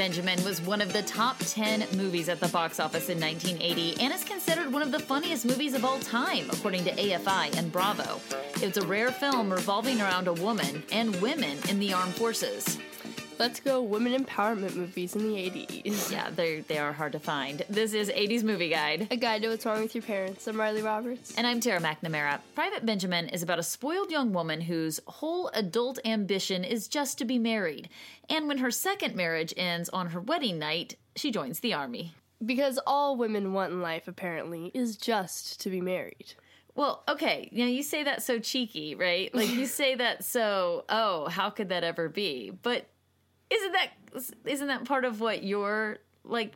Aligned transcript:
Benjamin 0.00 0.42
was 0.44 0.62
one 0.62 0.80
of 0.80 0.94
the 0.94 1.02
top 1.02 1.36
10 1.40 1.86
movies 1.94 2.30
at 2.30 2.40
the 2.40 2.48
box 2.48 2.80
office 2.80 3.10
in 3.10 3.20
1980 3.20 4.00
and 4.00 4.14
is 4.14 4.24
considered 4.24 4.72
one 4.72 4.80
of 4.80 4.92
the 4.92 4.98
funniest 4.98 5.44
movies 5.44 5.74
of 5.74 5.84
all 5.84 5.98
time, 5.98 6.48
according 6.48 6.84
to 6.84 6.92
AFI 6.92 7.54
and 7.58 7.70
Bravo. 7.70 8.18
It's 8.62 8.78
a 8.78 8.86
rare 8.86 9.10
film 9.10 9.52
revolving 9.52 10.00
around 10.00 10.26
a 10.26 10.32
woman 10.32 10.82
and 10.90 11.14
women 11.20 11.58
in 11.68 11.78
the 11.78 11.92
armed 11.92 12.14
forces. 12.14 12.78
Let's 13.40 13.58
go 13.58 13.80
women 13.80 14.22
empowerment 14.22 14.76
movies 14.76 15.16
in 15.16 15.22
the 15.22 15.34
80s. 15.34 16.12
Yeah, 16.12 16.28
they 16.28 16.60
they 16.60 16.76
are 16.76 16.92
hard 16.92 17.12
to 17.12 17.18
find. 17.18 17.62
This 17.70 17.94
is 17.94 18.10
80s 18.10 18.42
Movie 18.42 18.68
Guide. 18.68 19.08
A 19.10 19.16
guide 19.16 19.40
to 19.40 19.48
what's 19.48 19.64
wrong 19.64 19.80
with 19.80 19.94
your 19.94 20.02
parents. 20.02 20.46
I'm 20.46 20.60
Riley 20.60 20.82
Roberts. 20.82 21.34
And 21.38 21.46
I'm 21.46 21.58
Tara 21.58 21.80
McNamara. 21.80 22.40
Private 22.54 22.84
Benjamin 22.84 23.30
is 23.30 23.42
about 23.42 23.58
a 23.58 23.62
spoiled 23.62 24.10
young 24.10 24.34
woman 24.34 24.60
whose 24.60 25.00
whole 25.06 25.48
adult 25.54 25.98
ambition 26.04 26.64
is 26.64 26.86
just 26.86 27.16
to 27.16 27.24
be 27.24 27.38
married. 27.38 27.88
And 28.28 28.46
when 28.46 28.58
her 28.58 28.70
second 28.70 29.16
marriage 29.16 29.54
ends 29.56 29.88
on 29.88 30.08
her 30.08 30.20
wedding 30.20 30.58
night, 30.58 30.96
she 31.16 31.30
joins 31.30 31.60
the 31.60 31.72
army. 31.72 32.12
Because 32.44 32.78
all 32.86 33.16
women 33.16 33.54
want 33.54 33.72
in 33.72 33.80
life, 33.80 34.06
apparently, 34.06 34.70
is 34.74 34.98
just 34.98 35.62
to 35.62 35.70
be 35.70 35.80
married. 35.80 36.34
Well, 36.74 37.04
okay, 37.08 37.48
you 37.52 37.64
know, 37.64 37.70
you 37.70 37.82
say 37.82 38.04
that 38.04 38.22
so 38.22 38.38
cheeky, 38.38 38.94
right? 38.94 39.34
Like 39.34 39.48
you 39.48 39.64
say 39.80 39.94
that 39.94 40.24
so, 40.24 40.84
oh, 40.90 41.30
how 41.30 41.48
could 41.48 41.70
that 41.70 41.84
ever 41.84 42.10
be? 42.10 42.50
But 42.50 42.86
isn't 43.50 43.72
that 43.72 43.90
isn't 44.44 44.68
that 44.68 44.84
part 44.84 45.04
of 45.04 45.20
what 45.20 45.42
your 45.42 45.98
like 46.24 46.52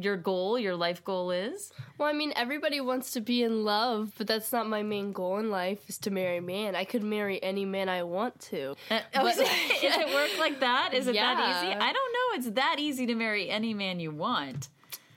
your 0.00 0.16
goal, 0.16 0.58
your 0.58 0.74
life 0.74 1.04
goal 1.04 1.30
is? 1.30 1.72
Well, 1.98 2.08
I 2.08 2.12
mean, 2.12 2.32
everybody 2.34 2.80
wants 2.80 3.12
to 3.12 3.20
be 3.20 3.42
in 3.42 3.64
love, 3.64 4.12
but 4.18 4.26
that's 4.26 4.52
not 4.52 4.68
my 4.68 4.82
main 4.82 5.12
goal 5.12 5.38
in 5.38 5.50
life. 5.50 5.88
Is 5.88 5.98
to 5.98 6.10
marry 6.10 6.38
a 6.38 6.42
man. 6.42 6.74
I 6.74 6.84
could 6.84 7.02
marry 7.02 7.42
any 7.42 7.64
man 7.64 7.88
I 7.88 8.02
want 8.02 8.40
to. 8.40 8.74
Uh, 8.90 9.00
oh, 9.14 9.22
but, 9.22 9.36
it, 9.38 9.82
does 9.82 9.96
it 9.96 10.14
work 10.14 10.30
like 10.38 10.60
that? 10.60 10.94
Is 10.94 11.06
it 11.06 11.14
yeah. 11.14 11.34
that 11.34 11.64
easy? 11.64 11.74
I 11.74 11.92
don't 11.92 12.12
know. 12.12 12.38
It's 12.38 12.50
that 12.56 12.76
easy 12.78 13.06
to 13.06 13.14
marry 13.14 13.50
any 13.50 13.74
man 13.74 14.00
you 14.00 14.10
want. 14.10 14.68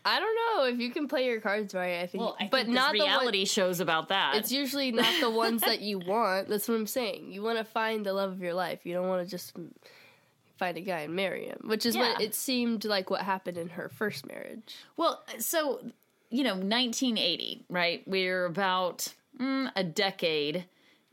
I 0.08 0.20
don't 0.20 0.36
know 0.36 0.66
if 0.66 0.80
you 0.80 0.92
can 0.92 1.08
play 1.08 1.26
your 1.26 1.42
cards 1.42 1.74
right. 1.74 2.00
I 2.02 2.06
think, 2.06 2.22
well, 2.22 2.38
I 2.40 2.48
but 2.52 2.66
think 2.66 2.76
not 2.76 2.94
reality 2.94 3.40
one, 3.40 3.46
shows 3.48 3.80
about 3.80 4.10
that. 4.10 4.36
It's 4.36 4.52
usually 4.52 4.92
not 4.92 5.20
the 5.20 5.32
ones 5.32 5.62
that 5.62 5.82
you 5.82 5.98
want. 5.98 6.48
That's 6.48 6.68
what 6.68 6.76
I'm 6.76 6.86
saying. 6.86 7.32
You 7.32 7.42
want 7.42 7.58
to 7.58 7.64
find 7.64 8.06
the 8.06 8.14
love 8.14 8.32
of 8.32 8.40
your 8.40 8.54
life. 8.54 8.82
You 8.86 8.94
don't 8.94 9.08
want 9.08 9.26
to 9.26 9.30
just 9.30 9.54
find 10.58 10.78
a 10.78 10.82
guy 10.82 11.02
and 11.02 11.14
marry 11.14 11.46
him, 11.46 11.60
which 11.66 11.86
is 11.86 11.96
yeah. 11.96 12.14
what 12.14 12.22
it 12.22 12.34
seemed 12.34 12.86
like 12.86 13.10
what 13.10 13.22
happened 13.22 13.58
in 13.58 13.70
her 13.70 13.90
first 13.90 14.26
marriage. 14.26 14.76
Well, 14.98 15.24
so 15.40 15.82
you 16.30 16.44
know, 16.44 16.56
1980, 16.56 17.66
right? 17.70 18.04
We're 18.06 18.46
about 18.46 19.14
mm, 19.40 19.72
a 19.76 19.84
decade 19.84 20.66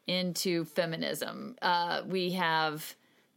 into 0.06 0.64
feminism. 0.64 1.56
Uh, 1.62 2.02
we 2.06 2.32
have 2.32 2.96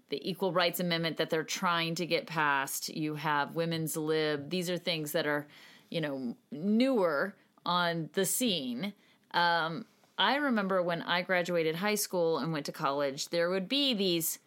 the 0.09 0.28
Equal 0.28 0.52
Rights 0.52 0.80
Amendment 0.80 1.17
that 1.17 1.30
they're 1.30 1.44
trying 1.44 1.95
to 1.95 2.06
get 2.06 2.28
passed. 2.28 2.89
You 2.89 3.16
have 3.16 3.56
women's 3.56 3.98
lib. 3.98 4.50
These 4.50 4.70
are 4.70 4.78
things 4.78 5.11
that 5.11 5.28
are, 5.28 5.48
you 5.89 6.02
know, 6.02 6.36
newer 6.52 7.36
on 7.66 8.09
the 8.14 8.26
scene. 8.26 8.94
Um, 9.31 9.86
I 10.17 10.38
remember 10.38 10.81
when 10.81 11.02
I 11.02 11.22
graduated 11.22 11.76
high 11.76 11.95
school 11.95 12.38
and 12.38 12.53
went 12.53 12.66
to 12.67 12.72
college, 12.72 13.30
there 13.30 13.50
would 13.50 13.67
be 13.67 13.94
these 13.94 14.39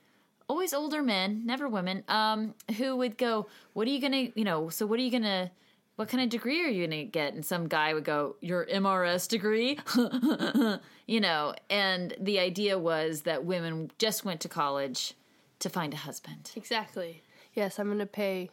always 0.49 0.73
older 0.73 1.03
men, 1.03 1.43
never 1.45 1.69
women, 1.69 2.03
um, 2.09 2.55
who 2.77 2.97
would 2.97 3.17
go, 3.17 3.47
What 3.75 3.87
are 3.87 3.91
you 3.91 4.01
gonna, 4.01 4.29
you 4.35 4.45
know, 4.45 4.69
so 4.69 4.87
what 4.87 4.99
are 4.99 5.03
you 5.03 5.11
gonna, 5.11 5.51
what 5.97 6.09
kind 6.09 6.23
of 6.23 6.31
degree 6.31 6.65
are 6.65 6.69
you 6.69 6.87
gonna 6.87 7.05
get? 7.05 7.35
And 7.35 7.45
some 7.45 7.69
guy 7.69 7.95
would 7.95 8.05
go, 8.05 8.37
Your 8.41 8.67
MRS 8.67 9.29
degree? 9.29 9.79
you 11.07 11.21
know, 11.21 11.55
and 11.71 12.15
the 12.19 12.39
idea 12.39 12.79
was 12.79 13.23
that 13.23 13.45
women 13.45 13.91
just 13.99 14.25
went 14.25 14.41
to 14.41 14.49
college 14.49 15.15
to 15.61 15.69
find 15.69 15.93
a 15.93 15.99
husband. 15.99 16.51
Exactly. 16.57 17.23
Yes, 17.55 17.79
I'm 17.79 17.89
gonna 17.89 18.07
pay 18.07 18.51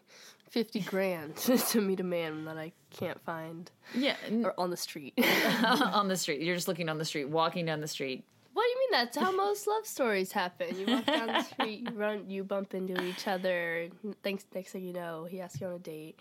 50 0.50 0.80
grand 0.82 1.36
to 1.38 1.82
meet 1.82 2.00
a 2.00 2.04
man 2.04 2.46
that 2.46 2.58
I 2.58 2.72
can't 2.90 3.22
find. 3.26 3.70
Yeah. 3.94 4.16
Or 4.44 4.54
on 4.58 4.70
the 4.70 4.78
street. 4.78 5.14
on 5.64 6.08
the 6.08 6.18
street. 6.18 6.42
You're 6.42 6.56
just 6.56 6.68
looking 6.68 6.90
on 6.90 6.98
the 6.98 7.06
street, 7.06 7.30
walking 7.30 7.66
down 7.66 7.82
the 7.82 7.88
street. 7.88 8.24
What 8.56 8.64
do 8.64 8.70
you 8.70 8.78
mean? 8.80 8.90
That's 8.92 9.18
how 9.18 9.32
most 9.34 9.68
love 9.68 9.86
stories 9.86 10.32
happen. 10.32 10.80
You 10.80 10.86
walk 10.88 11.06
down 11.06 11.28
the 11.28 11.42
street, 11.54 11.90
you 11.90 11.94
run, 11.94 12.30
you 12.30 12.46
bump 12.46 12.74
into 12.74 13.04
each 13.04 13.28
other. 13.28 13.90
Thanks. 14.24 14.46
Next 14.56 14.72
thing 14.72 14.86
you 14.86 14.94
know, 14.94 15.26
he 15.30 15.42
asks 15.42 15.60
you 15.60 15.68
on 15.68 15.74
a 15.74 15.80
date. 15.80 16.18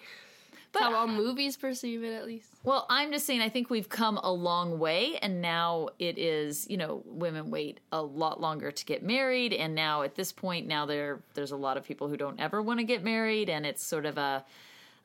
But 0.72 0.82
how 0.82 0.96
all 0.96 1.06
movies 1.06 1.56
perceive 1.56 2.02
it, 2.02 2.12
at 2.12 2.26
least. 2.26 2.48
Well, 2.64 2.86
I'm 2.90 3.12
just 3.12 3.24
saying. 3.24 3.40
I 3.40 3.50
think 3.50 3.70
we've 3.70 3.88
come 3.88 4.18
a 4.20 4.32
long 4.32 4.80
way, 4.80 5.16
and 5.22 5.40
now 5.40 5.90
it 6.00 6.18
is. 6.18 6.66
You 6.68 6.76
know, 6.76 7.04
women 7.06 7.52
wait 7.52 7.78
a 7.92 8.02
lot 8.02 8.40
longer 8.40 8.72
to 8.72 8.84
get 8.84 9.04
married, 9.04 9.52
and 9.52 9.76
now 9.76 10.02
at 10.02 10.16
this 10.16 10.32
point, 10.32 10.66
now 10.66 10.86
there 10.86 11.20
there's 11.34 11.52
a 11.52 11.56
lot 11.56 11.76
of 11.76 11.84
people 11.84 12.08
who 12.08 12.16
don't 12.16 12.40
ever 12.40 12.60
want 12.60 12.80
to 12.80 12.84
get 12.84 13.04
married, 13.04 13.48
and 13.48 13.64
it's 13.64 13.84
sort 13.84 14.06
of 14.06 14.18
a. 14.18 14.44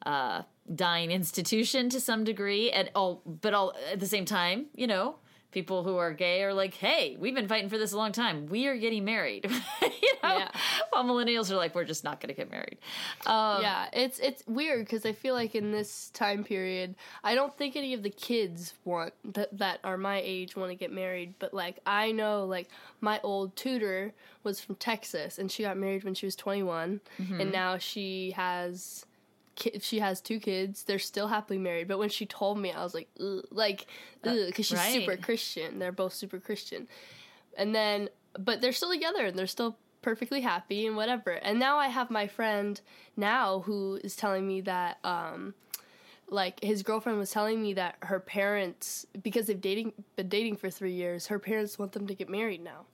Uh, 0.03 0.43
dying 0.73 1.11
institution 1.11 1.89
to 1.89 1.99
some 1.99 2.23
degree, 2.23 2.71
and 2.71 2.89
all, 2.95 3.21
but 3.25 3.53
all 3.53 3.73
at 3.91 3.99
the 3.99 4.05
same 4.05 4.23
time, 4.23 4.67
you 4.73 4.87
know, 4.87 5.17
people 5.51 5.83
who 5.83 5.97
are 5.97 6.13
gay 6.13 6.43
are 6.43 6.53
like, 6.53 6.73
"Hey, 6.73 7.17
we've 7.19 7.35
been 7.35 7.47
fighting 7.47 7.69
for 7.69 7.77
this 7.77 7.91
a 7.91 7.97
long 7.97 8.11
time. 8.11 8.47
We 8.47 8.67
are 8.67 8.77
getting 8.77 9.05
married." 9.05 9.45
you 9.81 10.13
know, 10.23 10.37
yeah. 10.37 10.51
while 10.89 11.03
millennials 11.03 11.51
are 11.51 11.55
like, 11.55 11.75
"We're 11.75 11.85
just 11.85 12.03
not 12.03 12.19
going 12.19 12.29
to 12.29 12.35
get 12.35 12.51
married." 12.51 12.77
Um, 13.25 13.61
yeah, 13.61 13.87
it's 13.93 14.19
it's 14.19 14.43
weird 14.47 14.85
because 14.85 15.05
I 15.05 15.13
feel 15.13 15.33
like 15.33 15.55
in 15.55 15.71
this 15.71 16.09
time 16.11 16.43
period, 16.43 16.95
I 17.23 17.35
don't 17.35 17.55
think 17.57 17.75
any 17.75 17.93
of 17.93 18.03
the 18.03 18.09
kids 18.09 18.73
want 18.85 19.13
that 19.33 19.57
that 19.57 19.79
are 19.83 19.97
my 19.97 20.21
age 20.23 20.55
want 20.55 20.71
to 20.71 20.75
get 20.75 20.91
married. 20.91 21.35
But 21.39 21.53
like, 21.53 21.79
I 21.85 22.11
know 22.11 22.45
like 22.45 22.69
my 23.01 23.19
old 23.23 23.55
tutor 23.55 24.13
was 24.43 24.61
from 24.61 24.75
Texas 24.75 25.37
and 25.37 25.51
she 25.51 25.63
got 25.63 25.77
married 25.77 26.03
when 26.03 26.13
she 26.13 26.25
was 26.25 26.35
twenty 26.35 26.63
one, 26.63 27.01
mm 27.19 27.25
mm-hmm. 27.25 27.41
and 27.41 27.51
now 27.51 27.77
she 27.77 28.31
has 28.31 29.05
she 29.81 29.99
has 29.99 30.21
two 30.21 30.39
kids. 30.39 30.83
They're 30.83 30.99
still 30.99 31.27
happily 31.27 31.59
married. 31.59 31.87
But 31.87 31.99
when 31.99 32.09
she 32.09 32.25
told 32.25 32.57
me, 32.59 32.71
I 32.71 32.83
was 32.83 32.93
like, 32.93 33.09
ugh, 33.19 33.45
like, 33.51 33.87
because 34.21 34.65
she's 34.65 34.77
right. 34.77 34.93
super 34.93 35.17
Christian. 35.17 35.79
They're 35.79 35.91
both 35.91 36.13
super 36.13 36.39
Christian. 36.39 36.87
And 37.57 37.73
then, 37.73 38.09
but 38.37 38.61
they're 38.61 38.71
still 38.71 38.91
together 38.91 39.25
and 39.25 39.37
they're 39.37 39.47
still 39.47 39.77
perfectly 40.01 40.41
happy 40.41 40.87
and 40.87 40.95
whatever. 40.95 41.31
And 41.31 41.59
now 41.59 41.77
I 41.77 41.87
have 41.87 42.09
my 42.09 42.27
friend 42.27 42.79
now 43.17 43.59
who 43.59 43.99
is 44.03 44.15
telling 44.15 44.47
me 44.47 44.61
that, 44.61 44.99
um, 45.03 45.53
like 46.29 46.63
his 46.63 46.83
girlfriend 46.83 47.17
was 47.17 47.31
telling 47.31 47.61
me 47.61 47.73
that 47.73 47.95
her 48.03 48.19
parents, 48.19 49.05
because 49.23 49.47
they've 49.47 49.59
dating 49.59 49.93
been 50.15 50.29
dating 50.29 50.57
for 50.57 50.69
three 50.69 50.93
years, 50.93 51.27
her 51.27 51.39
parents 51.39 51.79
want 51.79 51.91
them 51.91 52.07
to 52.07 52.13
get 52.13 52.29
married 52.29 52.63
now. 52.63 52.85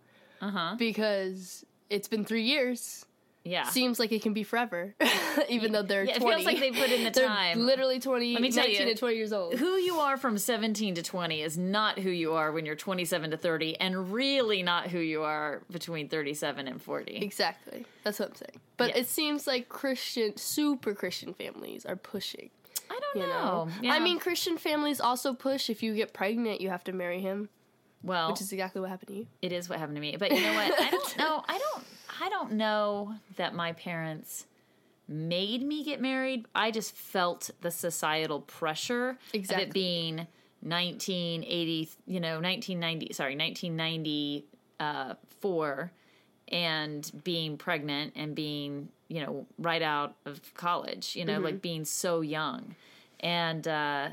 Uh 0.41 0.51
huh. 0.51 0.75
Because 0.77 1.65
it's 1.89 2.07
been 2.07 2.23
three 2.23 2.43
years 2.43 3.05
yeah. 3.45 3.63
seems 3.69 3.99
like 3.99 4.11
it 4.11 4.21
can 4.21 4.33
be 4.33 4.43
forever, 4.43 4.95
even 5.49 5.71
though 5.71 5.83
they're 5.83 6.03
yeah, 6.03 6.17
20. 6.17 6.25
It 6.25 6.35
feels 6.35 6.45
like 6.45 6.59
they 6.59 6.71
put 6.71 6.91
in 6.91 7.03
the 7.03 7.11
time. 7.11 7.65
literally 7.65 7.99
20, 7.99 8.33
Let 8.33 8.41
me 8.41 8.51
tell 8.51 8.65
19 8.65 8.87
you, 8.87 8.93
to 8.93 8.99
20 8.99 9.15
years 9.15 9.31
old. 9.31 9.53
Who 9.55 9.75
you 9.75 9.97
are 9.97 10.17
from 10.17 10.37
17 10.37 10.95
to 10.95 11.03
20 11.03 11.41
is 11.41 11.57
not 11.57 11.99
who 11.99 12.09
you 12.09 12.33
are 12.33 12.51
when 12.51 12.65
you're 12.65 12.75
27 12.75 13.31
to 13.31 13.37
30, 13.37 13.79
and 13.79 14.11
really 14.11 14.63
not 14.63 14.87
who 14.87 14.99
you 14.99 15.21
are 15.21 15.61
between 15.71 16.09
37 16.09 16.67
and 16.67 16.81
40. 16.81 17.17
Exactly. 17.17 17.85
That's 18.03 18.19
what 18.19 18.29
I'm 18.29 18.35
saying. 18.35 18.59
But 18.77 18.89
yeah. 18.89 19.01
it 19.01 19.07
seems 19.07 19.47
like 19.47 19.69
Christian, 19.69 20.35
super 20.35 20.93
Christian 20.93 21.33
families 21.33 21.85
are 21.85 21.95
pushing. 21.95 22.49
I 22.89 22.99
don't 22.99 23.23
you 23.23 23.27
know. 23.31 23.65
know? 23.65 23.69
Yeah. 23.81 23.93
I 23.93 23.99
mean, 23.99 24.19
Christian 24.19 24.57
families 24.57 24.99
also 24.99 25.33
push 25.33 25.69
if 25.69 25.81
you 25.83 25.95
get 25.95 26.13
pregnant, 26.13 26.61
you 26.61 26.69
have 26.69 26.83
to 26.85 26.93
marry 26.93 27.21
him. 27.21 27.49
Well, 28.03 28.31
which 28.31 28.41
is 28.41 28.51
exactly 28.51 28.81
what 28.81 28.91
happened 28.91 29.07
to 29.07 29.15
you. 29.15 29.27
It 29.41 29.51
is 29.51 29.67
what 29.67 29.79
happened 29.79 29.95
to 29.95 30.01
me. 30.01 30.15
But 30.17 30.31
you 30.31 30.41
know 30.41 30.53
what? 30.53 30.79
I 30.79 30.91
don't 30.91 31.17
know. 31.17 31.43
I 31.47 31.57
don't 31.57 31.83
I 32.21 32.29
don't 32.29 32.53
know 32.53 33.15
that 33.35 33.53
my 33.53 33.73
parents 33.73 34.45
made 35.07 35.61
me 35.61 35.83
get 35.83 36.01
married. 36.01 36.47
I 36.55 36.71
just 36.71 36.95
felt 36.95 37.51
the 37.61 37.69
societal 37.71 38.41
pressure 38.41 39.19
exactly. 39.33 39.63
of 39.63 39.69
it 39.69 39.73
being 39.73 40.15
1980, 40.61 41.89
you 42.07 42.19
know, 42.19 42.39
1990, 42.39 43.13
sorry, 43.13 43.35
1994 43.35 45.91
and 46.47 47.11
being 47.23 47.57
pregnant 47.57 48.13
and 48.15 48.35
being, 48.35 48.89
you 49.07 49.23
know, 49.23 49.47
right 49.59 49.81
out 49.81 50.15
of 50.25 50.53
college, 50.55 51.15
you 51.15 51.25
know, 51.25 51.35
mm-hmm. 51.35 51.45
like 51.45 51.61
being 51.61 51.85
so 51.85 52.21
young. 52.21 52.75
And 53.19 53.67
uh 53.67 54.09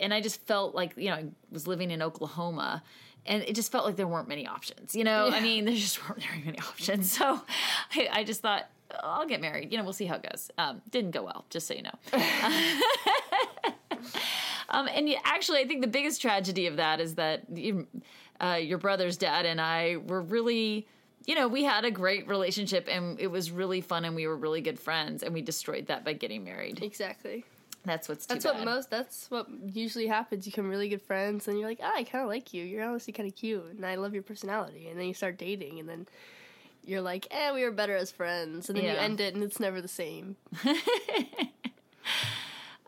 and 0.00 0.12
I 0.12 0.20
just 0.20 0.44
felt 0.46 0.74
like, 0.74 0.94
you 0.96 1.10
know, 1.10 1.16
I 1.16 1.26
was 1.50 1.66
living 1.66 1.90
in 1.90 2.02
Oklahoma 2.02 2.82
and 3.26 3.42
it 3.42 3.54
just 3.54 3.70
felt 3.70 3.84
like 3.84 3.96
there 3.96 4.06
weren't 4.06 4.28
many 4.28 4.46
options. 4.46 4.94
You 4.94 5.04
know, 5.04 5.26
yeah. 5.26 5.36
I 5.36 5.40
mean, 5.40 5.64
there 5.64 5.74
just 5.74 6.06
weren't 6.08 6.22
very 6.22 6.42
many 6.44 6.58
options. 6.68 7.12
So 7.12 7.40
I, 7.94 8.08
I, 8.12 8.24
just 8.24 8.40
thought, 8.40 8.68
I'll 9.02 9.26
get 9.26 9.40
married. 9.40 9.72
You 9.72 9.78
know, 9.78 9.84
we'll 9.84 9.92
see 9.92 10.06
how 10.06 10.16
it 10.16 10.22
goes. 10.22 10.50
Um, 10.58 10.82
didn't 10.90 11.12
go 11.12 11.22
well, 11.22 11.44
just 11.50 11.66
so 11.66 11.74
you 11.74 11.82
know. 11.82 11.94
um, 14.70 14.88
and 14.88 15.08
actually, 15.24 15.60
I 15.60 15.66
think 15.66 15.80
the 15.80 15.88
biggest 15.88 16.20
tragedy 16.20 16.66
of 16.66 16.76
that 16.76 17.00
is 17.00 17.14
that 17.16 17.44
uh, 18.40 18.58
your 18.60 18.78
brother's 18.78 19.16
dad 19.16 19.46
and 19.46 19.60
I 19.60 19.96
were 20.06 20.22
really 20.22 20.86
you 21.26 21.34
know, 21.34 21.48
we 21.48 21.64
had 21.64 21.84
a 21.84 21.90
great 21.90 22.26
relationship 22.28 22.88
and 22.90 23.20
it 23.20 23.26
was 23.26 23.50
really 23.50 23.80
fun 23.80 24.04
and 24.04 24.16
we 24.16 24.26
were 24.26 24.36
really 24.36 24.60
good 24.60 24.80
friends 24.80 25.22
and 25.22 25.34
we 25.34 25.42
destroyed 25.42 25.86
that 25.86 26.04
by 26.04 26.12
getting 26.12 26.44
married. 26.44 26.82
Exactly. 26.82 27.44
That's 27.84 28.08
what's 28.08 28.26
that's 28.26 28.44
bad. 28.44 28.56
what 28.56 28.64
most 28.64 28.90
that's 28.90 29.30
what 29.30 29.46
usually 29.64 30.06
happens. 30.06 30.46
You 30.46 30.52
become 30.52 30.68
really 30.68 30.88
good 30.88 31.02
friends, 31.02 31.48
and 31.48 31.58
you're 31.58 31.68
like, 31.68 31.80
ah, 31.82 31.92
I 31.94 32.04
kind 32.04 32.22
of 32.22 32.28
like 32.28 32.52
you. 32.52 32.64
You're 32.64 32.84
honestly 32.84 33.12
kind 33.12 33.28
of 33.28 33.34
cute, 33.34 33.64
and 33.64 33.86
I 33.86 33.94
love 33.94 34.12
your 34.12 34.22
personality. 34.22 34.88
And 34.88 34.98
then 34.98 35.06
you 35.06 35.14
start 35.14 35.38
dating, 35.38 35.80
and 35.80 35.88
then 35.88 36.06
you're 36.84 37.00
like, 37.00 37.26
eh, 37.30 37.52
we 37.52 37.64
were 37.64 37.70
better 37.70 37.96
as 37.96 38.10
friends, 38.10 38.68
and 38.68 38.76
then 38.76 38.84
you 38.84 38.90
end 38.90 39.20
it, 39.20 39.34
and 39.34 39.42
it's 39.42 39.58
never 39.58 39.80
the 39.80 39.88
same. 39.88 40.36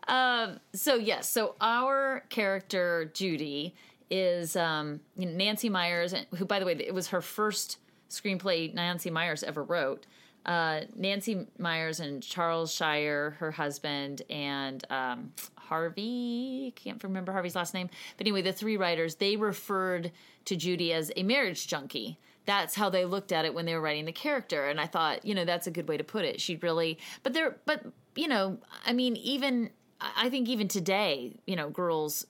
um. 0.07 0.59
so 0.73 0.95
yes, 0.95 1.27
so 1.27 1.55
our 1.59 2.23
character 2.29 3.09
Judy 3.13 3.73
is 4.11 4.55
um, 4.55 4.99
Nancy 5.17 5.69
Meyers, 5.69 6.13
who, 6.35 6.45
by 6.45 6.59
the 6.59 6.65
way, 6.65 6.73
it 6.73 6.93
was 6.93 7.07
her 7.07 7.21
first 7.21 7.79
screenplay 8.11 8.71
Nancy 8.71 9.09
Meyers 9.09 9.43
ever 9.43 9.63
wrote. 9.63 10.05
Uh, 10.45 10.81
Nancy 10.95 11.47
Meyers 11.57 11.99
and 11.99 12.21
Charles 12.21 12.73
Shyer, 12.73 13.31
her 13.39 13.51
husband, 13.51 14.21
and 14.29 14.83
um, 14.89 15.31
Harvey, 15.55 16.73
can't 16.75 17.01
remember 17.03 17.31
Harvey's 17.31 17.55
last 17.55 17.73
name, 17.73 17.89
but 18.17 18.27
anyway, 18.27 18.41
the 18.41 18.51
three 18.51 18.75
writers 18.75 19.15
they 19.15 19.37
referred 19.37 20.11
to 20.45 20.55
Judy 20.55 20.91
as 20.91 21.11
a 21.15 21.23
marriage 21.23 21.67
junkie. 21.67 22.17
That's 22.45 22.75
how 22.75 22.89
they 22.89 23.05
looked 23.05 23.31
at 23.31 23.45
it 23.45 23.53
when 23.53 23.65
they 23.65 23.73
were 23.73 23.81
writing 23.81 24.03
the 24.03 24.11
character, 24.11 24.67
and 24.67 24.81
I 24.81 24.85
thought, 24.85 25.25
you 25.25 25.33
know, 25.33 25.45
that's 25.45 25.67
a 25.67 25.71
good 25.71 25.87
way 25.87 25.95
to 25.95 26.03
put 26.03 26.25
it. 26.25 26.41
She 26.41 26.57
really, 26.57 26.97
but 27.23 27.33
there, 27.33 27.55
but 27.65 27.85
you 28.15 28.27
know, 28.27 28.57
I 28.85 28.91
mean, 28.91 29.15
even 29.15 29.69
I 30.01 30.25
I 30.25 30.29
think 30.29 30.49
even 30.49 30.67
today, 30.67 31.37
you 31.47 31.55
know, 31.55 31.69
girls 31.69 32.25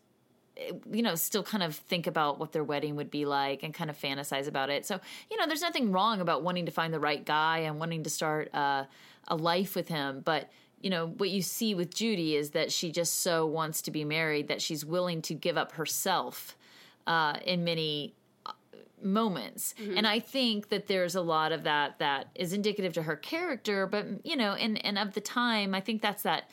you 0.91 1.01
know, 1.01 1.15
still 1.15 1.43
kind 1.43 1.63
of 1.63 1.75
think 1.75 2.07
about 2.07 2.39
what 2.39 2.51
their 2.51 2.63
wedding 2.63 2.95
would 2.95 3.09
be 3.09 3.25
like 3.25 3.63
and 3.63 3.73
kind 3.73 3.89
of 3.89 3.97
fantasize 3.97 4.47
about 4.47 4.69
it. 4.69 4.85
So, 4.85 4.99
you 5.29 5.37
know, 5.37 5.47
there's 5.47 5.61
nothing 5.61 5.91
wrong 5.91 6.21
about 6.21 6.43
wanting 6.43 6.65
to 6.67 6.71
find 6.71 6.93
the 6.93 6.99
right 6.99 7.25
guy 7.25 7.59
and 7.59 7.79
wanting 7.79 8.03
to 8.03 8.09
start 8.09 8.53
uh, 8.53 8.85
a 9.27 9.35
life 9.35 9.75
with 9.75 9.87
him. 9.87 10.21
But, 10.23 10.51
you 10.79 10.89
know, 10.89 11.07
what 11.07 11.29
you 11.29 11.41
see 11.41 11.73
with 11.73 11.93
Judy 11.93 12.35
is 12.35 12.51
that 12.51 12.71
she 12.71 12.91
just 12.91 13.21
so 13.21 13.45
wants 13.45 13.81
to 13.83 13.91
be 13.91 14.05
married 14.05 14.47
that 14.47 14.61
she's 14.61 14.85
willing 14.85 15.21
to 15.23 15.33
give 15.33 15.57
up 15.57 15.71
herself 15.73 16.55
uh, 17.07 17.37
in 17.45 17.63
many 17.63 18.13
uh, 18.45 18.51
moments. 19.01 19.73
And 19.97 20.05
I 20.05 20.19
think 20.19 20.69
that 20.69 20.87
there's 20.87 21.15
a 21.15 21.21
lot 21.21 21.51
of 21.51 21.63
that 21.63 21.97
that 21.99 22.27
is 22.35 22.53
indicative 22.53 22.93
to 22.93 23.03
her 23.03 23.15
character, 23.15 23.87
but, 23.87 24.05
you 24.23 24.35
know, 24.35 24.53
and, 24.53 24.83
and 24.85 24.99
of 24.99 25.13
the 25.13 25.21
time, 25.21 25.73
I 25.73 25.81
think 25.81 26.01
that's 26.01 26.23
that 26.23 26.49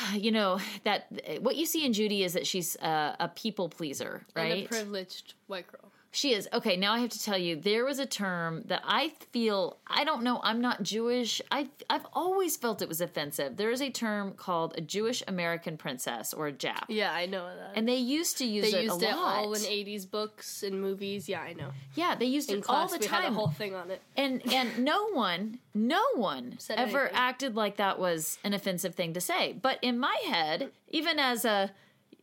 you 0.14 0.32
know 0.32 0.58
that 0.84 1.06
eh, 1.24 1.38
what 1.38 1.56
you 1.56 1.66
see 1.66 1.84
in 1.84 1.92
Judy 1.92 2.22
is 2.24 2.32
that 2.32 2.46
she's 2.46 2.76
a, 2.76 3.16
a 3.20 3.28
people 3.28 3.68
pleaser, 3.68 4.24
And 4.34 4.50
right? 4.50 4.64
a 4.64 4.68
privileged 4.68 5.34
white 5.46 5.66
girl. 5.70 5.91
She 6.14 6.34
is. 6.34 6.46
Okay, 6.52 6.76
now 6.76 6.92
I 6.92 6.98
have 6.98 7.08
to 7.10 7.22
tell 7.22 7.38
you 7.38 7.56
there 7.56 7.86
was 7.86 7.98
a 7.98 8.04
term 8.04 8.62
that 8.66 8.82
I 8.84 9.14
feel 9.32 9.78
I 9.86 10.04
don't 10.04 10.22
know, 10.22 10.40
I'm 10.44 10.60
not 10.60 10.82
Jewish. 10.82 11.40
I 11.50 11.68
I've 11.88 12.04
always 12.12 12.56
felt 12.56 12.82
it 12.82 12.88
was 12.88 13.00
offensive. 13.00 13.56
There 13.56 13.70
is 13.70 13.80
a 13.80 13.88
term 13.88 14.34
called 14.34 14.74
a 14.76 14.82
Jewish 14.82 15.22
American 15.26 15.78
princess 15.78 16.34
or 16.34 16.48
a 16.48 16.52
Jap. 16.52 16.84
Yeah, 16.88 17.12
I 17.12 17.24
know 17.24 17.46
that. 17.46 17.72
And 17.76 17.88
they 17.88 17.96
used 17.96 18.36
to 18.38 18.44
use 18.44 18.70
they 18.70 18.78
it 18.80 18.84
used 18.84 19.02
a 19.02 19.08
it 19.08 19.16
lot. 19.16 19.36
all 19.38 19.54
in 19.54 19.62
'80s 19.62 20.08
books 20.10 20.62
and 20.62 20.80
movies. 20.82 21.30
Yeah, 21.30 21.40
I 21.40 21.54
know. 21.54 21.70
yeah, 21.94 22.14
they 22.14 22.26
used 22.26 22.50
In 22.50 22.58
it 22.58 22.64
all 22.68 22.86
class, 22.86 22.92
the 22.92 22.98
we 22.98 23.06
had 23.06 23.20
a 23.20 23.22
time. 23.24 23.34
whole 23.34 23.48
thing 23.48 23.74
on 23.74 23.90
it. 23.90 24.02
and 24.14 24.42
and 24.52 24.78
no 24.84 25.08
one 25.12 25.58
no 25.74 26.02
one 26.16 26.56
Said 26.58 26.78
ever 26.78 27.00
anything. 27.04 27.16
acted 27.16 27.56
like 27.56 27.76
that 27.78 27.98
was 27.98 28.38
an 28.44 28.52
offensive 28.52 28.94
thing 28.94 29.14
to 29.14 29.20
say 29.22 29.54
but 29.62 29.78
in 29.80 29.98
my 29.98 30.14
head 30.26 30.70
even 30.90 31.18
as 31.18 31.46
a 31.46 31.70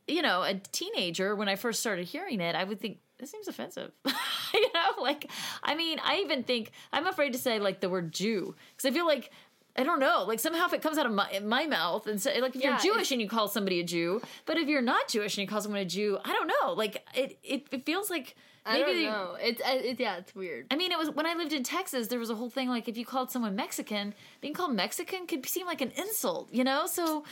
you 0.08 0.22
know 0.22 0.44
a 0.44 0.54
teenager 0.72 1.36
when 1.36 1.50
i 1.50 1.56
first 1.56 1.80
started 1.80 2.06
hearing 2.06 2.40
it 2.42 2.56
i 2.56 2.64
would 2.64 2.80
think 2.80 3.00
this 3.20 3.32
seems 3.32 3.48
offensive 3.48 3.92
you 4.54 4.74
know 4.74 5.02
like 5.02 5.30
i 5.64 5.76
mean 5.76 6.00
i 6.04 6.18
even 6.18 6.44
think 6.44 6.72
i'm 6.94 7.06
afraid 7.08 7.34
to 7.34 7.40
say 7.40 7.60
like 7.60 7.80
the 7.82 7.90
word 7.90 8.12
jew 8.12 8.56
because 8.76 8.90
i 8.90 8.94
feel 8.94 9.06
like 9.08 9.30
I 9.76 9.84
don't 9.84 10.00
know. 10.00 10.26
Like 10.28 10.40
somehow, 10.40 10.66
if 10.66 10.74
it 10.74 10.82
comes 10.82 10.98
out 10.98 11.06
of 11.06 11.14
my, 11.14 11.40
my 11.42 11.66
mouth 11.66 12.06
and 12.08 12.20
say, 12.20 12.42
like, 12.42 12.54
if 12.54 12.62
Yeah, 12.62 12.72
you're 12.84 12.96
Jewish 12.96 13.12
and 13.14 13.22
you 13.22 13.30
call 13.30 13.48
somebody 13.48 13.80
a 13.80 13.84
Jew, 13.84 14.20
but 14.46 14.58
if 14.58 14.68
you're 14.68 14.82
not 14.82 15.08
Jewish 15.08 15.38
and 15.38 15.44
you 15.44 15.48
call 15.48 15.62
someone 15.62 15.80
a 15.80 15.86
Jew, 15.86 16.18
I 16.26 16.34
don't 16.34 16.48
know. 16.62 16.74
Like 16.74 17.06
it, 17.16 17.38
it, 17.44 17.68
it 17.72 17.86
feels 17.86 18.10
like 18.10 18.36
I 18.66 18.74
maybe 18.80 18.84
don't 18.86 18.96
they- 18.98 19.06
know. 19.06 19.38
It's 19.40 19.62
it, 19.64 20.00
yeah, 20.00 20.18
it's 20.18 20.36
weird. 20.36 20.66
I 20.72 20.76
mean, 20.76 20.92
it 20.92 20.98
was 20.98 21.12
when 21.12 21.26
I 21.26 21.34
lived 21.36 21.54
in 21.54 21.64
Texas. 21.64 22.08
There 22.08 22.20
was 22.20 22.30
a 22.32 22.36
whole 22.36 22.50
thing 22.50 22.68
like 22.68 22.90
if 22.90 22.98
you 22.98 23.06
called 23.06 23.32
someone 23.32 23.56
Mexican, 23.56 24.16
being 24.42 24.56
called 24.56 24.74
Mexican 24.74 25.28
could 25.28 25.46
seem 25.48 25.66
like 25.66 25.80
an 25.82 25.92
insult, 25.92 26.52
you 26.52 26.66
know. 26.66 26.86
So 26.86 27.24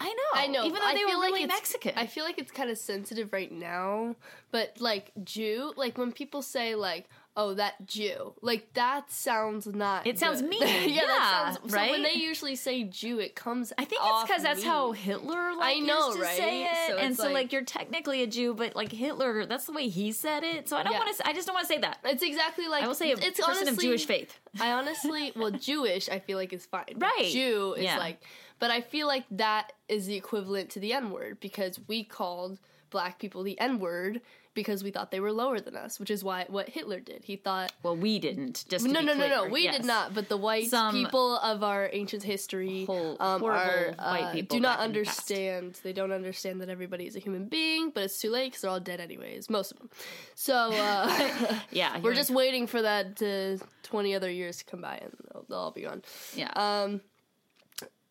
I 0.00 0.08
know, 0.08 0.40
I 0.40 0.46
know. 0.48 0.64
even 0.64 0.80
though 0.80 0.92
they 0.94 1.04
were 1.04 1.18
like 1.18 1.32
really 1.32 1.46
Mexican. 1.46 1.92
I 1.96 2.06
feel 2.06 2.24
like 2.24 2.38
it's 2.38 2.50
kind 2.52 2.70
of 2.70 2.78
sensitive 2.78 3.32
right 3.32 3.50
now, 3.52 4.16
but 4.50 4.76
like 4.80 5.12
Jew, 5.22 5.72
like 5.76 5.96
when 5.98 6.10
people 6.12 6.42
say 6.42 6.74
like, 6.74 7.08
"Oh, 7.36 7.54
that 7.54 7.86
Jew," 7.86 8.34
like 8.42 8.72
that 8.74 9.12
sounds 9.12 9.66
not. 9.66 10.06
It 10.06 10.18
sounds 10.18 10.40
good. 10.40 10.50
mean. 10.50 10.62
yeah, 10.62 10.80
Yeah, 10.86 11.06
that 11.06 11.54
sounds. 11.56 11.70
So 11.72 11.76
right? 11.76 11.90
when 11.92 12.02
they 12.02 12.14
usually 12.14 12.56
say 12.56 12.82
Jew, 12.84 13.20
it 13.20 13.36
comes. 13.36 13.72
I 13.78 13.84
think 13.84 14.02
it's 14.04 14.22
because 14.28 14.42
that's 14.42 14.64
how. 14.64 14.90
Hitler 14.92 15.54
like 15.56 15.76
I 15.76 15.78
know, 15.78 16.06
used 16.08 16.18
to 16.18 16.22
right? 16.24 16.36
say 16.36 16.64
it, 16.64 16.70
So 16.88 16.96
and 16.98 17.16
so 17.16 17.24
like, 17.24 17.34
like- 17.34 17.52
you're 17.52 17.62
technically 17.64 18.22
a 18.22 18.26
Jew, 18.26 18.54
but 18.54 18.74
like 18.74 18.90
Hitler, 18.90 19.46
that's 19.46 19.66
the 19.66 19.72
way 19.72 19.88
he 19.88 20.10
said 20.10 20.42
it. 20.42 20.68
So 20.68 20.76
I 20.76 20.82
don't 20.82 20.92
Yeah. 20.94 20.98
want 21.00 21.16
to. 21.16 21.26
I 21.28 21.32
just 21.32 21.46
don't 21.46 21.54
want 21.54 21.68
to 21.68 21.72
say 21.72 21.78
that. 21.80 21.98
It's 22.04 22.22
exactly 22.24 22.66
like 22.66 22.82
I 22.82 22.88
will 22.88 22.94
say 22.94 23.10
a 23.10 23.14
it's, 23.16 23.24
it's 23.26 23.40
person 23.40 23.68
honestly, 23.68 23.86
of 23.86 23.90
Jewish 23.90 24.06
faith. 24.06 24.38
I 24.60 24.72
honestly, 24.72 25.32
well, 25.36 25.50
Jewish, 25.52 26.08
I 26.08 26.18
feel 26.18 26.36
like 26.38 26.52
is 26.52 26.66
fine. 26.66 26.94
Right. 26.96 27.30
Jew 27.30 27.74
is 27.74 27.84
Yeah. 27.84 27.98
like, 27.98 28.20
but 28.62 28.70
I 28.70 28.80
feel 28.80 29.08
like 29.08 29.24
that 29.32 29.72
is 29.88 30.06
the 30.06 30.14
equivalent 30.14 30.70
to 30.70 30.78
the 30.78 30.92
N 30.92 31.10
word 31.10 31.40
because 31.40 31.80
we 31.88 32.04
called 32.04 32.60
black 32.90 33.18
people 33.18 33.42
the 33.42 33.58
N 33.58 33.80
word 33.80 34.20
because 34.54 34.84
we 34.84 34.90
thought 34.90 35.10
they 35.10 35.18
were 35.18 35.32
lower 35.32 35.58
than 35.60 35.74
us, 35.74 35.98
which 35.98 36.10
is 36.10 36.22
why 36.22 36.44
what 36.48 36.68
Hitler 36.68 37.00
did. 37.00 37.24
He 37.24 37.34
thought. 37.36 37.72
Well, 37.82 37.96
we 37.96 38.18
didn't. 38.20 38.64
Just 38.68 38.86
No, 38.86 39.00
no, 39.00 39.14
no, 39.14 39.26
no. 39.26 39.46
We 39.48 39.62
Yes. 39.64 39.78
did 39.78 39.86
not. 39.86 40.14
But 40.14 40.28
the 40.28 40.36
white 40.36 40.68
Some 40.68 40.94
people 40.94 41.38
of 41.38 41.64
our 41.64 41.88
ancient 41.92 42.22
history 42.22 42.84
whole- 42.84 43.16
um, 43.18 43.42
are, 43.42 43.94
white 43.98 44.24
uh, 44.24 44.32
people 44.32 44.58
do 44.58 44.60
not 44.60 44.74
in 44.78 44.92
the 44.92 44.98
understand. 45.00 45.80
They 45.82 45.94
don't 45.94 46.12
understand 46.12 46.60
that 46.60 46.68
everybody 46.68 47.06
is 47.06 47.16
a 47.16 47.18
human 47.18 47.46
being, 47.46 47.90
but 47.90 48.04
it's 48.04 48.20
too 48.20 48.30
late 48.30 48.50
because 48.52 48.60
they're 48.62 48.70
all 48.70 48.78
dead 48.78 49.00
anyways. 49.00 49.48
Most 49.50 49.72
of 49.72 49.78
them. 49.78 49.88
So 50.34 50.54
uh, 50.72 51.58
Yeah, 51.72 51.98
we're 52.00 52.14
just 52.14 52.30
waiting 52.30 52.66
for 52.68 52.82
that 52.82 53.16
to 53.16 53.58
20 53.84 54.14
other 54.14 54.30
years 54.30 54.58
to 54.58 54.64
come 54.66 54.82
by 54.82 54.96
and 55.02 55.12
they'll, 55.32 55.46
they'll 55.48 55.58
all 55.58 55.70
be 55.72 55.80
gone. 55.82 56.02
yeah. 56.36 56.52
Um, 56.54 57.00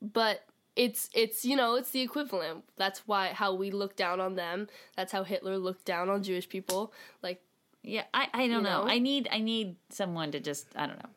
but 0.02 0.44
it's 0.76 1.10
it's 1.14 1.44
you 1.46 1.56
know 1.56 1.76
it's 1.76 1.92
the 1.92 2.02
equivalent. 2.02 2.64
That's 2.78 3.06
why 3.08 3.30
how 3.34 3.54
we 3.54 3.72
look 3.72 3.96
down 3.96 4.20
on 4.22 4.36
them. 4.36 4.68
That's 4.96 5.12
how 5.12 5.24
Hitler 5.24 5.58
looked 5.58 5.86
down 5.86 6.10
on 6.10 6.24
Jewish 6.24 6.48
people. 6.48 6.94
Like 7.22 7.42
Yeah, 7.84 8.04
I, 8.14 8.28
I 8.34 8.48
don't 8.48 8.64
know. 8.64 8.84
know? 8.86 8.90
I 8.90 9.00
need 9.00 9.28
I 9.32 9.40
need 9.40 9.76
someone 9.90 10.32
to 10.32 10.40
just 10.40 10.68
I 10.76 10.88
don't 10.88 10.98
know. 10.98 11.10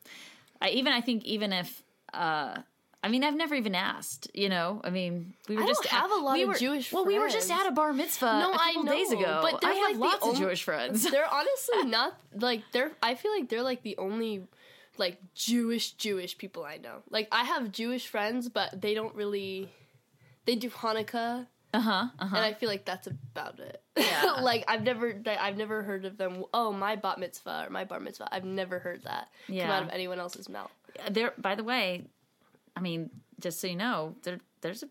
I 0.61 0.69
even 0.69 0.91
I 0.93 1.01
think 1.01 1.23
even 1.23 1.53
if 1.53 1.83
uh 2.13 2.57
I 3.01 3.07
mean 3.07 3.23
I've 3.23 3.35
never 3.35 3.55
even 3.55 3.75
asked, 3.75 4.29
you 4.33 4.49
know. 4.49 4.81
I 4.83 4.89
mean, 4.89 5.33
we 5.47 5.55
were 5.55 5.63
I 5.63 5.67
just 5.67 5.85
have 5.85 6.11
a 6.11 6.15
lot 6.15 6.33
we 6.33 6.41
of 6.43 6.47
were, 6.49 6.55
Jewish 6.55 6.91
Well, 6.91 7.05
we 7.05 7.17
were 7.19 7.29
just 7.29 7.49
at 7.51 7.67
a 7.67 7.71
bar 7.71 7.93
mitzvah 7.93 8.25
No, 8.25 8.51
a 8.51 8.55
I 8.55 8.73
couple 8.73 8.91
days 8.91 9.11
know, 9.11 9.19
ago. 9.19 9.39
but 9.43 9.63
I 9.63 9.73
have 9.73 9.91
like 9.91 9.97
lots 9.99 10.15
of 10.23 10.29
only- 10.29 10.39
Jewish 10.39 10.63
friends. 10.63 11.09
they're 11.09 11.31
honestly 11.31 11.83
not 11.85 12.17
like 12.35 12.63
they're. 12.73 12.91
I 13.01 13.15
feel 13.15 13.31
like 13.31 13.47
they're 13.47 13.63
like 13.63 13.83
the 13.83 13.95
only 13.97 14.47
like 14.97 15.17
Jewish 15.33 15.91
Jewish 15.91 16.37
people 16.37 16.63
I 16.63 16.77
know. 16.77 17.03
Like 17.09 17.27
I 17.31 17.43
have 17.43 17.71
Jewish 17.71 18.07
friends, 18.07 18.49
but 18.49 18.81
they 18.81 18.93
don't 18.93 19.15
really. 19.15 19.69
They 20.45 20.55
do 20.55 20.69
Hanukkah, 20.69 21.47
Uh-huh. 21.73 21.91
Uh-huh. 22.19 22.35
and 22.35 22.45
I 22.45 22.53
feel 22.53 22.69
like 22.69 22.85
that's 22.85 23.07
about 23.07 23.59
it. 23.59 23.81
Yeah. 23.97 24.37
like 24.41 24.63
I've 24.67 24.83
never, 24.83 25.19
I've 25.25 25.57
never 25.57 25.81
heard 25.81 26.05
of 26.05 26.17
them. 26.17 26.43
Oh, 26.53 26.71
my 26.71 26.95
bat 26.95 27.17
mitzvah 27.19 27.65
or 27.67 27.69
my 27.71 27.83
bar 27.83 27.99
mitzvah. 27.99 28.27
I've 28.31 28.45
never 28.45 28.77
heard 28.79 29.03
that 29.03 29.29
come 29.47 29.57
out 29.71 29.83
of 29.83 29.89
anyone 29.89 30.19
else's 30.19 30.47
mouth. 30.47 30.71
there 31.09 31.33
by 31.37 31.55
the 31.55 31.63
way, 31.63 32.05
I 32.75 32.81
mean, 32.81 33.09
just 33.39 33.59
so 33.59 33.67
you 33.67 33.75
know, 33.75 34.15
there 34.23 34.39
there's 34.61 34.83
a 34.83 34.87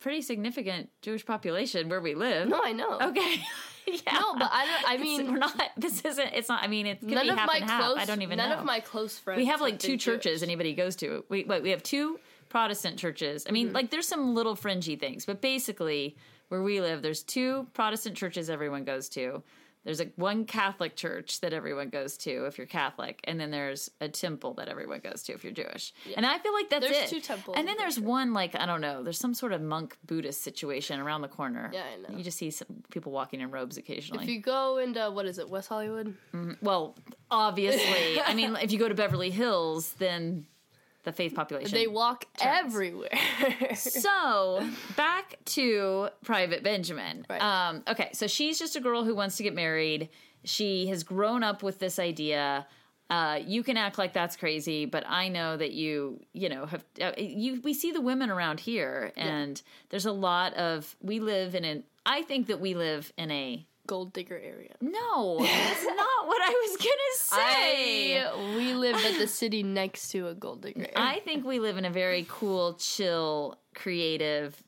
pretty 0.00 0.22
significant 0.22 0.90
Jewish 1.02 1.24
population 1.24 1.88
where 1.88 2.00
we 2.00 2.14
live. 2.14 2.48
No, 2.48 2.60
I 2.64 2.72
know. 2.72 2.98
Okay. 3.00 3.42
yeah. 4.06 4.12
No, 4.18 4.34
but 4.34 4.50
I 4.52 4.66
don't. 4.66 4.90
I 4.90 4.96
mean, 5.02 5.32
we're 5.32 5.38
not 5.38 5.60
this 5.76 6.02
isn't 6.04 6.30
it's 6.34 6.48
not 6.48 6.62
I 6.62 6.66
mean 6.68 6.86
it's 6.86 7.02
none 7.02 7.24
be 7.24 7.30
of 7.30 7.36
my 7.36 7.60
half. 7.64 7.82
close. 7.82 7.98
I 7.98 8.04
don't 8.04 8.22
even 8.22 8.36
none 8.38 8.50
know. 8.50 8.56
of 8.58 8.64
my 8.64 8.80
close 8.80 9.18
friends. 9.18 9.38
we 9.38 9.46
have 9.46 9.60
like 9.60 9.78
two 9.78 9.96
churches 9.96 10.40
Jewish. 10.40 10.48
anybody 10.48 10.74
goes 10.74 10.96
to. 10.96 11.24
We 11.28 11.44
wait, 11.44 11.62
we 11.62 11.70
have 11.70 11.82
two 11.82 12.18
Protestant 12.48 12.98
churches. 12.98 13.46
I 13.48 13.52
mean, 13.52 13.66
Mm-hmm. 13.68 13.74
like 13.74 13.90
there's 13.90 14.08
some 14.08 14.34
little 14.34 14.54
fringy 14.56 14.96
things, 14.96 15.26
but 15.26 15.40
basically 15.40 16.16
where 16.48 16.62
we 16.62 16.80
live, 16.80 17.02
there's 17.02 17.22
two 17.22 17.66
Protestant 17.74 18.16
churches 18.16 18.48
everyone 18.48 18.84
goes 18.84 19.08
to. 19.10 19.42
There's 19.84 20.00
a 20.00 20.06
one 20.16 20.44
Catholic 20.44 20.96
church 20.96 21.40
that 21.40 21.52
everyone 21.52 21.88
goes 21.88 22.16
to 22.18 22.46
if 22.46 22.58
you're 22.58 22.66
Catholic, 22.66 23.20
and 23.24 23.40
then 23.40 23.50
there's 23.50 23.90
a 24.00 24.08
temple 24.08 24.54
that 24.54 24.68
everyone 24.68 25.00
goes 25.00 25.22
to 25.24 25.32
if 25.32 25.44
you're 25.44 25.52
Jewish. 25.52 25.92
And 26.16 26.26
I 26.26 26.38
feel 26.38 26.52
like 26.52 26.70
that's 26.70 26.86
There's 26.86 27.04
it. 27.04 27.08
two 27.08 27.20
temples, 27.20 27.56
and 27.56 27.66
then 27.66 27.76
there's 27.78 27.94
pretty 27.94 28.08
one 28.08 28.32
like 28.32 28.54
I 28.54 28.66
don't 28.66 28.80
know. 28.80 29.02
There's 29.02 29.18
some 29.18 29.34
sort 29.34 29.52
of 29.52 29.62
monk 29.62 29.96
Buddhist 30.06 30.42
situation 30.42 31.00
around 31.00 31.22
the 31.22 31.28
corner. 31.28 31.70
Yeah, 31.72 31.84
I 31.92 32.12
know. 32.12 32.16
You 32.16 32.24
just 32.24 32.38
see 32.38 32.50
some 32.50 32.82
people 32.90 33.12
walking 33.12 33.40
in 33.40 33.50
robes 33.50 33.76
occasionally. 33.76 34.24
If 34.24 34.30
you 34.30 34.40
go 34.40 34.78
into 34.78 35.10
what 35.10 35.26
is 35.26 35.38
it, 35.38 35.48
West 35.48 35.68
Hollywood? 35.68 36.14
Mm-hmm. 36.34 36.52
Well, 36.60 36.96
obviously, 37.30 38.20
I 38.24 38.34
mean, 38.34 38.56
if 38.56 38.72
you 38.72 38.78
go 38.78 38.88
to 38.88 38.94
Beverly 38.94 39.30
Hills, 39.30 39.94
then 39.98 40.46
the 41.08 41.12
faith 41.12 41.34
population. 41.34 41.74
They 41.74 41.86
walk 41.86 42.26
everywhere. 42.40 43.08
so 43.74 44.68
back 44.96 45.36
to 45.46 46.10
Private 46.22 46.62
Benjamin. 46.62 47.24
Right. 47.28 47.40
Um, 47.40 47.82
okay, 47.88 48.10
so 48.12 48.26
she's 48.26 48.58
just 48.58 48.76
a 48.76 48.80
girl 48.80 49.04
who 49.04 49.14
wants 49.14 49.36
to 49.38 49.42
get 49.42 49.54
married. 49.54 50.10
She 50.44 50.86
has 50.88 51.02
grown 51.02 51.42
up 51.42 51.62
with 51.62 51.78
this 51.78 51.98
idea. 51.98 52.66
Uh, 53.10 53.40
you 53.44 53.62
can 53.62 53.78
act 53.78 53.96
like 53.96 54.12
that's 54.12 54.36
crazy, 54.36 54.84
but 54.84 55.02
I 55.08 55.28
know 55.28 55.56
that 55.56 55.72
you, 55.72 56.20
you 56.34 56.50
know, 56.50 56.66
have 56.66 56.84
uh, 57.00 57.12
you. 57.16 57.60
We 57.62 57.72
see 57.72 57.90
the 57.90 58.02
women 58.02 58.28
around 58.28 58.60
here, 58.60 59.12
and 59.16 59.60
there's 59.88 60.04
a 60.04 60.12
lot 60.12 60.52
of. 60.54 60.94
We 61.00 61.20
live 61.20 61.54
in 61.54 61.64
an. 61.64 61.84
I 62.04 62.22
think 62.22 62.48
that 62.48 62.60
we 62.60 62.74
live 62.74 63.10
in 63.16 63.30
a 63.30 63.66
gold 63.88 64.12
digger 64.12 64.38
area. 64.38 64.74
No, 64.80 65.38
that's 65.40 65.84
not 65.84 66.26
what 66.28 66.40
I 66.42 66.50
was 66.50 66.76
gonna 66.76 67.42
say. 67.42 68.22
I, 68.22 68.54
we 68.54 68.74
live 68.74 68.94
at 68.94 69.18
the 69.18 69.26
city 69.26 69.64
next 69.64 70.10
to 70.10 70.28
a 70.28 70.34
gold 70.34 70.62
digger 70.62 70.82
area. 70.82 70.92
I 70.94 71.18
think 71.20 71.44
we 71.44 71.58
live 71.58 71.76
in 71.76 71.84
a 71.84 71.90
very 71.90 72.24
cool, 72.28 72.74
chill, 72.74 73.58
creative, 73.74 74.62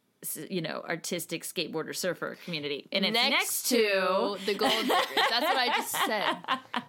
you 0.49 0.63
know, 0.63 0.83
artistic 0.89 1.45
skateboarder 1.45 1.95
surfer 1.95 2.37
community, 2.45 2.89
and 2.91 3.05
it's 3.05 3.15
next, 3.15 3.69
to. 3.69 4.37
the 4.47 4.55
gold 4.55 4.73
diggers. 4.73 5.07
That's 5.31 5.45
what 5.45 5.57
I 5.57 5.67
just 5.77 5.93
said. 5.93 6.37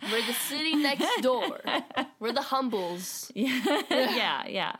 We're 0.11 0.25
the 0.25 0.33
city 0.33 0.75
next 0.75 1.21
door. 1.21 1.59
We're 2.19 2.33
the 2.33 2.41
humbles. 2.41 3.31
yeah, 3.35 4.47
yeah. 4.47 4.75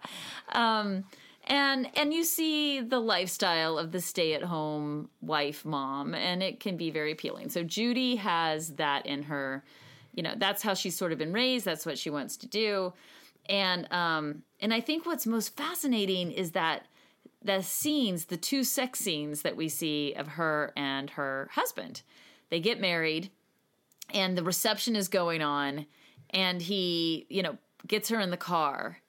Um, 0.54 1.04
and 1.46 1.90
and 1.96 2.14
you 2.14 2.24
see 2.24 2.82
the 2.82 3.00
lifestyle 3.00 3.78
of 3.78 3.92
the 3.92 4.02
stay-at-home 4.02 5.10
wife 5.22 5.66
mom, 5.66 6.14
and 6.14 6.42
it 6.44 6.60
can 6.60 6.78
be 6.78 6.92
very 6.92 7.12
appealing. 7.12 7.50
So 7.50 7.64
Judy 7.64 8.16
has 8.18 8.76
that 8.76 9.06
in 9.06 9.24
her. 9.24 9.64
You 10.14 10.24
know, 10.24 10.34
that's 10.38 10.62
how 10.62 10.74
she's 10.74 10.96
sort 10.96 11.14
of 11.14 11.18
been 11.18 11.34
raised. 11.34 11.64
That's 11.66 11.86
what 11.86 11.98
she 11.98 12.10
wants 12.10 12.38
to 12.38 12.48
do, 12.48 12.94
and 13.48 13.92
um, 13.92 14.44
and 14.60 14.74
I 14.74 14.82
think 14.82 15.06
what's 15.06 15.26
most 15.26 15.56
fascinating 15.56 16.32
is 16.32 16.52
that 16.52 16.86
the 17.44 17.62
scenes, 17.62 18.26
the 18.26 18.38
two 18.38 18.64
sex 18.64 19.00
scenes 19.00 19.42
that 19.42 19.56
we 19.56 19.68
see 19.68 20.14
of 20.14 20.28
her 20.28 20.74
and 20.78 21.10
her 21.12 21.50
husband. 21.54 22.04
They 22.50 22.60
get 22.60 22.80
married 22.80 23.32
and 24.14 24.38
the 24.38 24.44
reception 24.44 24.96
is 24.96 25.08
going 25.08 25.42
on 25.42 25.86
and 26.30 26.62
he, 26.62 27.26
you 27.30 27.42
know, 27.42 27.58
gets 27.88 28.10
her 28.10 28.20
in 28.20 28.30
the 28.30 28.38
car 28.38 29.00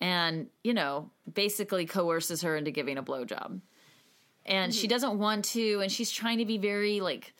and, 0.00 0.48
you 0.62 0.74
know, 0.74 1.10
basically 1.32 1.86
coerces 1.86 2.42
her 2.42 2.56
into 2.56 2.70
giving 2.70 2.98
a 2.98 3.02
blowjob. 3.02 3.60
And 4.46 4.74
she 4.74 4.82
mm-hmm. 4.82 4.94
doesn't 4.94 5.18
want 5.18 5.44
to 5.46 5.80
and 5.80 5.92
she's 5.92 6.10
trying 6.10 6.38
to 6.38 6.46
be 6.46 6.56
very 6.58 7.00
like 7.00 7.34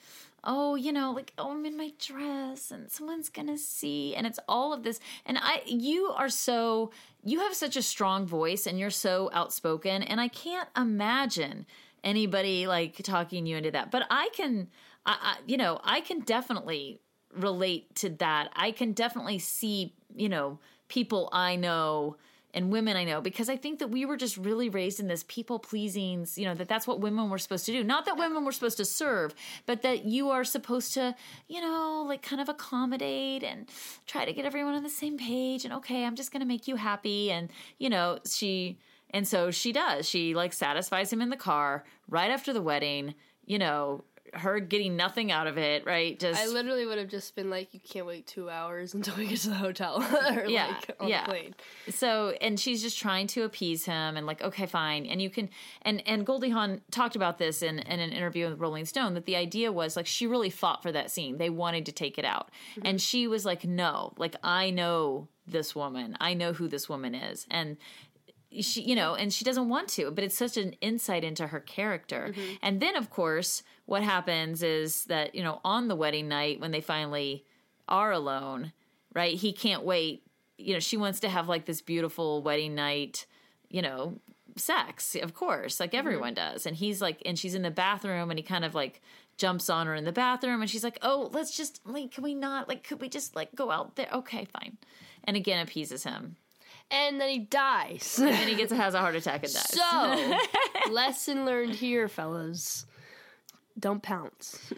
oh, 0.45 0.77
you 0.77 0.93
know, 0.93 1.13
like, 1.13 1.33
oh, 1.37 1.51
I'm 1.51 1.67
in 1.67 1.77
my 1.77 1.93
dress 1.99 2.71
and 2.71 2.91
someone's 2.91 3.29
gonna 3.29 3.59
see. 3.59 4.15
And 4.15 4.27
it's 4.27 4.39
all 4.49 4.73
of 4.73 4.83
this. 4.83 5.01
And 5.27 5.39
I, 5.41 5.63
you 5.67 6.13
are 6.17 6.29
so, 6.29 6.91
you 7.25 7.41
have 7.41 7.55
such 7.55 7.77
a 7.77 7.83
strong 7.83 8.27
voice 8.27 8.67
and 8.67 8.79
you're 8.79 8.91
so 8.91 9.31
outspoken. 9.33 10.03
And 10.03 10.21
I 10.21 10.29
can't 10.29 10.69
imagine 10.77 11.67
anybody 12.05 12.67
like 12.67 12.97
talking 13.03 13.47
you 13.47 13.57
into 13.57 13.73
that. 13.73 13.91
But 13.91 14.07
I 14.11 14.29
can, 14.35 14.69
I, 15.05 15.17
I 15.21 15.37
you 15.47 15.57
know, 15.57 15.81
I 15.83 16.01
can 16.01 16.21
definitely 16.21 17.01
relate 17.35 17.95
to 17.97 18.11
that. 18.11 18.51
I 18.55 18.71
can 18.71 18.93
definitely 18.93 19.41
see, 19.41 19.95
you 20.15 20.29
know, 20.29 20.61
people 20.89 21.29
I 21.33 21.57
know 21.57 22.17
and 22.55 22.71
women 22.73 22.97
I 22.97 23.05
know 23.05 23.21
because 23.21 23.49
I 23.49 23.57
think 23.57 23.79
that 23.79 23.89
we 23.89 24.05
were 24.05 24.17
just 24.17 24.37
really 24.37 24.69
raised 24.69 25.01
in 25.01 25.09
this 25.09 25.25
people 25.29 25.59
pleasing, 25.59 26.27
you 26.35 26.45
know, 26.45 26.55
that 26.55 26.69
that's 26.69 26.87
what 26.87 27.01
women 27.01 27.31
were 27.31 27.39
supposed 27.39 27.67
to 27.67 27.73
do. 27.73 27.85
Not 27.85 28.07
that 28.07 28.17
women 28.17 28.45
were 28.45 28.53
supposed 28.53 28.79
to 28.79 28.85
serve, 28.85 29.35
but 29.67 29.83
that 29.83 30.05
you 30.05 30.31
are 30.31 30.45
supposed 30.45 30.95
to, 30.95 31.15
you 31.49 31.61
know, 31.61 32.05
like 32.09 32.23
kind 32.23 32.41
of 32.41 32.49
accommodate 32.49 33.43
and 33.43 33.69
try 34.07 34.25
to 34.25 34.33
get 34.33 34.45
everyone 34.45 34.75
on 34.75 34.83
the 34.83 34.89
same 34.89 35.19
page 35.19 35.65
and 35.65 35.75
okay, 35.75 36.05
I'm 36.05 36.17
just 36.17 36.33
going 36.33 36.41
to 36.41 36.47
make 36.47 36.67
you 36.67 36.77
happy 36.77 37.31
and, 37.31 37.51
you 37.79 37.91
know, 37.91 38.19
she 38.27 38.79
and 39.11 39.27
so 39.27 39.51
she 39.51 39.73
does. 39.73 40.09
She 40.09 40.35
like 40.35 40.53
satisfies 40.53 41.13
him 41.13 41.23
in 41.23 41.31
the 41.31 41.37
car 41.37 41.85
right 42.09 42.31
after 42.31 42.53
the 42.53 42.63
wedding, 42.63 43.15
you 43.45 43.59
know, 43.59 44.05
her 44.35 44.61
getting 44.61 44.97
nothing 44.97 45.31
out 45.31 45.47
of 45.47 45.59
it, 45.59 45.85
right? 45.87 46.19
Just 46.19 46.41
I 46.41 46.47
literally 46.47 46.87
would 46.87 46.99
have 46.99 47.09
just 47.09 47.35
been 47.35 47.51
like, 47.51 47.73
you 47.73 47.81
can't 47.81 48.07
wait 48.07 48.27
two 48.27 48.49
hours 48.51 48.95
until 48.95 49.17
we 49.17 49.27
get 49.27 49.39
to 49.41 49.51
the 49.51 49.55
hotel. 49.55 49.99
Or 50.29 50.47
Yeah, 50.47 50.69
like 50.69 50.97
on 51.01 51.09
yeah. 51.09 51.25
the 51.25 51.31
plane. 51.31 51.55
so 51.91 52.35
and 52.41 52.59
she's 52.59 52.83
just 52.83 52.99
trying 52.99 53.27
to 53.29 53.45
appease 53.45 53.85
him 53.85 54.17
and 54.17 54.27
like 54.27 54.43
okay 54.43 54.67
fine. 54.67 55.07
And 55.07 55.21
you 55.23 55.31
can 55.31 55.49
and 55.83 56.03
and 56.07 56.27
goldie 56.27 56.51
hawn 56.51 56.81
talked 56.91 57.17
about 57.17 57.39
this 57.39 57.63
in, 57.63 57.79
in 57.79 58.01
an 58.01 58.13
interview 58.13 58.49
with 58.49 58.59
rolling 58.59 58.85
stone 58.85 59.15
that 59.15 59.27
the 59.27 59.37
idea 59.37 59.73
was 59.73 59.97
like 59.97 60.07
she 60.07 60.27
really 60.27 60.51
fought 60.51 60.83
for 60.83 60.93
that 60.93 61.11
scene. 61.11 61.39
They 61.39 61.51
wanted 61.51 61.87
to 61.87 61.93
take 61.93 62.19
it 62.19 62.25
out. 62.25 62.51
Mm-hmm. 62.73 62.87
And 62.87 63.01
she 63.01 63.27
was 63.27 63.45
like 63.45 63.65
no. 63.65 64.13
Like 64.17 64.37
i 64.43 64.71
know 64.71 65.29
this 65.47 65.75
woman. 65.75 66.17
I 66.21 66.35
know 66.35 66.53
who 66.53 66.69
this 66.69 66.89
woman 66.89 67.15
is. 67.15 67.47
And 67.51 67.77
she 68.53 68.83
you 68.83 68.95
know 68.95 69.15
and 69.15 69.33
she 69.33 69.45
doesn't 69.45 69.69
want 69.69 69.89
to 69.89 70.11
but 70.11 70.25
it's 70.25 70.37
such 70.37 70.57
an 70.57 70.73
insight 70.81 71.25
into 71.25 71.49
her 71.49 71.61
character. 71.61 72.33
Mm-hmm. 72.33 72.55
And 72.63 72.81
then 72.81 72.97
of 72.97 73.11
course 73.11 73.63
what 73.87 74.03
happens 74.03 74.63
is 74.63 75.05
that 75.05 75.35
you 75.35 75.43
know 75.43 75.61
on 75.65 75.89
the 75.89 75.97
wedding 75.97 76.29
night 76.29 76.61
when 76.61 76.71
they 76.71 76.81
finally 76.81 77.45
are 77.89 78.13
alone 78.13 78.73
right 79.15 79.35
he 79.35 79.53
can't 79.53 79.85
wait. 79.85 80.23
You 80.57 80.75
know 80.75 80.81
she 80.81 80.97
wants 80.97 81.21
to 81.21 81.29
have 81.29 81.49
like 81.49 81.67
this 81.67 81.83
beautiful 81.83 82.43
wedding 82.43 82.75
night 82.75 83.27
you 83.69 83.83
know 83.83 84.19
sex 84.57 85.15
of 85.15 85.35
course 85.35 85.79
like 85.79 85.91
mm-hmm. 85.91 85.99
everyone 85.99 86.35
does. 86.35 86.65
And 86.65 86.77
he's 86.77 87.03
like 87.03 87.23
and 87.27 87.39
she's 87.39 87.55
in 87.55 87.63
the 87.63 87.71
bathroom 87.71 88.31
and 88.31 88.39
he 88.39 88.43
kind 88.43 88.65
of 88.65 88.75
like 88.75 89.03
jumps 89.37 89.71
on 89.71 89.87
her 89.87 89.95
in 89.95 90.05
the 90.05 90.11
bathroom 90.11 90.61
and 90.63 90.71
she's 90.71 90.83
like 90.83 90.99
oh 91.03 91.31
let's 91.33 91.57
just 91.57 91.81
like 91.85 92.11
can 92.11 92.25
we 92.25 92.35
not 92.35 92.67
like 92.67 92.83
could 92.83 93.01
we 93.01 93.11
just 93.11 93.37
like 93.37 93.55
go 93.55 93.71
out 93.71 93.97
there? 93.97 94.09
Okay 94.13 94.47
fine. 94.47 94.79
And 95.25 95.37
again 95.37 95.63
appeases 95.63 96.05
him 96.05 96.37
And 96.91 97.21
then 97.21 97.29
he 97.29 97.39
dies. 97.41 98.19
and 98.19 98.29
then 98.29 98.49
he 98.49 98.55
gets 98.55 98.73
has 98.73 98.95
a 98.95 98.99
heart 99.01 99.15
attack 99.15 99.45
and 99.45 99.53
dies 99.53 99.69
So, 99.79 100.39
lesson 100.91 101.45
learned 101.45 101.75
here, 101.75 102.09
fellas. 102.09 102.87
Don't 103.79 104.03
pounce 104.03 104.59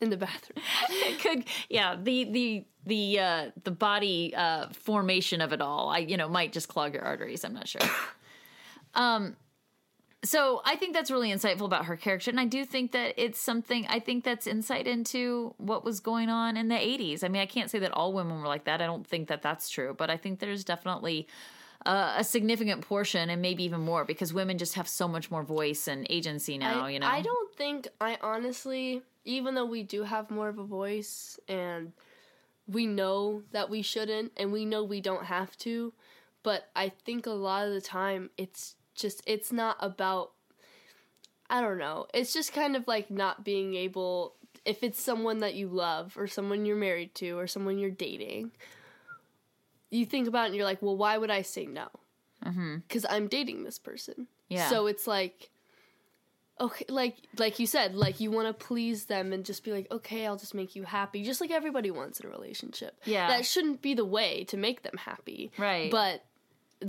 in 0.00 0.10
the 0.10 0.18
bathroom. 0.18 0.58
it 0.90 1.18
could 1.20 1.44
yeah 1.70 1.96
the 1.96 2.24
the 2.24 2.64
the 2.84 3.18
uh 3.18 3.50
the 3.62 3.70
body 3.70 4.34
uh 4.36 4.66
formation 4.74 5.40
of 5.40 5.54
it 5.54 5.62
all 5.62 5.88
i 5.88 5.96
you 5.98 6.18
know 6.18 6.28
might 6.28 6.52
just 6.52 6.68
clog 6.68 6.92
your 6.92 7.02
arteries 7.02 7.42
i'm 7.42 7.54
not 7.54 7.66
sure 7.66 7.80
um 8.94 9.34
so 10.24 10.60
i 10.64 10.74
think 10.74 10.94
that's 10.94 11.10
really 11.10 11.30
insightful 11.30 11.66
about 11.66 11.84
her 11.84 11.96
character 11.96 12.30
and 12.30 12.40
i 12.40 12.44
do 12.44 12.64
think 12.64 12.92
that 12.92 13.14
it's 13.16 13.40
something 13.40 13.86
i 13.88 13.98
think 13.98 14.24
that's 14.24 14.46
insight 14.46 14.86
into 14.86 15.54
what 15.58 15.84
was 15.84 16.00
going 16.00 16.28
on 16.28 16.56
in 16.56 16.68
the 16.68 16.74
80s 16.74 17.22
i 17.22 17.28
mean 17.28 17.42
i 17.42 17.46
can't 17.46 17.70
say 17.70 17.78
that 17.78 17.92
all 17.92 18.12
women 18.12 18.40
were 18.40 18.48
like 18.48 18.64
that. 18.64 18.80
I 18.80 18.86
don't 18.86 19.06
think 19.06 19.28
that 19.28 19.42
that's 19.42 19.68
true 19.68 19.94
but 19.96 20.10
i 20.10 20.16
think 20.16 20.40
there's 20.40 20.64
definitely 20.64 21.28
uh, 21.86 22.14
a 22.16 22.24
significant 22.24 22.80
portion 22.80 23.28
and 23.30 23.42
maybe 23.42 23.64
even 23.64 23.80
more 23.80 24.04
because 24.04 24.32
women 24.32 24.56
just 24.56 24.74
have 24.74 24.88
so 24.88 25.06
much 25.06 25.30
more 25.30 25.42
voice 25.42 25.86
and 25.86 26.06
agency 26.08 26.56
now 26.56 26.86
I, 26.86 26.90
you 26.90 26.98
know? 26.98 27.06
I 27.06 27.20
don't 27.20 27.54
think 27.54 27.88
I 28.00 28.16
honestly, 28.22 29.02
even 29.24 29.54
though 29.54 29.66
we 29.66 29.82
do 29.82 30.02
have 30.02 30.30
more 30.30 30.48
of 30.48 30.58
a 30.58 30.64
voice 30.64 31.38
and 31.46 31.92
we 32.66 32.86
know 32.86 33.42
that 33.52 33.68
we 33.68 33.82
shouldn't 33.82 34.32
and 34.36 34.50
we 34.50 34.64
know 34.64 34.82
we 34.82 35.00
don't 35.00 35.26
have 35.26 35.56
to, 35.58 35.92
but 36.42 36.70
I 36.74 36.88
think 36.88 37.26
a 37.26 37.30
lot 37.30 37.66
of 37.66 37.74
the 37.74 37.80
time 37.82 38.30
it's 38.38 38.76
just 38.94 39.22
it's 39.26 39.52
not 39.52 39.76
about 39.80 40.32
I 41.50 41.60
don't 41.60 41.78
know. 41.78 42.06
It's 42.14 42.32
just 42.32 42.52
kind 42.52 42.76
of 42.76 42.88
like 42.88 43.10
not 43.10 43.44
being 43.44 43.74
able 43.74 44.34
if 44.64 44.82
it's 44.82 45.00
someone 45.00 45.40
that 45.40 45.54
you 45.54 45.68
love 45.68 46.16
or 46.16 46.26
someone 46.26 46.64
you're 46.64 46.76
married 46.76 47.14
to 47.16 47.38
or 47.38 47.46
someone 47.46 47.78
you're 47.78 47.90
dating. 47.90 48.52
You 49.90 50.06
think 50.06 50.26
about 50.26 50.44
it 50.44 50.46
and 50.46 50.56
you're 50.56 50.64
like, 50.64 50.82
well, 50.82 50.96
why 50.96 51.18
would 51.18 51.30
I 51.30 51.42
say 51.42 51.66
no? 51.66 51.88
Mm-hmm. 52.44 52.76
Because 52.88 53.06
I'm 53.08 53.28
dating 53.28 53.64
this 53.64 53.78
person. 53.78 54.26
Yeah. 54.48 54.68
So 54.68 54.86
it's 54.86 55.06
like, 55.06 55.50
okay, 56.60 56.86
like 56.88 57.16
like 57.38 57.58
you 57.58 57.66
said, 57.66 57.94
like 57.94 58.20
you 58.20 58.30
want 58.30 58.48
to 58.48 58.66
please 58.66 59.04
them 59.04 59.32
and 59.32 59.44
just 59.44 59.64
be 59.64 59.72
like, 59.72 59.86
okay, 59.90 60.26
I'll 60.26 60.36
just 60.36 60.54
make 60.54 60.74
you 60.74 60.84
happy, 60.84 61.22
just 61.22 61.40
like 61.40 61.50
everybody 61.50 61.90
wants 61.90 62.20
in 62.20 62.26
a 62.26 62.30
relationship. 62.30 62.98
Yeah. 63.04 63.28
That 63.28 63.44
shouldn't 63.44 63.82
be 63.82 63.94
the 63.94 64.04
way 64.04 64.44
to 64.44 64.56
make 64.56 64.82
them 64.82 64.96
happy. 64.96 65.52
Right. 65.58 65.90
But 65.90 66.24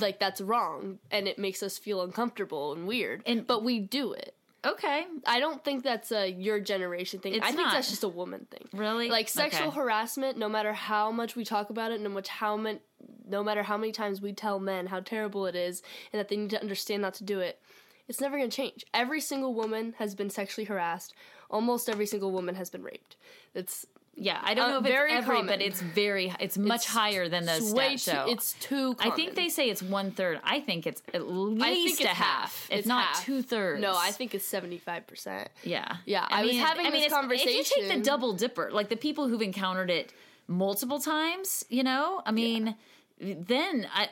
like 0.02 0.20
that's 0.20 0.42
wrong, 0.42 1.00
and 1.12 1.28
it 1.28 1.38
makes 1.40 1.62
us 1.64 1.78
feel 1.78 2.02
uncomfortable 2.02 2.74
and 2.74 2.88
weird. 2.88 3.24
And- 3.26 3.46
but 3.48 3.64
we 3.64 3.80
do 3.80 4.14
it. 4.14 4.34
okay 4.66 5.06
I 5.28 5.40
don't 5.40 5.64
think 5.64 5.84
that's 5.84 6.12
a 6.12 6.28
your 6.32 6.60
generation 6.60 7.20
thing. 7.20 7.34
It's 7.36 7.46
I 7.46 7.52
think 7.52 7.68
not. 7.68 7.74
that's 7.74 7.90
just 7.90 8.04
a 8.04 8.08
woman 8.10 8.48
thing. 8.50 8.68
Really? 8.74 9.10
Like 9.10 9.30
sexual 9.30 9.68
Okay. 9.68 9.76
harassment, 9.80 10.38
no 10.38 10.50
matter 10.50 10.74
how 10.74 11.12
much 11.12 11.36
we 11.36 11.46
talk 11.46 11.70
about 11.70 11.92
it, 11.92 12.02
no 12.02 12.10
much 12.10 12.28
how 12.30 12.58
many, 12.58 12.80
no 13.28 13.44
matter 13.44 13.64
how 13.64 13.78
many 13.78 13.92
times 13.92 14.22
we 14.22 14.34
tell 14.34 14.60
men 14.60 14.88
how 14.88 15.00
terrible 15.02 15.46
it 15.46 15.56
is 15.56 15.84
and 16.12 16.20
that 16.20 16.30
they 16.30 16.38
need 16.38 16.50
to 16.52 16.60
understand 16.62 17.02
not 17.04 17.14
to 17.16 17.24
do 17.24 17.40
it, 17.42 17.60
it's 18.08 18.20
never 18.22 18.38
going 18.38 18.50
to 18.50 18.56
change. 18.56 18.86
Every 18.94 19.22
single 19.22 19.54
woman 19.54 19.94
has 20.00 20.16
been 20.16 20.30
sexually 20.30 20.66
harassed. 20.66 21.14
Almost 21.50 21.88
every 21.90 22.06
single 22.08 22.32
woman 22.32 22.56
has 22.56 22.70
been 22.72 22.84
raped. 22.84 23.16
It's 23.54 23.86
Yeah, 24.18 24.40
I 24.42 24.54
don't 24.54 24.66
Uh, 24.68 24.72
know 24.72 24.78
if 24.80 24.86
it's 24.86 24.92
very 24.94 25.12
every, 25.12 25.36
common. 25.36 25.48
but 25.48 25.62
it's 25.62 25.82
very, 25.82 26.34
it's 26.40 26.58
much 26.58 26.84
It's- 26.84 26.86
higher 26.86 27.28
than 27.28 27.46
those 27.46 27.74
it's 27.74 28.06
too, 28.06 28.12
show. 28.12 28.26
It's 28.30 28.54
too. 28.62 28.96
I 28.98 29.10
think 29.10 29.36
they 29.36 29.50
say 29.50 29.70
it's 29.70 29.84
one 29.84 30.12
third. 30.12 30.40
I 30.44 30.62
think 30.62 30.88
it's 30.88 31.02
at 31.14 31.28
least 31.30 31.62
I 31.64 31.74
think 31.74 32.00
a 32.00 32.04
it's 32.04 32.12
half, 32.12 32.68
if 32.72 32.80
It's 32.80 32.88
not 32.88 33.16
two 33.24 33.42
thirds. 33.42 33.82
No, 33.82 33.94
I 33.98 34.12
think 34.12 34.34
it's 34.34 34.46
seventy 34.46 34.78
five 34.78 35.06
percent. 35.06 35.50
Yeah, 35.64 35.98
Yeah, 36.06 36.26
I 36.30 36.46
was 36.46 36.56
having 36.56 36.92
this 36.92 37.06
it's- 37.12 37.42
If 37.46 37.52
you 37.52 37.64
take 37.84 37.90
the 37.94 38.00
double 38.02 38.32
dipper, 38.34 38.70
like 38.72 38.88
the 38.88 38.96
people 38.96 39.28
who've 39.28 39.42
encountered 39.42 39.90
it 39.92 40.14
multiple 40.48 41.00
times, 41.02 41.66
you 41.70 41.84
know, 41.84 42.22
I 42.26 42.32
mean, 42.32 42.76
then 43.20 43.88
I. 43.94 44.08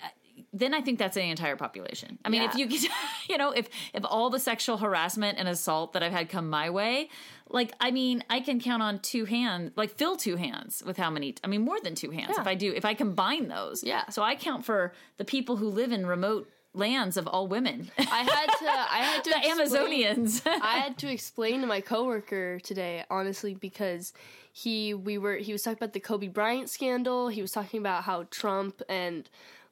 Then 0.52 0.74
I 0.74 0.82
think 0.82 1.00
that's 1.00 1.18
an 1.18 1.24
entire 1.24 1.56
population. 1.56 2.20
I 2.26 2.30
mean, 2.30 2.42
if 2.44 2.56
you 2.56 2.66
get, 2.68 2.84
you 3.30 3.38
know, 3.38 3.52
if 3.52 3.70
if 3.94 4.04
all 4.06 4.30
the 4.30 4.40
sexual 4.40 4.78
harassment 4.78 5.38
and 5.40 5.48
assault 5.48 5.94
that 5.94 6.04
I've 6.04 6.12
had 6.12 6.30
come 6.30 6.50
my 6.50 6.70
way, 6.70 7.10
like 7.50 7.72
I 7.80 7.92
mean, 7.92 8.24
I 8.30 8.40
can 8.40 8.60
count 8.60 8.84
on 8.84 9.00
two 9.00 9.26
hands, 9.26 9.72
like 9.76 9.92
fill 9.98 10.16
two 10.16 10.36
hands 10.36 10.84
with 10.86 10.98
how 10.98 11.10
many. 11.10 11.36
I 11.44 11.48
mean, 11.48 11.62
more 11.62 11.80
than 11.82 11.96
two 11.96 12.12
hands 12.12 12.32
Yeah. 12.36 12.42
if 12.42 12.48
I 12.48 12.56
do 12.56 12.72
if 12.74 12.86
I 12.86 12.94
combine 12.94 13.48
those. 13.48 13.84
Yeah. 13.84 14.08
So 14.10 14.22
I 14.22 14.36
count 14.36 14.66
for 14.66 14.94
the 15.18 15.26
people 15.26 15.58
who 15.58 15.70
live 15.70 15.92
in 15.92 16.06
remote 16.06 16.50
lands 16.76 17.18
of 17.18 17.28
all 17.28 17.48
women. 17.48 17.92
I 17.98 18.04
had 18.24 18.46
to. 18.60 18.70
I 18.70 18.98
had 19.04 19.24
to. 19.26 19.30
the 19.30 19.38
explain- 19.38 19.68
Amazonians. 20.16 20.42
I 20.62 20.78
had 20.78 20.98
to 21.00 21.12
explain 21.12 21.62
to 21.62 21.68
my 21.68 21.82
coworker 21.82 22.60
today, 22.60 23.04
honestly, 23.10 23.54
because 23.56 24.14
he 24.52 24.94
we 24.94 25.18
were 25.18 25.36
he 25.38 25.52
was 25.52 25.64
talking 25.64 25.78
about 25.78 25.94
the 25.94 26.00
Kobe 26.00 26.28
Bryant 26.28 26.70
scandal. 26.70 27.28
He 27.30 27.42
was 27.42 27.52
talking 27.52 27.80
about 27.80 28.04
how 28.04 28.26
Trump 28.30 28.82
and 28.90 29.28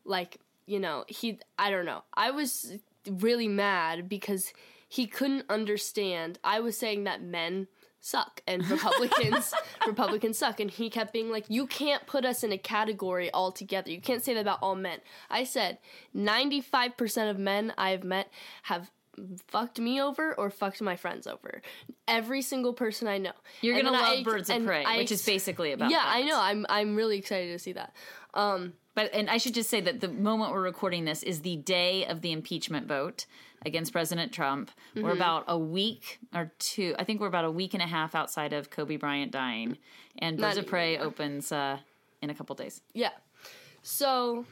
like 0.05 0.37
you 0.71 0.79
know 0.79 1.03
he 1.07 1.39
I 1.59 1.69
don't 1.69 1.85
know. 1.85 2.03
I 2.13 2.31
was 2.31 2.73
really 3.07 3.47
mad 3.47 4.07
because 4.07 4.53
he 4.87 5.07
couldn't 5.07 5.45
understand. 5.49 6.39
I 6.43 6.59
was 6.59 6.77
saying 6.77 7.03
that 7.05 7.21
men 7.21 7.67
suck 8.03 8.41
and 8.47 8.67
Republicans 8.75 9.53
Republicans 9.85 10.37
suck 10.37 10.59
and 10.59 10.71
he 10.71 10.89
kept 10.89 11.13
being 11.13 11.29
like 11.31 11.45
you 11.49 11.67
can't 11.67 12.05
put 12.07 12.25
us 12.25 12.43
in 12.43 12.51
a 12.51 12.57
category 12.57 13.31
altogether. 13.33 13.91
You 13.91 14.01
can't 14.01 14.23
say 14.23 14.33
that 14.33 14.39
about 14.41 14.59
all 14.61 14.75
men. 14.75 14.99
I 15.29 15.43
said 15.43 15.77
95% 16.15 17.29
of 17.29 17.37
men 17.37 17.73
I've 17.77 18.03
met 18.03 18.29
have 18.63 18.91
fucked 19.47 19.79
me 19.79 20.01
over 20.01 20.33
or 20.33 20.49
fucked 20.49 20.81
my 20.81 20.95
friends 20.95 21.27
over. 21.27 21.61
Every 22.07 22.41
single 22.41 22.73
person 22.73 23.07
I 23.07 23.17
know. 23.17 23.33
You're 23.61 23.75
gonna 23.81 23.91
love 23.91 24.19
I- 24.19 24.23
Birds 24.23 24.49
of 24.49 24.65
Prey, 24.65 24.83
I 24.85 24.97
which 24.97 25.11
is 25.11 25.23
basically 25.25 25.71
about 25.73 25.91
Yeah, 25.91 25.97
that. 25.99 26.15
I 26.15 26.21
know. 26.23 26.39
I'm 26.39 26.65
I'm 26.69 26.95
really 26.95 27.17
excited 27.17 27.51
to 27.51 27.59
see 27.59 27.73
that. 27.73 27.93
Um 28.33 28.73
But 28.93 29.13
and 29.13 29.29
I 29.29 29.37
should 29.37 29.53
just 29.53 29.69
say 29.69 29.81
that 29.81 30.01
the 30.01 30.09
moment 30.09 30.51
we're 30.51 30.61
recording 30.61 31.05
this 31.05 31.23
is 31.23 31.41
the 31.41 31.55
day 31.57 32.05
of 32.05 32.21
the 32.21 32.31
impeachment 32.31 32.87
vote 32.87 33.25
against 33.65 33.91
President 33.91 34.31
Trump. 34.31 34.71
Mm-hmm. 34.95 35.05
We're 35.05 35.13
about 35.13 35.45
a 35.47 35.57
week 35.57 36.19
or 36.33 36.51
two. 36.59 36.95
I 36.99 37.03
think 37.03 37.21
we're 37.21 37.27
about 37.27 37.45
a 37.45 37.51
week 37.51 37.73
and 37.73 37.81
a 37.81 37.87
half 37.87 38.15
outside 38.15 38.53
of 38.53 38.69
Kobe 38.69 38.97
Bryant 38.97 39.31
dying, 39.31 39.77
and 40.17 40.37
Birds 40.37 40.57
of 40.57 40.67
Prey 40.67 40.97
opens 40.97 41.51
uh, 41.51 41.77
in 42.21 42.29
a 42.29 42.33
couple 42.33 42.55
days. 42.55 42.81
Yeah. 42.93 43.11
So 43.81 44.45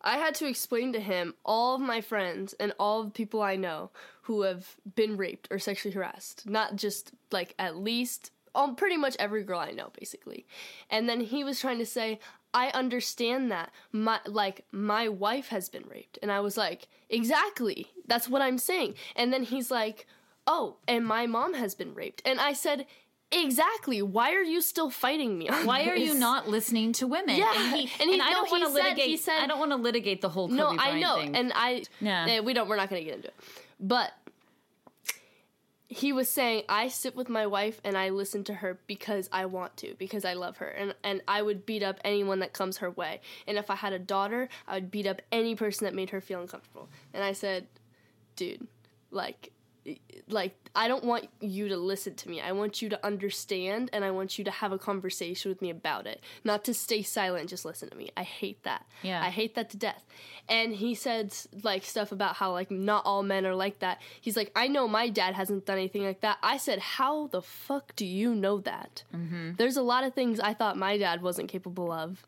I 0.00 0.16
had 0.16 0.34
to 0.36 0.46
explain 0.46 0.92
to 0.94 1.00
him 1.00 1.34
all 1.44 1.74
of 1.74 1.80
my 1.80 2.00
friends 2.00 2.54
and 2.54 2.72
all 2.78 3.00
of 3.00 3.06
the 3.06 3.12
people 3.12 3.42
I 3.42 3.56
know 3.56 3.90
who 4.22 4.42
have 4.42 4.76
been 4.94 5.16
raped 5.16 5.48
or 5.50 5.58
sexually 5.58 5.94
harassed. 5.94 6.48
Not 6.48 6.76
just 6.76 7.12
like 7.30 7.54
at 7.58 7.76
least 7.76 8.30
um, 8.54 8.76
pretty 8.76 8.96
much 8.96 9.16
every 9.18 9.44
girl 9.44 9.60
I 9.60 9.72
know 9.72 9.90
basically. 9.98 10.46
And 10.88 11.08
then 11.08 11.20
he 11.20 11.44
was 11.44 11.60
trying 11.60 11.78
to 11.78 11.86
say 11.86 12.18
I 12.52 12.68
understand 12.70 13.50
that 13.50 13.70
my 13.92 14.20
like 14.26 14.64
my 14.72 15.08
wife 15.08 15.48
has 15.48 15.68
been 15.68 15.84
raped 15.88 16.18
and 16.22 16.32
I 16.32 16.40
was 16.40 16.56
like 16.56 16.88
exactly 17.08 17.86
that's 18.06 18.28
what 18.28 18.42
I'm 18.42 18.58
saying 18.58 18.94
and 19.16 19.32
then 19.32 19.42
he's 19.44 19.70
like 19.70 20.06
oh 20.46 20.76
and 20.88 21.06
my 21.06 21.26
mom 21.26 21.54
has 21.54 21.74
been 21.74 21.94
raped 21.94 22.22
and 22.24 22.40
I 22.40 22.52
said 22.54 22.86
exactly 23.32 24.02
why 24.02 24.32
are 24.34 24.42
you 24.42 24.60
still 24.60 24.90
fighting 24.90 25.38
me 25.38 25.46
Why 25.64 25.84
are 25.84 25.94
you 25.96 26.14
not 26.14 26.48
listening 26.48 26.92
to 26.94 27.06
women? 27.06 27.36
Yeah, 27.36 27.52
and, 27.54 27.76
he, 27.76 27.82
and 28.00 28.08
he- 28.10 28.14
and 28.14 28.22
I 28.22 28.30
no, 28.30 28.36
don't 28.38 28.50
want 28.50 28.64
to 28.64 28.70
litigate. 28.70 29.06
he 29.06 29.16
said- 29.16 29.38
I 29.40 29.46
don't 29.46 29.58
want 29.60 29.70
to 29.70 29.76
litigate 29.76 30.20
the 30.20 30.28
whole 30.28 30.48
Kobe 30.48 30.58
No, 30.58 30.74
Bryant 30.74 30.96
I 30.96 30.98
know, 31.00 31.16
thing. 31.20 31.36
and 31.36 31.52
I 31.54 31.82
Yeah. 32.00 32.26
eh, 32.28 32.40
we 32.40 32.52
don't. 32.54 32.68
We're 32.68 32.76
not 32.76 32.90
going 32.90 33.02
to 33.02 33.06
get 33.08 33.14
into 33.16 33.28
it. 33.28 33.34
But 33.78 34.10
he 35.92 36.12
was 36.12 36.28
saying, 36.28 36.62
I 36.68 36.86
sit 36.86 37.16
with 37.16 37.28
my 37.28 37.48
wife 37.48 37.80
and 37.82 37.98
I 37.98 38.10
listen 38.10 38.44
to 38.44 38.54
her 38.54 38.78
because 38.86 39.28
I 39.32 39.46
want 39.46 39.76
to, 39.78 39.96
because 39.98 40.24
I 40.24 40.34
love 40.34 40.58
her, 40.58 40.68
and 40.68 40.94
and 41.02 41.20
I 41.26 41.42
would 41.42 41.66
beat 41.66 41.82
up 41.82 41.98
anyone 42.04 42.38
that 42.38 42.52
comes 42.52 42.76
her 42.78 42.92
way. 42.92 43.20
And 43.48 43.58
if 43.58 43.70
I 43.70 43.74
had 43.74 43.92
a 43.92 43.98
daughter, 43.98 44.48
I 44.68 44.74
would 44.74 44.92
beat 44.92 45.08
up 45.08 45.20
any 45.32 45.56
person 45.56 45.86
that 45.86 45.94
made 45.94 46.10
her 46.10 46.20
feel 46.20 46.40
uncomfortable. 46.40 46.88
And 47.12 47.24
I 47.24 47.32
said, 47.32 47.66
dude, 48.36 48.68
like. 49.10 49.50
Like 50.28 50.56
I 50.74 50.88
don't 50.88 51.04
want 51.04 51.28
you 51.40 51.68
to 51.68 51.76
listen 51.76 52.14
to 52.14 52.28
me. 52.28 52.40
I 52.40 52.52
want 52.52 52.82
you 52.82 52.88
to 52.90 53.06
understand 53.06 53.90
and 53.92 54.04
I 54.04 54.10
want 54.10 54.38
you 54.38 54.44
to 54.44 54.50
have 54.50 54.72
a 54.72 54.78
conversation 54.78 55.50
with 55.50 55.62
me 55.62 55.70
about 55.70 56.06
it. 56.06 56.22
Not 56.44 56.64
to 56.64 56.74
stay 56.74 57.02
silent, 57.02 57.48
just 57.48 57.64
listen 57.64 57.90
to 57.90 57.96
me. 57.96 58.10
I 58.16 58.22
hate 58.22 58.62
that. 58.64 58.86
Yeah. 59.02 59.22
I 59.22 59.30
hate 59.30 59.54
that 59.54 59.70
to 59.70 59.76
death. 59.76 60.04
And 60.48 60.74
he 60.74 60.94
said 60.94 61.34
like 61.62 61.84
stuff 61.84 62.12
about 62.12 62.36
how 62.36 62.52
like 62.52 62.70
not 62.70 63.04
all 63.06 63.22
men 63.22 63.46
are 63.46 63.54
like 63.54 63.78
that. 63.80 64.00
He's 64.20 64.36
like, 64.36 64.52
I 64.54 64.68
know 64.68 64.86
my 64.86 65.08
dad 65.08 65.34
hasn't 65.34 65.66
done 65.66 65.78
anything 65.78 66.04
like 66.04 66.20
that. 66.20 66.38
I 66.42 66.56
said, 66.56 66.78
how 66.78 67.28
the 67.28 67.42
fuck 67.42 67.96
do 67.96 68.04
you 68.04 68.34
know 68.34 68.60
that? 68.60 69.04
Mm-hmm. 69.14 69.52
There's 69.56 69.76
a 69.76 69.82
lot 69.82 70.04
of 70.04 70.14
things 70.14 70.40
I 70.40 70.54
thought 70.54 70.76
my 70.76 70.98
dad 70.98 71.22
wasn't 71.22 71.48
capable 71.48 71.90
of, 71.90 72.24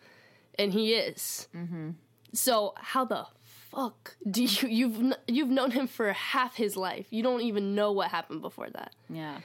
and 0.59 0.73
he 0.73 0.95
is. 0.95 1.49
Mm-hmm. 1.55 1.91
So 2.33 2.75
how 2.77 3.05
the 3.05 3.27
fuck 3.75 4.17
do 4.31 4.43
you 4.45 4.69
you've 4.69 5.15
you've 5.27 5.49
known 5.49 5.71
him 5.73 5.87
for 5.87 6.13
half 6.13 6.57
his 6.57 6.77
life? 6.77 7.07
You 7.11 7.23
don't 7.23 7.43
even 7.43 7.75
know 7.75 7.93
what 7.93 8.09
happened 8.11 8.43
before 8.43 8.71
that. 8.71 8.93
yeah. 9.09 9.39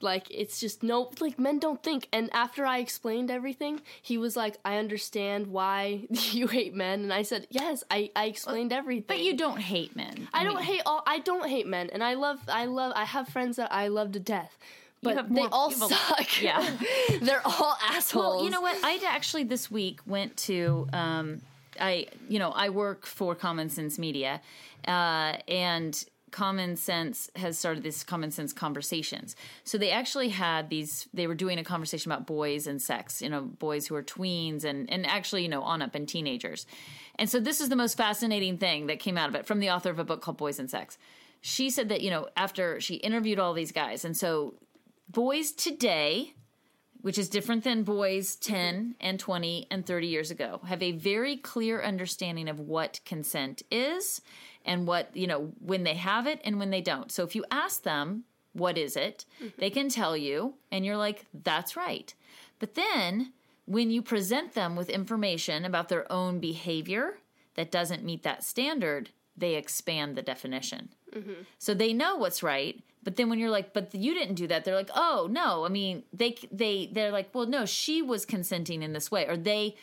Like 0.00 0.26
it's 0.30 0.60
just 0.60 0.82
no 0.82 1.10
like 1.20 1.38
men 1.38 1.58
don't 1.58 1.82
think. 1.82 2.08
And 2.12 2.28
after 2.34 2.66
I 2.66 2.78
explained 2.78 3.30
everything, 3.30 3.80
he 4.02 4.18
was 4.18 4.36
like, 4.36 4.58
"I 4.62 4.76
understand 4.76 5.46
why 5.46 6.06
you 6.10 6.46
hate 6.46 6.74
men." 6.74 7.00
And 7.04 7.12
I 7.12 7.22
said, 7.22 7.46
"Yes, 7.48 7.84
I 7.90 8.10
I 8.14 8.26
explained 8.26 8.70
everything." 8.72 9.04
But 9.06 9.20
you 9.20 9.34
don't 9.34 9.60
hate 9.60 9.96
men. 9.96 10.28
I 10.34 10.44
don't 10.44 10.56
mean, 10.56 10.64
hate 10.64 10.82
all. 10.84 11.02
I 11.06 11.20
don't 11.20 11.48
hate 11.48 11.66
men, 11.66 11.88
and 11.90 12.02
I 12.04 12.14
love. 12.14 12.38
I 12.48 12.66
love. 12.66 12.92
I 12.94 13.04
have 13.04 13.28
friends 13.28 13.56
that 13.56 13.72
I 13.72 13.88
love 13.88 14.12
to 14.12 14.20
death, 14.20 14.58
but 15.02 15.16
have 15.16 15.32
they 15.32 15.46
all 15.50 15.70
a- 15.70 15.72
suck. 15.72 16.42
Yeah. 16.42 16.68
they're 17.22 17.46
all 17.46 17.76
assholes. 17.82 18.36
Well, 18.36 18.44
you 18.44 18.50
know 18.50 18.60
what? 18.60 18.76
I 18.84 19.00
actually 19.08 19.44
this 19.44 19.70
week 19.70 20.00
went 20.06 20.36
to 20.48 20.86
um, 20.92 21.40
I 21.80 22.06
you 22.28 22.38
know 22.38 22.50
I 22.50 22.68
work 22.68 23.06
for 23.06 23.34
Common 23.34 23.68
Sense 23.68 23.98
Media, 23.98 24.40
uh, 24.86 25.36
and 25.48 26.04
Common 26.34 26.74
Sense 26.74 27.30
has 27.36 27.56
started 27.56 27.84
this 27.84 28.02
Common 28.02 28.32
Sense 28.32 28.52
conversations. 28.52 29.36
So 29.62 29.78
they 29.78 29.92
actually 29.92 30.30
had 30.30 30.68
these. 30.68 31.08
They 31.14 31.28
were 31.28 31.34
doing 31.36 31.60
a 31.60 31.64
conversation 31.64 32.10
about 32.10 32.26
boys 32.26 32.66
and 32.66 32.82
sex. 32.82 33.22
You 33.22 33.28
know, 33.28 33.42
boys 33.42 33.86
who 33.86 33.94
are 33.94 34.02
tweens 34.02 34.64
and 34.64 34.90
and 34.90 35.06
actually 35.06 35.42
you 35.42 35.48
know 35.48 35.62
on 35.62 35.80
up 35.80 35.94
and 35.94 36.08
teenagers. 36.08 36.66
And 37.20 37.30
so 37.30 37.38
this 37.38 37.60
is 37.60 37.68
the 37.68 37.76
most 37.76 37.96
fascinating 37.96 38.58
thing 38.58 38.88
that 38.88 38.98
came 38.98 39.16
out 39.16 39.28
of 39.28 39.36
it 39.36 39.46
from 39.46 39.60
the 39.60 39.70
author 39.70 39.90
of 39.90 40.00
a 40.00 40.04
book 40.04 40.22
called 40.22 40.36
Boys 40.36 40.58
and 40.58 40.68
Sex. 40.68 40.98
She 41.40 41.70
said 41.70 41.88
that 41.90 42.00
you 42.00 42.10
know 42.10 42.28
after 42.36 42.80
she 42.80 42.96
interviewed 42.96 43.38
all 43.38 43.52
these 43.52 43.70
guys, 43.70 44.04
and 44.04 44.16
so 44.16 44.54
boys 45.08 45.52
today 45.52 46.34
which 47.04 47.18
is 47.18 47.28
different 47.28 47.64
than 47.64 47.82
boys 47.82 48.34
mm-hmm. 48.34 48.54
10 48.54 48.94
and 48.98 49.20
20 49.20 49.66
and 49.70 49.84
30 49.84 50.06
years 50.06 50.30
ago 50.30 50.62
have 50.66 50.82
a 50.82 50.92
very 50.92 51.36
clear 51.36 51.82
understanding 51.82 52.48
of 52.48 52.58
what 52.58 52.98
consent 53.04 53.62
is 53.70 54.22
and 54.64 54.86
what 54.86 55.14
you 55.14 55.26
know 55.26 55.52
when 55.60 55.84
they 55.84 55.92
have 55.92 56.26
it 56.26 56.40
and 56.44 56.58
when 56.58 56.70
they 56.70 56.80
don't. 56.80 57.12
So 57.12 57.22
if 57.22 57.36
you 57.36 57.44
ask 57.50 57.82
them 57.82 58.24
what 58.54 58.78
is 58.78 58.96
it? 58.96 59.26
Mm-hmm. 59.36 59.60
They 59.60 59.68
can 59.68 59.90
tell 59.90 60.16
you 60.16 60.54
and 60.72 60.86
you're 60.86 60.96
like 60.96 61.26
that's 61.34 61.76
right. 61.76 62.14
But 62.58 62.74
then 62.74 63.34
when 63.66 63.90
you 63.90 64.00
present 64.00 64.54
them 64.54 64.74
with 64.74 64.88
information 64.88 65.66
about 65.66 65.90
their 65.90 66.10
own 66.10 66.38
behavior 66.38 67.18
that 67.54 67.70
doesn't 67.70 68.02
meet 68.02 68.22
that 68.22 68.42
standard 68.42 69.10
they 69.36 69.56
expand 69.56 70.16
the 70.16 70.22
definition. 70.22 70.88
Mm-hmm. 71.14 71.42
So 71.58 71.74
they 71.74 71.92
know 71.92 72.16
what's 72.16 72.42
right 72.42 72.82
but 73.04 73.16
then 73.16 73.28
when 73.28 73.38
you're 73.38 73.50
like 73.50 73.72
but 73.72 73.94
you 73.94 74.14
didn't 74.14 74.34
do 74.34 74.46
that 74.46 74.64
they're 74.64 74.74
like 74.74 74.90
oh 74.94 75.28
no 75.30 75.64
i 75.64 75.68
mean 75.68 76.02
they 76.12 76.36
they 76.50 76.88
they're 76.92 77.10
like 77.12 77.32
well 77.34 77.46
no 77.46 77.64
she 77.66 78.02
was 78.02 78.24
consenting 78.24 78.82
in 78.82 78.92
this 78.92 79.10
way 79.10 79.26
or 79.26 79.36
they 79.36 79.76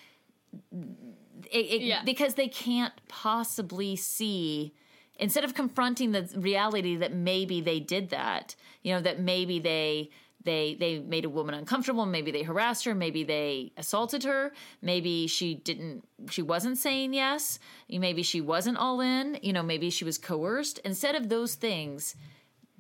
it, 1.52 1.58
it- 1.66 1.82
Yeah. 1.82 2.04
because 2.04 2.36
they 2.36 2.48
can't 2.48 2.94
possibly 3.08 3.96
see 3.96 4.74
instead 5.20 5.44
of 5.44 5.54
confronting 5.54 6.12
the 6.12 6.30
reality 6.36 6.96
that 6.98 7.14
maybe 7.14 7.62
they 7.62 7.80
did 7.80 8.10
that 8.10 8.56
you 8.84 8.94
know 8.94 9.02
that 9.02 9.20
maybe 9.20 9.60
they 9.60 10.10
they 10.44 10.76
they 10.80 10.98
made 11.00 11.24
a 11.26 11.30
woman 11.30 11.54
uncomfortable 11.54 12.06
maybe 12.06 12.32
they 12.32 12.42
harassed 12.44 12.86
her 12.86 12.96
maybe 12.96 13.24
they 13.24 13.72
assaulted 13.78 14.24
her 14.24 14.52
maybe 14.82 15.28
she 15.28 15.54
didn't 15.54 16.04
she 16.32 16.42
wasn't 16.42 16.78
saying 16.78 17.14
yes 17.14 17.60
maybe 17.90 18.24
she 18.24 18.42
wasn't 18.42 18.76
all 18.78 19.00
in 19.02 19.38
you 19.44 19.54
know 19.54 19.62
maybe 19.62 19.90
she 19.92 20.04
was 20.04 20.18
coerced 20.18 20.80
instead 20.80 21.14
of 21.16 21.30
those 21.30 21.54
things 21.56 22.16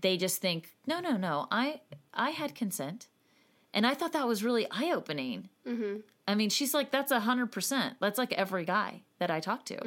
they 0.01 0.17
just 0.17 0.41
think 0.41 0.75
no 0.85 0.99
no 0.99 1.17
no 1.17 1.47
i 1.51 1.81
i 2.13 2.31
had 2.31 2.53
consent 2.55 3.07
and 3.73 3.85
i 3.85 3.93
thought 3.93 4.13
that 4.13 4.27
was 4.27 4.43
really 4.43 4.67
eye-opening 4.71 5.49
mm-hmm. 5.67 5.97
i 6.27 6.35
mean 6.35 6.49
she's 6.49 6.73
like 6.73 6.91
that's 6.91 7.11
a 7.11 7.19
hundred 7.21 7.51
percent 7.51 7.95
that's 7.99 8.17
like 8.17 8.33
every 8.33 8.65
guy 8.65 9.01
that 9.19 9.31
i 9.31 9.39
talk 9.39 9.65
to 9.65 9.77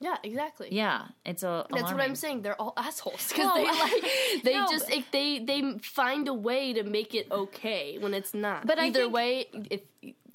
yeah, 0.00 0.16
exactly. 0.22 0.68
yeah 0.70 1.06
it's 1.24 1.42
a 1.42 1.66
That's 1.70 1.84
what. 1.84 2.00
I'm 2.00 2.14
saying. 2.14 2.42
They're 2.42 2.60
all 2.60 2.74
assholes 2.76 3.28
because 3.28 3.46
Well, 3.46 3.54
they 3.56 3.64
like 3.64 4.42
they 4.44 4.58
no, 4.58 4.66
just 4.70 4.90
like, 4.90 5.10
they 5.12 5.38
they 5.38 5.78
find 5.82 6.28
a 6.28 6.34
way 6.34 6.74
to 6.74 6.82
make 6.82 7.14
it 7.14 7.30
okay 7.30 7.96
when 7.98 8.12
it's 8.12 8.34
not. 8.34 8.66
But 8.66 8.78
either 8.78 9.02
think- 9.02 9.14
way, 9.14 9.46
if 9.70 9.80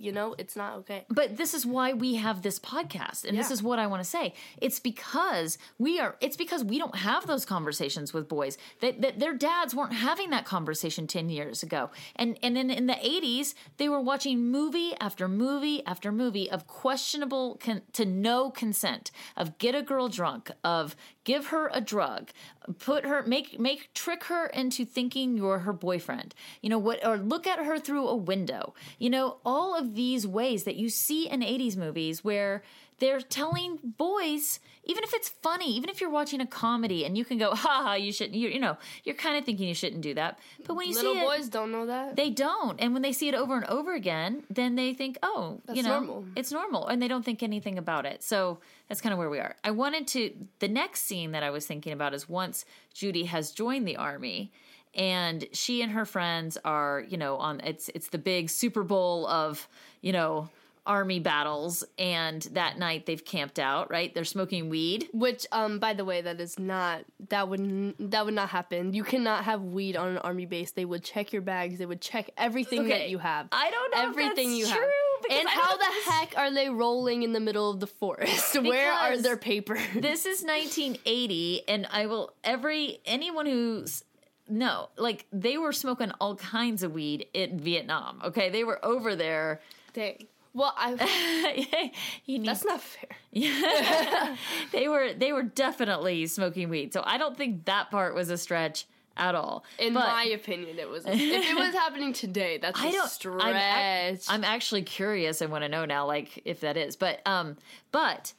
you 0.01 0.13
know, 0.13 0.33
it's 0.37 0.55
not 0.55 0.77
okay. 0.77 1.05
but 1.09 1.35
this 1.35 1.53
is 1.53 1.65
why 1.65 1.91
we 1.91 2.15
have 2.15 2.41
this 2.41 2.57
podcast 2.57 3.25
and 3.25 3.37
this 3.37 3.51
is 3.51 3.61
what 3.61 3.79
i 3.79 3.85
want 3.85 4.01
to 4.01 4.09
say. 4.09 4.33
It's 4.61 4.79
because 4.79 5.57
we 5.77 5.99
are 5.99 6.15
it's 6.21 6.37
because 6.37 6.63
we 6.63 6.77
don't 6.77 6.95
have 6.95 7.27
those 7.27 7.45
conversations 7.45 8.13
with 8.13 8.29
boys. 8.29 8.57
That, 8.79 9.01
that 9.01 9.19
their 9.19 9.33
dads 9.33 9.75
weren't 9.75 9.93
having 9.93 10.29
that 10.29 10.45
conversation 10.45 11.05
10 11.05 11.29
years 11.29 11.63
ago. 11.63 11.89
And 12.15 12.37
and 12.41 12.57
in, 12.57 12.69
in 12.69 12.87
the 12.87 12.93
80s 12.93 13.53
they 13.77 13.89
were 13.89 13.99
watching 13.99 14.49
movie 14.49 14.93
after 15.01 15.27
movie 15.27 15.85
after 15.85 16.11
movie 16.11 16.49
of 16.49 16.65
questionable 16.65 17.57
con- 17.59 17.81
to 17.93 18.05
no 18.05 18.49
consent 18.51 19.11
of 19.35 19.57
get 19.57 19.75
a 19.75 19.81
girl 19.81 20.07
drunk 20.07 20.49
of 20.63 20.95
give 21.25 21.47
her 21.47 21.69
a 21.73 21.81
drug 21.81 22.31
put 22.77 23.05
her 23.05 23.23
make 23.23 23.59
make 23.59 23.93
trick 23.93 24.25
her 24.25 24.47
into 24.47 24.85
thinking 24.85 25.37
you're 25.37 25.59
her 25.59 25.73
boyfriend. 25.73 26.35
You 26.61 26.69
know 26.69 26.79
what 26.79 27.05
or 27.05 27.17
look 27.17 27.47
at 27.47 27.65
her 27.65 27.79
through 27.79 28.07
a 28.07 28.15
window. 28.15 28.73
You 28.97 29.09
know 29.09 29.37
all 29.45 29.75
of 29.75 29.95
these 29.95 30.27
ways 30.27 30.63
that 30.65 30.75
you 30.75 30.89
see 30.89 31.29
in 31.29 31.41
80s 31.41 31.77
movies 31.77 32.23
where 32.23 32.63
they're 32.99 33.21
telling 33.21 33.79
boys, 33.83 34.59
even 34.83 35.03
if 35.03 35.13
it's 35.13 35.29
funny, 35.29 35.73
even 35.75 35.89
if 35.89 36.01
you're 36.01 36.09
watching 36.09 36.41
a 36.41 36.47
comedy 36.47 37.05
and 37.05 37.17
you 37.17 37.23
can 37.25 37.37
go, 37.37 37.53
ha 37.55 37.81
ha, 37.83 37.93
you 37.93 38.11
shouldn't, 38.11 38.35
you, 38.35 38.49
you 38.49 38.59
know, 38.59 38.77
you're 39.03 39.15
kind 39.15 39.37
of 39.37 39.45
thinking 39.45 39.67
you 39.67 39.73
shouldn't 39.73 40.01
do 40.01 40.13
that. 40.15 40.39
But 40.65 40.75
when 40.75 40.87
you 40.87 40.95
Little 40.95 41.13
see 41.13 41.19
it, 41.19 41.21
little 41.23 41.37
boys 41.37 41.49
don't 41.49 41.71
know 41.71 41.85
that. 41.85 42.15
they 42.15 42.29
don't. 42.29 42.79
And 42.79 42.93
when 42.93 43.01
they 43.01 43.11
see 43.11 43.27
it 43.29 43.35
over 43.35 43.55
and 43.55 43.65
over 43.65 43.93
again, 43.93 44.43
then 44.49 44.75
they 44.75 44.93
think, 44.93 45.17
oh, 45.23 45.61
you 45.73 45.83
know, 45.83 45.99
normal. 45.99 46.25
it's 46.35 46.51
normal. 46.51 46.87
And 46.87 47.01
they 47.01 47.07
don't 47.07 47.23
think 47.23 47.43
anything 47.43 47.77
about 47.77 48.05
it. 48.05 48.23
So 48.23 48.59
that's 48.87 49.01
kind 49.01 49.13
of 49.13 49.19
where 49.19 49.29
we 49.29 49.39
are. 49.39 49.55
I 49.63 49.71
wanted 49.71 50.07
to, 50.07 50.31
the 50.59 50.67
next 50.67 51.01
scene 51.01 51.31
that 51.31 51.43
I 51.43 51.49
was 51.49 51.65
thinking 51.65 51.93
about 51.93 52.13
is 52.13 52.27
once 52.27 52.65
Judy 52.93 53.25
has 53.25 53.51
joined 53.51 53.87
the 53.87 53.97
army 53.97 54.51
and 54.95 55.45
she 55.53 55.81
and 55.83 55.91
her 55.91 56.05
friends 56.05 56.57
are, 56.65 57.05
you 57.07 57.17
know, 57.17 57.37
on, 57.37 57.59
it's, 57.61 57.89
it's 57.93 58.07
the 58.07 58.17
big 58.17 58.49
Super 58.49 58.83
Bowl 58.83 59.27
of, 59.27 59.67
you 60.01 60.11
know, 60.11 60.49
army 60.89 61.19
battles. 61.19 61.85
And 61.97 62.41
that 62.53 62.77
night 62.77 63.05
they've 63.05 63.23
camped 63.23 63.59
out, 63.59 63.89
right? 63.89 64.13
They're 64.13 64.25
smoking 64.25 64.69
weed. 64.69 65.07
Which, 65.13 65.47
um, 65.53 65.79
by 65.79 65.93
the 65.93 66.03
way, 66.03 66.19
that 66.21 66.41
is 66.41 66.59
not 66.59 67.03
that 67.29 67.47
would 67.47 67.95
that 67.99 68.25
would 68.25 68.33
not 68.33 68.49
happen. 68.49 68.93
You 68.93 69.03
cannot 69.05 69.45
have 69.45 69.61
weed 69.63 69.95
on 69.95 70.09
an 70.09 70.17
army 70.17 70.45
base. 70.45 70.71
They 70.71 70.83
would 70.85 71.03
check 71.03 71.31
your 71.31 71.43
bags. 71.43 71.77
They 71.77 71.85
would 71.85 72.01
check 72.01 72.31
everything 72.37 72.81
Okay. 72.81 72.89
that 72.89 73.09
you 73.09 73.19
have. 73.19 73.47
I 73.53 73.69
don't 73.71 73.95
know 73.95 74.01
if 74.01 74.09
everything 74.09 74.49
that's 74.49 74.59
you 74.59 74.65
true, 74.65 74.81
have. 75.29 75.39
And 75.39 75.47
I 75.47 75.51
how 75.51 75.77
the 75.77 75.83
know 75.83 75.89
if 75.89 76.05
this- 76.05 76.13
heck 76.13 76.33
are 76.37 76.53
they 76.53 76.69
rolling 76.69 77.23
in 77.23 77.31
the 77.33 77.39
middle 77.39 77.69
of 77.69 77.79
the 77.79 77.87
forest? 77.87 78.59
Where 78.61 78.91
are 78.91 79.17
their 79.17 79.37
papers? 79.37 79.79
this 79.95 80.25
is 80.25 80.43
1980 80.43 81.67
and 81.67 81.87
i 81.91 82.05
will 82.05 82.33
every 82.43 82.99
anyone 83.05 83.45
who's 83.45 84.03
no 84.49 84.89
like 84.97 85.25
they 85.31 85.57
were 85.57 85.71
smoking 85.71 86.11
all 86.19 86.35
kinds 86.35 86.83
of 86.83 86.93
weed 86.93 87.27
in 87.33 87.59
vietnam 87.59 88.19
okay 88.23 88.49
they 88.49 88.63
were 88.63 88.83
over 88.83 89.15
there 89.15 89.59
Dang. 89.93 90.27
Well, 90.59 90.73
I 90.77 91.91
need, 92.27 92.45
that's 92.45 92.65
not 92.65 92.81
fair. 92.81 93.09
they 94.71 94.87
were 94.87 95.13
they 95.13 95.31
were 95.31 95.43
definitely 95.43 96.25
smoking 96.27 96.67
weed 96.69 96.91
so 96.93 97.01
i 97.05 97.17
don't 97.17 97.37
think 97.37 97.65
that 97.65 97.89
part 97.91 98.13
was 98.15 98.29
a 98.29 98.37
stretch 98.37 98.85
at 99.15 99.35
all 99.35 99.63
In 99.77 99.93
But 99.93 100.07
my 100.07 100.23
opinion, 100.25 100.79
it 100.79 100.89
was. 100.89 101.03
if 101.07 101.13
it 101.19 101.55
was 101.55 101.73
happening 101.73 102.13
today, 102.13 102.57
that's 102.57 102.79
a 102.79 102.87
I 102.87 102.91
don't. 102.91 103.09
stretch. 103.09 103.41
I'm, 103.43 104.13
ac- 104.15 104.25
I'm 104.29 104.43
actually 104.45 104.83
curious. 104.83 105.41
I 105.41 105.45
want 105.47 105.63
to 105.65 105.69
know 105.69 105.83
now, 105.83 106.05
like 106.07 106.41
if 106.45 106.61
that 106.61 106.77
is. 106.77 106.95
But 106.95 107.19
um, 107.25 107.57
but 107.91 108.31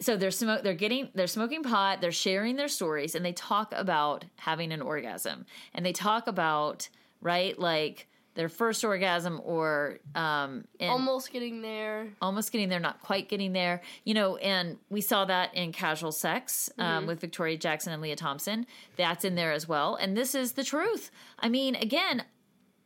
so 0.00 0.16
they're 0.16 0.32
smoke. 0.32 0.64
They're 0.64 0.74
getting. 0.74 1.08
They're 1.14 1.28
smoking 1.28 1.62
pot. 1.62 2.00
They're 2.00 2.10
sharing 2.10 2.56
their 2.56 2.66
stories, 2.66 3.14
and 3.14 3.24
they 3.24 3.32
talk 3.32 3.72
about 3.76 4.24
having 4.38 4.72
an 4.72 4.82
orgasm, 4.82 5.46
and 5.72 5.86
they 5.86 5.92
talk 5.92 6.26
about 6.26 6.88
right 7.20 7.56
like 7.56 8.08
their 8.34 8.48
first 8.48 8.84
orgasm 8.84 9.40
or 9.44 9.98
um 10.14 10.64
almost 10.80 11.32
getting 11.32 11.62
there. 11.62 12.08
almost 12.20 12.52
getting 12.52 12.68
there, 12.68 12.80
not 12.80 13.00
quite 13.02 13.28
getting 13.28 13.52
there. 13.52 13.80
You 14.04 14.14
know, 14.14 14.36
and 14.36 14.78
we 14.90 15.00
saw 15.00 15.24
that 15.24 15.54
in 15.54 15.72
Casual 15.72 16.12
Sex 16.12 16.70
um, 16.78 17.06
with 17.06 17.20
Victoria 17.20 17.56
Jackson 17.56 17.92
and 17.92 18.02
Lea 18.02 18.16
Thompson. 18.16 18.66
That's 18.96 19.24
in 19.24 19.34
there 19.34 19.52
as 19.52 19.68
well. 19.68 19.94
And 19.96 20.16
this 20.16 20.34
is 20.34 20.52
the 20.52 20.64
truth. 20.64 21.10
I 21.38 21.48
mean, 21.48 21.76
again, 21.76 22.24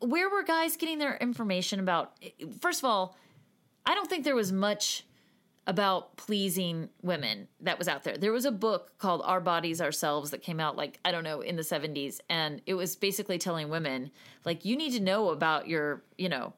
where 0.01 0.29
were 0.29 0.43
guys 0.43 0.77
getting 0.77 0.99
their 0.99 1.17
information 1.17 1.81
about? 1.81 2.13
First 2.61 2.81
of 2.81 2.85
all, 2.85 3.17
I 3.87 3.95
don't 3.95 4.09
think 4.09 4.25
there 4.25 4.37
was 4.37 4.53
much 4.53 5.05
about 5.69 6.17
pleasing 6.17 6.89
women 7.03 7.47
that 7.61 7.79
was 7.79 7.87
out 7.89 8.03
there. 8.03 8.17
There 8.17 8.33
was 8.33 8.47
a 8.47 8.51
book 8.51 8.99
called 8.99 9.21
Our 9.25 9.41
Bodies 9.41 9.83
Ourselves 9.83 10.31
that 10.31 10.43
came 10.43 10.59
out 10.59 10.77
like 10.77 10.99
I 11.05 11.13
don't 11.13 11.25
know 11.25 11.43
in 11.43 11.57
the 11.57 11.63
70s 11.63 12.21
and 12.31 12.63
it 12.65 12.73
was 12.73 12.97
basically 12.97 13.37
telling 13.37 13.69
women 13.69 14.11
like 14.47 14.65
you 14.65 14.77
need 14.77 14.93
to 14.95 15.01
know 15.01 15.29
about 15.29 15.69
your, 15.69 16.03
you 16.17 16.31
know, 16.31 16.55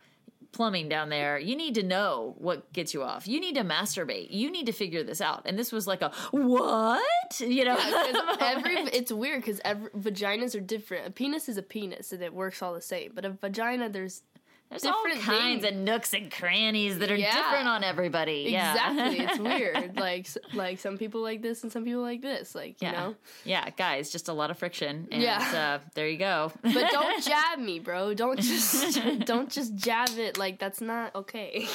plumbing 0.53 0.89
down 0.89 1.09
there. 1.09 1.39
You 1.39 1.57
need 1.57 1.75
to 1.75 1.83
know 1.83 2.35
what 2.39 2.73
gets 2.73 2.95
you 2.95 3.03
off. 3.03 3.27
You 3.27 3.41
need 3.41 3.57
to 3.57 3.63
masturbate. 3.65 4.31
You 4.31 4.51
need 4.51 4.67
to 4.67 4.73
figure 4.73 5.03
this 5.03 5.21
out. 5.21 5.43
And 5.45 5.59
this 5.59 5.73
was 5.73 5.89
like 5.89 6.03
a 6.03 6.13
what? 6.31 7.41
You 7.41 7.65
know, 7.65 7.77
'Cause 7.77 8.37
every 8.41 8.75
it's 8.77 9.11
weird 9.13 9.43
because 9.43 9.61
every 9.65 9.91
vaginas 9.91 10.55
are 10.57 10.61
different. 10.61 11.07
A 11.09 11.11
penis 11.11 11.49
is 11.49 11.57
a 11.57 11.63
penis 11.63 12.13
and 12.13 12.23
it 12.23 12.33
works 12.33 12.63
all 12.63 12.75
the 12.75 12.81
same. 12.81 13.11
But 13.15 13.25
a 13.25 13.31
vagina, 13.31 13.89
there's 13.89 14.23
there's 14.71 14.85
all 14.85 15.03
different 15.05 15.23
kinds 15.25 15.63
things. 15.63 15.75
of 15.77 15.81
nooks 15.83 16.15
and 16.15 16.31
crannies 16.31 16.99
that 17.01 17.11
are 17.11 17.17
Yeah. 17.17 17.35
different 17.35 17.67
on 17.69 17.83
everybody. 17.85 18.47
Yeah. 18.49 18.73
exactly. 18.73 19.25
It's 19.25 19.39
weird. 19.51 19.97
Like 19.97 20.29
like 20.55 20.79
some 20.79 20.97
people 20.97 21.23
like 21.23 21.43
this 21.43 21.63
and 21.65 21.73
some 21.73 21.85
people 21.85 22.03
like 22.03 22.23
this. 22.23 22.55
Like 22.55 22.81
you 22.81 22.89
Yeah. 22.89 22.93
know. 22.93 23.15
Yeah, 23.45 23.69
guys, 23.71 24.11
just 24.11 24.29
a 24.29 24.33
lot 24.33 24.51
of 24.51 24.59
friction. 24.59 25.09
And 25.11 25.21
Yeah. 25.23 25.81
uh, 25.83 25.89
there 25.95 26.09
you 26.09 26.19
go. 26.19 26.53
But 26.63 26.91
don't 26.93 27.23
jab 27.25 27.59
me, 27.59 27.81
bro. 27.81 28.15
Don't 28.15 28.39
just 28.41 29.01
don't 29.27 29.51
just 29.51 29.75
jab 29.75 30.11
it. 30.17 30.39
Like 30.39 30.59
that's 30.59 30.81
not 30.81 31.15
okay. 31.17 31.67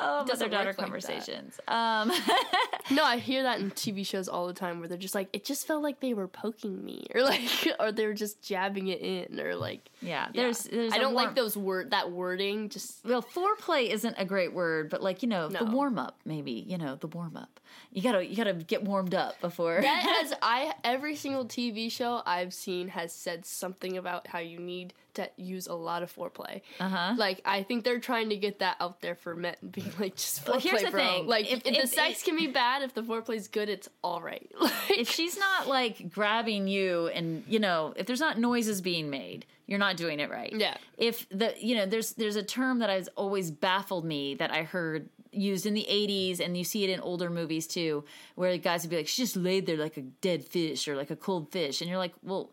Oh, 0.00 0.24
doesn't 0.26 0.46
mother 0.50 0.56
daughter 0.56 0.68
work 0.70 0.78
like 0.78 0.86
conversations. 0.86 1.58
um, 1.68 2.10
No, 2.90 3.02
I 3.04 3.16
hear 3.18 3.42
that 3.42 3.58
in 3.60 3.70
TV 3.72 4.06
shows 4.06 4.28
all 4.28 4.46
the 4.46 4.52
time 4.52 4.78
where 4.78 4.88
they're 4.88 4.96
just 4.96 5.14
like, 5.14 5.28
it 5.32 5.44
just 5.44 5.66
felt 5.66 5.82
like 5.82 5.98
they 6.00 6.14
were 6.14 6.28
poking 6.28 6.84
me, 6.84 7.06
or 7.14 7.22
like, 7.22 7.40
or 7.80 7.90
they 7.92 8.06
were 8.06 8.14
just 8.14 8.40
jabbing 8.42 8.88
it 8.88 9.00
in, 9.00 9.40
or 9.40 9.56
like. 9.56 9.90
yeah, 10.00 10.28
yeah. 10.32 10.42
there's, 10.42 10.64
there's. 10.64 10.92
I 10.92 10.96
a 10.96 11.00
don't 11.00 11.14
warm- 11.14 11.26
like 11.26 11.34
those 11.34 11.56
word 11.56 11.90
that 11.90 12.10
wording. 12.12 12.68
Just 12.68 13.04
Well, 13.04 13.22
foreplay 13.22 13.90
isn't 13.90 14.14
a 14.18 14.24
great 14.24 14.52
word, 14.52 14.88
but 14.88 15.02
like 15.02 15.22
you 15.22 15.28
know, 15.28 15.48
the 15.48 15.64
warm 15.64 15.98
up, 15.98 16.18
maybe 16.24 16.52
you 16.52 16.78
know, 16.78 16.94
the 16.96 17.08
warm 17.08 17.36
up. 17.36 17.58
You 17.92 18.02
gotta, 18.02 18.24
you 18.24 18.36
gotta 18.36 18.54
get 18.54 18.84
warmed 18.84 19.14
up 19.14 19.40
before. 19.40 19.80
that 19.80 20.02
has 20.22 20.32
I 20.40 20.72
every 20.84 21.16
single 21.16 21.44
TV 21.44 21.90
show 21.90 22.22
I've 22.24 22.54
seen 22.54 22.88
has 22.88 23.12
said 23.12 23.44
something 23.44 23.96
about 23.96 24.28
how 24.28 24.38
you 24.38 24.58
need 24.58 24.94
to 25.16 25.28
use 25.36 25.66
a 25.66 25.74
lot 25.74 26.02
of 26.02 26.14
foreplay. 26.14 26.62
Uh 26.80 26.88
huh. 26.88 27.14
Like 27.16 27.42
I 27.44 27.62
think 27.62 27.84
they're 27.84 28.00
trying 28.00 28.30
to 28.30 28.36
get 28.36 28.60
that 28.60 28.76
out 28.80 29.00
there 29.00 29.14
for 29.14 29.34
men, 29.34 29.56
being 29.70 29.92
like 29.98 30.16
just 30.16 30.44
foreplay, 30.44 30.48
Well, 30.50 30.60
here's 30.60 30.82
the 30.84 30.90
bro. 30.90 31.00
thing. 31.04 31.26
Like 31.26 31.46
If- 31.52 31.58
if, 31.58 31.74
the 31.74 31.82
if- 31.82 31.90
sex 31.90 32.22
can 32.22 32.36
be 32.36 32.46
bad, 32.46 32.82
if 32.82 32.94
the 32.94 33.02
foreplay's 33.02 33.48
good, 33.48 33.68
it's 33.68 33.88
all 34.02 34.20
right. 34.22 34.50
Like, 34.60 34.98
if 35.00 35.10
she's 35.10 35.36
not 35.36 35.66
like 35.68 36.10
grabbing 36.12 36.68
you 36.68 37.08
and 37.08 37.42
you 37.48 37.58
know 37.58 37.92
if 37.96 38.06
there's 38.06 38.20
not 38.20 38.38
noises 38.38 38.80
being 38.80 39.10
made 39.10 39.44
you're 39.66 39.78
not 39.80 39.96
doing 39.96 40.20
it 40.20 40.30
right 40.30 40.52
Yeah. 40.54 40.76
if 40.96 41.28
the 41.30 41.54
you 41.58 41.74
know 41.74 41.86
there's 41.86 42.12
there's 42.12 42.36
a 42.36 42.42
term 42.42 42.78
that 42.78 42.88
has 42.88 43.08
always 43.16 43.50
baffled 43.50 44.04
me 44.04 44.36
that 44.36 44.52
i 44.52 44.62
heard 44.62 45.08
used 45.32 45.66
in 45.66 45.74
the 45.74 45.84
80s 45.90 46.38
and 46.40 46.56
you 46.56 46.62
see 46.64 46.84
it 46.84 46.90
in 46.90 47.00
older 47.00 47.28
movies 47.30 47.66
too 47.66 48.04
where 48.36 48.52
the 48.52 48.58
guys 48.58 48.82
would 48.84 48.90
be 48.90 48.96
like 48.96 49.08
she 49.08 49.22
just 49.22 49.36
laid 49.36 49.66
there 49.66 49.76
like 49.76 49.96
a 49.96 50.02
dead 50.02 50.44
fish 50.44 50.86
or 50.86 50.94
like 50.96 51.10
a 51.10 51.16
cold 51.16 51.50
fish 51.50 51.80
and 51.80 51.90
you're 51.90 51.98
like 51.98 52.14
well 52.22 52.52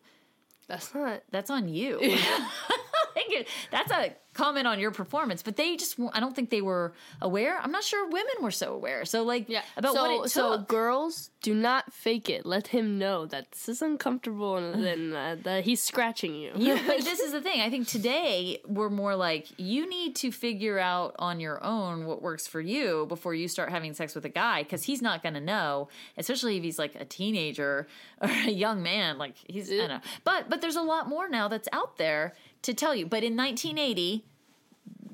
that's 0.74 0.96
not. 0.96 1.22
that's 1.30 1.50
on 1.52 1.68
you 1.70 2.00
Like, 3.38 3.48
that's 3.72 3.92
a 3.92 4.16
comment 4.34 4.66
on 4.66 4.80
your 4.80 4.90
performance 4.90 5.44
but 5.44 5.56
they 5.58 5.76
just 5.76 6.00
i 6.12 6.20
don't 6.20 6.36
think 6.36 6.50
they 6.50 6.62
were 6.62 6.92
aware 7.22 7.60
i'm 7.60 7.72
not 7.72 7.84
sure 7.84 8.06
women 8.10 8.34
were 8.42 8.50
so 8.50 8.74
aware 8.74 9.06
so 9.06 9.22
like 9.24 9.48
Yeah. 9.48 9.62
about 9.78 9.94
so, 9.94 10.02
what 10.02 10.12
it 10.12 10.18
took 10.24 10.30
So 10.32 10.58
girls, 10.58 11.30
do 11.44 11.54
not 11.54 11.92
fake 11.94 12.30
it. 12.30 12.46
Let 12.46 12.68
him 12.68 12.98
know 12.98 13.26
that 13.28 13.52
this 13.52 13.68
is 13.70 13.82
uncomfortable 13.82 14.56
and 14.58 14.84
then 14.84 15.14
uh, 15.14 15.36
that 15.44 15.66
he's 15.66 15.84
scratching 15.84 16.34
you. 16.34 16.52
You, 16.56 16.80
but 16.88 17.02
this 17.04 17.20
is 17.20 17.34
the 17.34 17.42
thing. 17.42 17.60
I 17.60 17.70
think 17.70 17.88
today 17.88 18.60
we're 18.66 18.90
more 18.90 19.16
like 19.16 19.48
you 19.58 19.88
need 19.88 20.16
to 20.18 20.32
figure 20.32 20.80
out 20.80 21.16
on 21.20 21.40
your 21.42 21.64
own 21.64 22.06
what 22.06 22.22
works 22.22 22.48
for 22.48 22.62
you 22.62 23.06
before 23.08 23.36
you 23.36 23.48
start 23.50 23.70
having 23.70 23.94
sex 23.94 24.16
with 24.16 24.24
a 24.26 24.30
guy 24.30 24.64
because 24.64 24.84
he's 24.84 25.02
not 25.02 25.22
going 25.22 25.36
to 25.36 25.42
know, 25.42 25.90
especially 26.18 26.58
if 26.58 26.64
he's 26.64 26.80
like 26.80 26.96
a 26.96 27.06
teenager 27.06 27.88
or 28.22 28.30
a 28.30 28.52
young 28.52 28.82
man. 28.82 29.18
Like 29.18 29.36
he's, 29.46 29.70
I 29.72 29.76
don't 29.78 29.90
know. 29.90 30.02
But 30.24 30.50
but 30.50 30.62
there's 30.62 30.78
a 30.78 30.82
lot 30.82 31.10
more 31.10 31.28
now 31.30 31.50
that's 31.50 31.68
out 31.74 31.98
there 31.98 32.34
to 32.64 32.74
tell 32.74 32.96
you. 32.96 33.06
But 33.06 33.24
in 33.24 33.38
1980, 33.38 34.26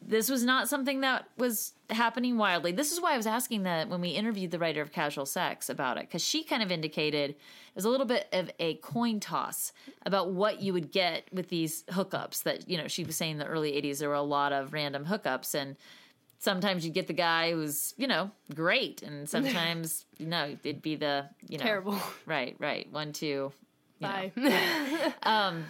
this 0.10 0.28
was 0.28 0.44
not 0.44 0.68
something 0.68 1.02
that 1.02 1.28
was 1.38 1.74
happening 1.92 2.38
wildly. 2.38 2.72
This 2.72 2.92
is 2.92 3.00
why 3.00 3.14
I 3.14 3.18
was 3.18 3.28
asking 3.28 3.64
that 3.64 3.90
when 3.90 4.02
we 4.02 4.10
interviewed 4.10 4.50
the 4.50 4.58
writer 4.58 4.82
of 4.82 4.92
Casual 4.92 5.28
Sex 5.28 5.70
about 5.70 5.98
it, 5.98 6.02
because 6.02 6.24
she 6.24 6.44
kind 6.44 6.64
of 6.64 6.72
indicated 6.72 7.32
it 7.32 7.38
was 7.76 7.86
a 7.86 7.90
little 7.90 8.08
bit 8.08 8.28
of 8.34 8.50
a 8.60 8.76
coin 8.76 9.20
toss 9.20 9.72
about 10.08 10.32
what 10.32 10.62
you 10.62 10.74
would 10.74 10.92
get 10.92 11.32
with 11.32 11.50
these 11.50 11.84
hookups. 11.92 12.42
That 12.44 12.68
you 12.68 12.78
know, 12.78 12.88
she 12.88 13.04
was 13.04 13.18
saying 13.18 13.34
in 13.34 13.38
the 13.38 13.46
early 13.46 13.74
'80s 13.74 14.00
there 14.00 14.10
were 14.10 14.16
a 14.16 14.22
lot 14.24 14.52
of 14.52 14.74
random 14.74 15.06
hookups, 15.06 15.54
and 15.54 15.76
sometimes 16.40 16.84
you'd 16.84 16.96
get 16.96 17.06
the 17.06 17.14
guy 17.14 17.52
who's 17.52 17.94
you 17.96 18.08
know 18.08 18.32
great, 18.56 19.04
and 19.04 19.30
sometimes 19.36 20.06
you 20.18 20.26
know 20.26 20.56
it'd 20.64 20.82
be 20.82 20.96
the 20.96 21.30
you 21.48 21.60
know 21.60 21.64
Terrible. 21.64 22.00
right, 22.26 22.56
right, 22.58 22.92
one, 22.92 23.14
two. 23.14 23.52
you 24.00 24.08
know. 24.08 24.32
Um, 25.24 25.66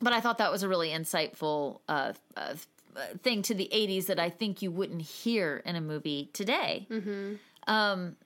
But 0.00 0.12
I 0.12 0.20
thought 0.20 0.38
that 0.38 0.50
was 0.52 0.62
a 0.62 0.68
really 0.68 0.90
insightful 0.90 1.80
uh, 1.88 2.12
uh, 2.36 2.54
thing 3.22 3.42
to 3.42 3.54
the 3.54 3.68
80s 3.72 4.06
that 4.06 4.18
I 4.18 4.28
think 4.30 4.60
you 4.62 4.70
wouldn't 4.70 5.02
hear 5.02 5.62
in 5.64 5.74
a 5.76 5.80
movie 5.80 6.28
today. 6.32 6.86
Mm-hmm. 6.90 7.34
Um, 7.66 8.16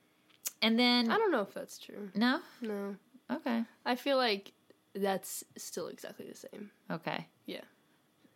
and 0.61 0.77
then, 0.77 1.09
I 1.09 1.17
don't 1.17 1.31
know 1.31 1.41
if 1.41 1.53
that's 1.53 1.77
true. 1.77 2.09
no? 2.13 2.39
No, 2.61 2.95
Okay. 3.31 3.63
I 3.85 3.95
feel 3.95 4.17
like 4.17 4.51
that's 4.93 5.43
still 5.57 5.87
exactly 5.87 6.27
the 6.27 6.35
same. 6.35 6.69
Okay. 6.91 7.25
Yeah, 7.45 7.61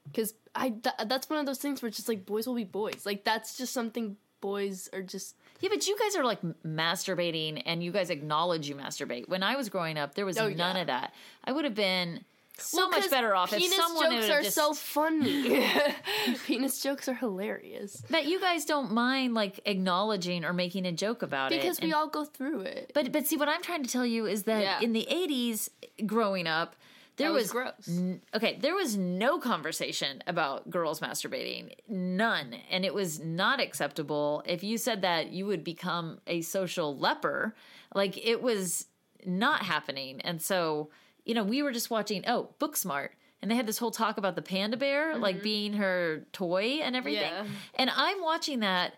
because 0.10 0.34
I 0.56 0.70
th- 0.70 0.96
that's 1.08 1.30
one 1.30 1.38
of 1.40 1.46
those 1.46 1.60
things 1.60 1.82
where 1.82 1.88
it's 1.90 1.98
just 1.98 2.08
like 2.10 2.26
boys 2.26 2.48
will 2.48 2.56
be 2.56 2.64
boys. 2.64 3.06
Like 3.06 3.26
that's 3.26 3.58
just 3.58 3.74
something 3.74 4.16
boys 4.42 4.90
are 4.94 5.02
just. 5.02 5.36
Yeah, 5.60 5.70
but 5.72 5.86
you 5.88 5.98
guys 6.00 6.16
are 6.16 6.24
like 6.24 6.40
masturbating 6.66 7.62
and 7.66 7.84
you 7.84 7.92
guys 7.92 8.10
acknowledge 8.10 8.68
you 8.70 8.76
masturbate. 8.76 9.28
When 9.28 9.44
I 9.44 9.56
was 9.56 9.70
growing 9.70 9.98
up, 9.98 10.16
there 10.16 10.26
was 10.26 10.38
Oh, 10.38 10.48
none 10.50 10.76
yeah. 10.76 10.82
of 10.82 10.88
that. 10.88 11.14
I 11.44 11.52
would 11.52 11.66
have 11.66 11.76
been 11.76 12.24
so 12.58 12.78
Well, 12.78 12.90
much 12.90 13.10
better 13.10 13.36
off 13.36 13.52
if 13.54 13.60
penis 13.60 13.76
someone 13.78 14.12
jokes 14.12 14.30
are 14.30 14.42
just, 14.44 14.56
so 14.56 14.74
funny. 14.74 15.66
penis 16.46 16.82
jokes 16.82 17.08
are 17.10 17.14
hilarious 17.14 18.02
that 18.10 18.26
you 18.26 18.40
guys 18.40 18.66
don't 18.66 18.92
mind 18.92 19.34
like 19.34 19.60
acknowledging 19.66 20.46
or 20.46 20.54
making 20.54 20.86
a 20.86 20.92
joke 20.92 21.22
about 21.22 21.52
it 21.52 21.62
because 21.62 21.80
we 21.82 21.86
and- 21.88 21.96
all 21.96 22.08
go 22.08 22.24
through 22.26 22.62
it. 22.62 22.92
But 22.94 23.12
but 23.12 23.28
see, 23.28 23.38
what 23.38 23.50
I'm 23.50 23.62
trying 23.62 23.84
to 23.84 23.90
tell 23.90 24.06
you 24.06 24.26
is 24.26 24.44
that 24.44 24.62
Yeah. 24.62 24.80
in 24.82 24.94
the 24.94 25.08
'80s, 25.12 25.70
growing 26.06 26.48
up, 26.48 26.76
there 27.18 27.30
That 27.30 27.34
was, 27.34 27.44
was 27.44 27.52
gross. 27.52 27.88
n- 27.88 28.22
okay, 28.34 28.58
there 28.62 28.76
was 28.76 28.98
no 28.98 29.40
conversation 29.40 30.22
about 30.28 30.70
girls 30.70 31.00
masturbating, 31.00 31.72
none, 31.88 32.54
and 32.70 32.84
it 32.86 32.94
was 32.94 33.20
not 33.20 33.60
acceptable. 33.62 34.44
If 34.46 34.64
you 34.64 34.78
said 34.78 35.02
that, 35.04 35.32
you 35.32 35.46
would 35.46 35.64
become 35.64 36.20
a 36.28 36.42
social 36.42 36.98
leper. 36.98 37.56
Like 37.94 38.18
it 38.26 38.42
was 38.42 38.88
not 39.26 39.64
happening, 39.64 40.22
and 40.22 40.42
so 40.42 40.90
you 41.26 41.34
know, 41.34 41.44
we 41.44 41.62
were 41.64 41.72
just 41.72 41.90
watching. 41.90 42.24
Oh, 42.28 42.50
Booksmart. 42.60 43.10
And 43.42 43.52
they 43.52 43.56
had 43.56 43.68
this 43.68 43.78
whole 43.78 43.92
talk 43.92 44.18
about 44.18 44.36
the 44.36 44.42
panda 44.42 44.78
bear, 44.78 45.18
like 45.18 45.44
being 45.44 45.74
her 45.74 46.26
toy 46.32 46.80
and 46.82 46.96
everything. 46.96 47.32
Mm-hmm. 47.32 47.46
Yeah. 47.46 47.52
And 47.76 47.90
I'm 47.96 48.22
watching 48.24 48.62
that 48.62 48.96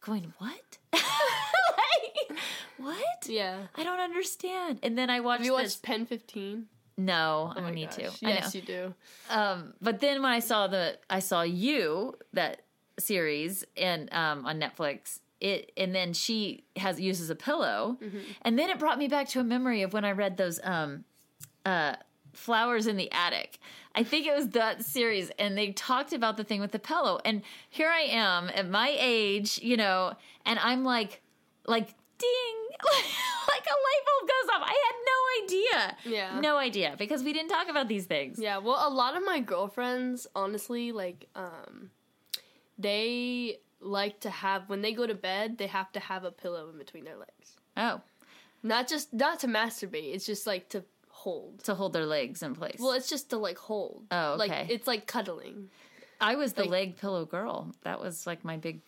going, 0.00 0.32
what? 0.38 0.78
like, 0.92 2.38
what? 2.78 3.26
Yeah. 3.28 3.58
I 3.74 3.84
don't 3.84 4.00
understand. 4.00 4.80
And 4.82 4.98
then 4.98 5.10
I 5.10 5.20
watched 5.20 5.40
Have 5.40 5.46
you 5.46 5.56
this. 5.58 5.74
watched 5.74 5.82
Pen 5.82 6.06
15? 6.06 6.66
No, 6.96 7.52
I 7.54 7.58
Oh 7.58 7.60
my 7.60 7.66
don't 7.68 7.74
need 7.74 7.90
gosh. 7.90 8.18
to. 8.18 8.26
Yes, 8.26 8.54
you 8.54 8.62
do. 8.62 8.94
Um, 9.30 9.74
but 9.80 10.00
then 10.00 10.22
when 10.22 10.32
I 10.32 10.40
saw 10.40 10.66
the, 10.66 10.96
I 11.10 11.18
saw 11.20 11.42
you 11.42 12.16
that 12.32 12.62
series 12.98 13.64
and 13.76 14.12
um, 14.12 14.46
on 14.46 14.60
Netflix. 14.60 15.18
It 15.40 15.72
and 15.76 15.92
then 15.94 16.12
she 16.14 16.64
has 16.76 16.98
uses 17.00 17.28
a 17.28 17.34
pillow, 17.34 17.98
Mm-hmm. 18.02 18.18
and 18.42 18.56
then 18.58 18.70
it 18.70 18.78
brought 18.78 18.98
me 18.98 19.08
back 19.08 19.28
to 19.30 19.40
a 19.40 19.44
memory 19.44 19.82
of 19.82 19.92
when 19.92 20.04
I 20.04 20.12
read 20.12 20.36
those 20.36 20.58
um, 20.62 21.04
uh, 21.64 21.96
flowers 22.32 22.86
in 22.86 22.96
the 22.96 23.10
attic. 23.12 23.58
I 23.94 24.02
think 24.02 24.26
it 24.26 24.34
was 24.34 24.48
that 24.50 24.84
series, 24.84 25.30
and 25.38 25.56
they 25.56 25.72
talked 25.72 26.12
about 26.12 26.36
the 26.36 26.44
thing 26.44 26.60
with 26.60 26.72
the 26.72 26.78
pillow. 26.80 27.20
And 27.24 27.42
here 27.70 27.88
I 27.88 28.00
am 28.10 28.50
at 28.54 28.68
my 28.68 28.94
age, 28.98 29.60
you 29.62 29.76
know, 29.76 30.14
and 30.44 30.58
I'm 30.58 30.82
like, 30.84 31.20
like 31.66 31.86
ding, 32.18 32.56
like 32.84 33.64
a 33.66 33.76
light 33.86 34.02
bulb 34.06 34.28
goes 34.28 34.54
off. 34.54 34.62
I 34.64 34.76
had 34.86 34.96
no 35.06 35.44
idea, 35.44 35.96
Yeah. 36.16 36.40
no 36.40 36.56
idea, 36.56 36.96
because 36.98 37.22
we 37.22 37.32
didn't 37.32 37.50
talk 37.50 37.68
about 37.68 37.86
these 37.88 38.06
things. 38.06 38.38
Yeah, 38.40 38.58
well, 38.58 38.86
a 38.86 38.90
lot 38.92 39.16
of 39.16 39.24
my 39.24 39.38
girlfriends, 39.40 40.26
honestly, 40.34 40.90
like, 40.90 41.28
um, 41.36 41.90
they 42.78 43.58
like 43.80 44.20
to 44.20 44.30
have 44.30 44.68
when 44.68 44.82
they 44.82 44.92
go 44.92 45.06
to 45.06 45.14
bed, 45.14 45.58
they 45.58 45.66
have 45.66 45.92
to 45.92 46.00
have 46.00 46.24
a 46.24 46.30
pillow 46.30 46.68
in 46.70 46.78
between 46.78 47.04
their 47.04 47.16
legs. 47.16 47.56
Oh, 47.76 48.00
Not 48.62 48.88
just 48.88 49.12
not 49.12 49.40
to 49.40 49.46
masturbate. 49.46 50.14
It's 50.14 50.26
just 50.26 50.46
like 50.46 50.68
to 50.70 50.84
hold. 51.24 51.64
to 51.64 51.74
hold 51.74 51.92
their 51.92 52.06
legs 52.06 52.42
in 52.42 52.54
place. 52.54 52.76
Well, 52.78 52.92
it's 52.92 53.08
just 53.08 53.30
to 53.30 53.36
like 53.38 53.58
hold. 53.58 54.04
Oh, 54.10 54.36
Like 54.38 54.50
okay. 54.50 54.66
it's 54.70 54.86
like 54.86 55.06
cuddling. 55.06 55.70
I 56.20 56.36
was 56.36 56.52
the 56.52 56.62
like- 56.62 56.70
leg 56.70 56.96
pillow 56.96 57.24
girl. 57.24 57.72
That 57.82 58.00
was 58.00 58.26
like 58.26 58.44
my 58.44 58.56
big 58.56 58.80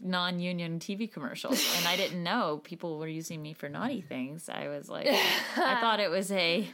non-union 0.00 0.78
TV 0.78 1.10
commercial, 1.10 1.50
and 1.76 1.86
I 1.86 1.96
didn't 1.96 2.22
know 2.22 2.60
people 2.64 2.98
were 2.98 3.08
using 3.08 3.40
me 3.40 3.52
for 3.52 3.68
naughty 3.68 4.00
things. 4.00 4.48
I 4.48 4.68
was 4.68 4.88
like, 4.88 5.06
I 5.56 5.80
thought 5.80 6.00
it 6.00 6.10
was 6.10 6.30
a, 6.32 6.68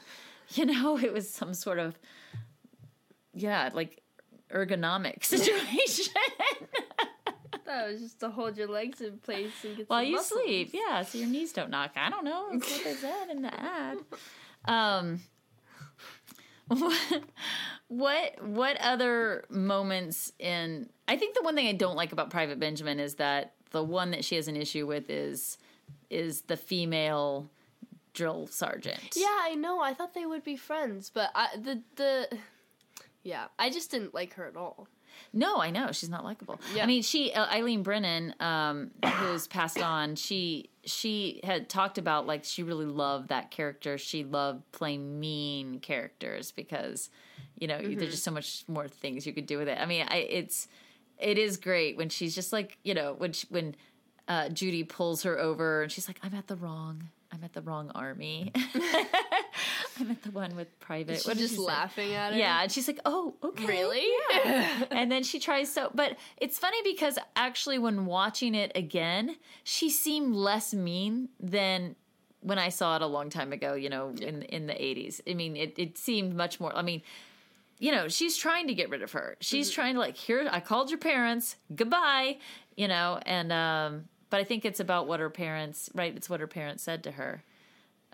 you 0.55 0.67
know, 0.67 0.99
it 0.99 1.13
was 1.13 1.29
some 1.31 1.55
sort 1.55 1.79
of, 1.79 1.99
yeah, 3.35 3.71
like 3.73 4.03
ergonomic 4.53 5.25
situation 5.35 6.15
That 7.67 7.87
was 7.93 8.01
just 8.01 8.21
to 8.21 8.31
hold 8.31 8.57
your 8.57 8.67
legs 8.69 9.03
in 9.03 9.19
place 9.19 9.53
and 9.63 9.77
get 9.77 9.91
while 9.91 10.03
you 10.03 10.17
muscles. 10.17 10.41
sleep. 10.43 10.71
Yeah, 10.73 11.03
so 11.03 11.19
your 11.19 11.29
knees 11.29 11.53
don't 11.53 11.69
knock. 11.71 11.91
I 11.97 12.09
don't 12.09 12.25
know. 12.25 12.47
What 12.49 12.63
they 12.63 12.95
said 12.95 13.29
in 13.31 13.43
the 13.43 13.53
ad. 13.53 13.99
Um, 14.65 15.21
what, 16.69 17.23
what 17.89 18.43
what 18.43 18.77
other 18.81 19.45
moments 19.49 20.33
in? 20.39 20.89
I 21.07 21.17
think 21.17 21.35
the 21.35 21.43
one 21.43 21.55
thing 21.55 21.69
I 21.69 21.73
don't 21.73 21.97
like 21.97 22.13
about 22.13 22.31
Private 22.31 22.59
Benjamin 22.61 23.01
is 23.01 23.17
that 23.17 23.55
the 23.71 23.83
one 23.83 24.11
that 24.13 24.25
she 24.25 24.37
has 24.37 24.49
an 24.49 24.57
issue 24.57 24.87
with 24.87 25.11
is 25.11 25.59
is 26.11 26.43
the 26.43 26.57
female 26.57 27.51
drill 28.15 28.47
sergeant. 28.47 29.15
Yeah, 29.17 29.27
I 29.29 29.55
know. 29.55 29.81
I 29.81 29.95
thought 29.95 30.15
they 30.15 30.27
would 30.27 30.45
be 30.45 30.57
friends, 30.57 31.11
but 31.13 31.31
I 31.35 31.49
the 31.57 31.83
the 31.97 32.39
yeah, 33.23 33.47
I 33.59 33.71
just 33.71 33.91
didn't 33.91 34.15
like 34.15 34.35
her 34.35 34.47
at 34.47 34.57
all. 34.57 34.89
No, 35.33 35.57
I 35.61 35.71
know 35.71 35.93
she's 35.93 36.09
not 36.09 36.25
likable. 36.25 36.61
Yeah. 36.75 36.83
I 36.83 36.87
mean, 36.87 37.03
she 37.03 37.33
uh, 37.33 37.47
Eileen 37.47 37.83
Brennan, 37.83 38.35
um, 38.41 38.91
who's 39.05 39.47
passed 39.47 39.81
on. 39.81 40.15
She 40.17 40.71
she 40.85 41.41
had 41.45 41.69
talked 41.69 41.99
about 41.99 42.27
like 42.27 42.45
she 42.45 42.63
really 42.63 42.87
loved 42.87 43.29
that 43.29 43.51
character. 43.51 43.99
She 43.99 44.25
loved 44.25 44.71
playing 44.73 45.21
mean 45.21 45.81
characters 45.81 46.51
because 46.51 47.11
you 47.59 47.67
know 47.69 47.77
Mm-hmm. 47.79 47.99
there's 47.99 48.13
just 48.13 48.25
so 48.25 48.31
much 48.31 48.65
more 48.69 48.89
things 48.89 49.27
you 49.27 49.33
could 49.33 49.47
do 49.47 49.59
with 49.59 49.69
it. 49.69 49.79
I 49.79 49.87
mean, 49.87 50.07
I, 50.09 50.19
it's 50.19 50.69
it 51.19 51.37
is 51.39 51.57
great 51.57 51.97
when 51.97 52.09
she's 52.09 52.35
just 52.35 52.53
like 52.53 52.79
you 52.85 52.95
know 52.95 53.15
when 53.19 53.33
she, 53.33 53.47
when 53.51 53.75
uh, 54.29 54.49
Judy 54.51 54.85
pulls 54.85 55.23
her 55.25 55.39
over 55.39 55.83
and 55.83 55.93
she's 55.93 56.09
like, 56.09 56.19
"I'm 56.23 56.35
at 56.35 56.47
the 56.47 56.57
wrong." 56.57 57.11
I'm 57.31 57.45
at 57.45 57.53
the 57.53 57.61
wrong 57.61 57.91
army. 57.95 58.53
I'm 60.01 60.11
at 60.11 60.23
the 60.23 60.31
one 60.31 60.57
with 60.57 60.79
private. 60.81 61.23
She's 61.23 61.25
just 61.25 61.51
she 61.51 61.57
say? 61.57 61.63
laughing 61.63 62.13
at 62.15 62.33
it. 62.33 62.39
Yeah, 62.39 62.63
and 62.63 62.73
she's 62.73 62.87
like, 62.87 63.01
"Oh, 63.05 63.35
okay." 63.43 63.67
Really? 63.67 64.07
and 64.91 65.11
then 65.11 65.23
she 65.23 65.39
tries 65.39 65.71
so 65.73 65.91
but 65.95 66.17
it's 66.37 66.59
funny 66.59 66.79
because 66.83 67.19
actually 67.37 67.79
when 67.79 68.07
watching 68.07 68.55
it 68.55 68.73
again 68.75 69.37
she 69.65 69.91
seemed 69.91 70.35
less 70.35 70.75
mean 70.75 71.29
than 71.41 71.97
when 72.41 72.59
i 72.59 72.69
saw 72.69 72.97
it 72.97 73.03
a 73.03 73.07
long 73.07 73.31
time 73.31 73.53
ago 73.53 73.75
you 73.75 73.89
know 73.89 74.11
in 74.21 74.43
in 74.43 74.67
the 74.67 74.73
80s 74.73 75.21
i 75.29 75.35
mean 75.35 75.57
it, 75.57 75.75
it 75.77 75.99
seemed 75.99 76.35
much 76.35 76.61
more 76.61 76.75
i 76.77 76.83
mean 76.83 77.03
you 77.79 77.93
know 77.93 78.09
she's 78.09 78.37
trying 78.37 78.67
to 78.69 78.75
get 78.75 78.91
rid 78.91 79.03
of 79.03 79.13
her 79.13 79.37
she's 79.41 79.71
trying 79.71 79.95
to 79.95 80.01
like 80.01 80.17
here 80.17 80.49
i 80.51 80.61
called 80.61 80.91
your 80.91 80.99
parents 80.99 81.57
goodbye 81.75 82.39
you 82.77 82.89
know 82.89 83.19
and 83.25 83.53
um 83.53 84.05
but 84.31 84.41
i 84.41 84.45
think 84.45 84.65
it's 84.65 84.81
about 84.81 85.07
what 85.07 85.21
her 85.21 85.31
parents 85.31 85.91
right 85.95 86.15
it's 86.17 86.29
what 86.29 86.41
her 86.41 86.47
parents 86.47 86.83
said 86.83 87.03
to 87.03 87.13
her 87.13 87.43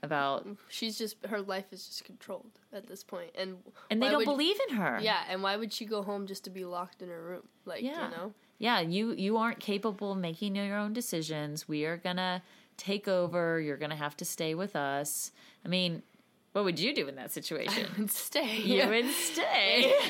about 0.04 0.46
She's 0.68 0.96
just 0.98 1.16
her 1.26 1.40
life 1.40 1.66
is 1.72 1.86
just 1.86 2.04
controlled 2.04 2.50
at 2.72 2.86
this 2.86 3.02
point, 3.02 3.30
and 3.34 3.56
and 3.90 4.02
they 4.02 4.08
don't 4.08 4.18
would- 4.18 4.24
believe 4.26 4.56
in 4.68 4.76
her 4.76 4.98
Yeah, 5.02 5.22
and 5.28 5.42
why 5.42 5.56
would 5.56 5.72
she 5.72 5.84
go 5.84 6.02
home 6.02 6.26
just 6.26 6.44
to 6.44 6.50
be 6.50 6.64
locked 6.64 7.02
in 7.02 7.08
her 7.08 7.22
room? 7.22 7.42
Like 7.64 7.82
Yeah. 7.82 8.10
you 8.10 8.16
know, 8.16 8.34
yeah 8.58 8.80
you 8.80 9.12
you 9.12 9.36
aren't 9.36 9.58
capable 9.60 10.12
of 10.12 10.18
making 10.18 10.54
your 10.54 10.76
own 10.78 10.92
decisions 10.92 11.66
we 11.68 11.84
are 11.86 11.96
gonna 11.96 12.40
take 12.76 13.08
over 13.08 13.60
you're 13.60 13.76
gonna 13.76 13.96
have 13.96 14.16
to 14.16 14.24
stay 14.24 14.54
with 14.54 14.76
us 14.76 15.32
i 15.64 15.68
mean 15.68 16.02
what 16.52 16.62
would 16.64 16.78
you 16.78 16.94
do 16.94 17.08
in 17.08 17.16
that 17.16 17.32
situation 17.38 17.84
and 17.96 18.08
stay. 18.08 18.58
you 18.58 18.86
would 18.88 19.10
stay 19.10 19.92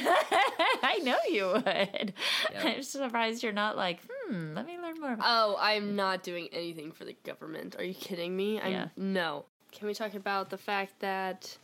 i 0.83 1.01
know 1.03 1.17
you 1.31 1.47
would 1.47 2.13
i'm 2.59 2.83
surprised 2.83 3.43
you're 3.43 3.53
not 3.53 3.77
like 3.79 4.01
hmm 4.29 4.55
let 4.55 4.67
me 4.67 4.79
learn 4.79 5.01
more 5.01 5.13
about 5.15 5.27
Oh, 5.27 5.57
I'm 5.59 5.97
not 5.97 6.23
doing 6.23 6.49
anything 6.53 6.93
for 6.93 7.05
the 7.07 7.17
government. 7.25 7.77
Are 7.79 7.85
you 7.85 7.95
kidding 7.95 8.37
me? 8.37 8.61
I'm, 8.61 8.73
Yeah. 8.73 8.89
No. 8.97 9.47
Can 9.75 9.87
we 9.87 9.95
talk 9.95 10.15
about 10.15 10.51
the 10.51 10.59
fact 10.59 11.01
that 11.01 11.59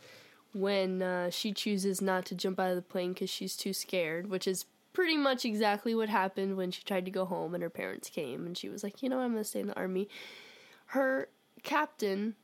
when 0.53 1.01
uh, 1.01 1.29
she 1.29 1.53
chooses 1.53 2.01
not 2.01 2.25
to 2.25 2.35
jump 2.35 2.59
out 2.59 2.69
of 2.69 2.75
the 2.75 2.81
plane 2.81 3.13
because 3.13 3.29
she's 3.29 3.55
too 3.55 3.73
scared, 3.73 4.29
which 4.29 4.47
is 4.47 4.65
pretty 4.93 5.17
much 5.17 5.45
exactly 5.45 5.95
what 5.95 6.09
happened 6.09 6.57
when 6.57 6.71
she 6.71 6.83
tried 6.83 7.05
to 7.05 7.11
go 7.11 7.25
home 7.25 7.53
and 7.53 7.63
her 7.63 7.69
parents 7.69 8.09
came 8.09 8.45
and 8.45 8.57
she 8.57 8.69
was 8.69 8.83
like, 8.83 9.01
you 9.01 9.09
know, 9.09 9.19
I'm 9.19 9.31
going 9.31 9.43
to 9.43 9.49
stay 9.49 9.61
in 9.61 9.67
the 9.67 9.77
army. 9.77 10.09
Her 10.87 11.29
captain 11.63 12.35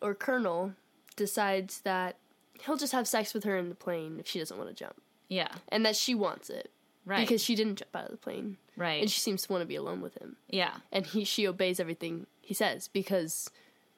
or 0.00 0.14
colonel 0.14 0.74
decides 1.14 1.80
that 1.82 2.16
he'll 2.64 2.76
just 2.76 2.92
have 2.92 3.06
sex 3.06 3.32
with 3.32 3.44
her 3.44 3.56
in 3.56 3.68
the 3.68 3.74
plane 3.74 4.16
if 4.18 4.26
she 4.26 4.38
doesn't 4.38 4.56
want 4.56 4.68
to 4.68 4.74
jump. 4.74 5.00
Yeah. 5.28 5.48
And 5.68 5.84
that 5.86 5.96
she 5.96 6.14
wants 6.14 6.50
it. 6.50 6.70
Right. 7.04 7.20
Because 7.20 7.42
she 7.42 7.54
didn't 7.54 7.76
jump 7.76 7.94
out 7.94 8.06
of 8.06 8.10
the 8.10 8.16
plane. 8.16 8.56
Right. 8.76 9.00
And 9.00 9.10
she 9.10 9.20
seems 9.20 9.42
to 9.42 9.52
want 9.52 9.62
to 9.62 9.66
be 9.66 9.76
alone 9.76 10.00
with 10.00 10.20
him. 10.20 10.36
Yeah. 10.50 10.74
And 10.90 11.06
he 11.06 11.22
she 11.24 11.46
obeys 11.46 11.78
everything 11.78 12.26
he 12.40 12.52
says 12.52 12.88
because 12.88 13.48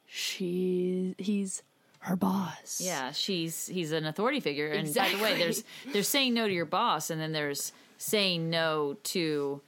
she 0.09 1.15
he's 1.19 1.63
her 2.01 2.17
boss. 2.17 2.81
Yeah, 2.83 3.13
she's 3.13 3.67
he's 3.67 3.93
an 3.93 4.07
authority 4.07 4.41
figure, 4.41 4.69
and 4.69 4.93
by 4.95 5.09
the 5.11 5.17
way, 5.23 5.33
Exactly. 5.33 5.39
there's 5.39 5.65
there's 5.93 6.09
saying 6.09 6.35
no 6.35 6.49
to 6.49 6.53
your 6.53 6.65
boss, 6.65 7.11
and 7.11 7.21
then 7.21 7.33
there's 7.33 7.73
saying 7.99 8.49
no 8.49 8.97
to 9.05 9.61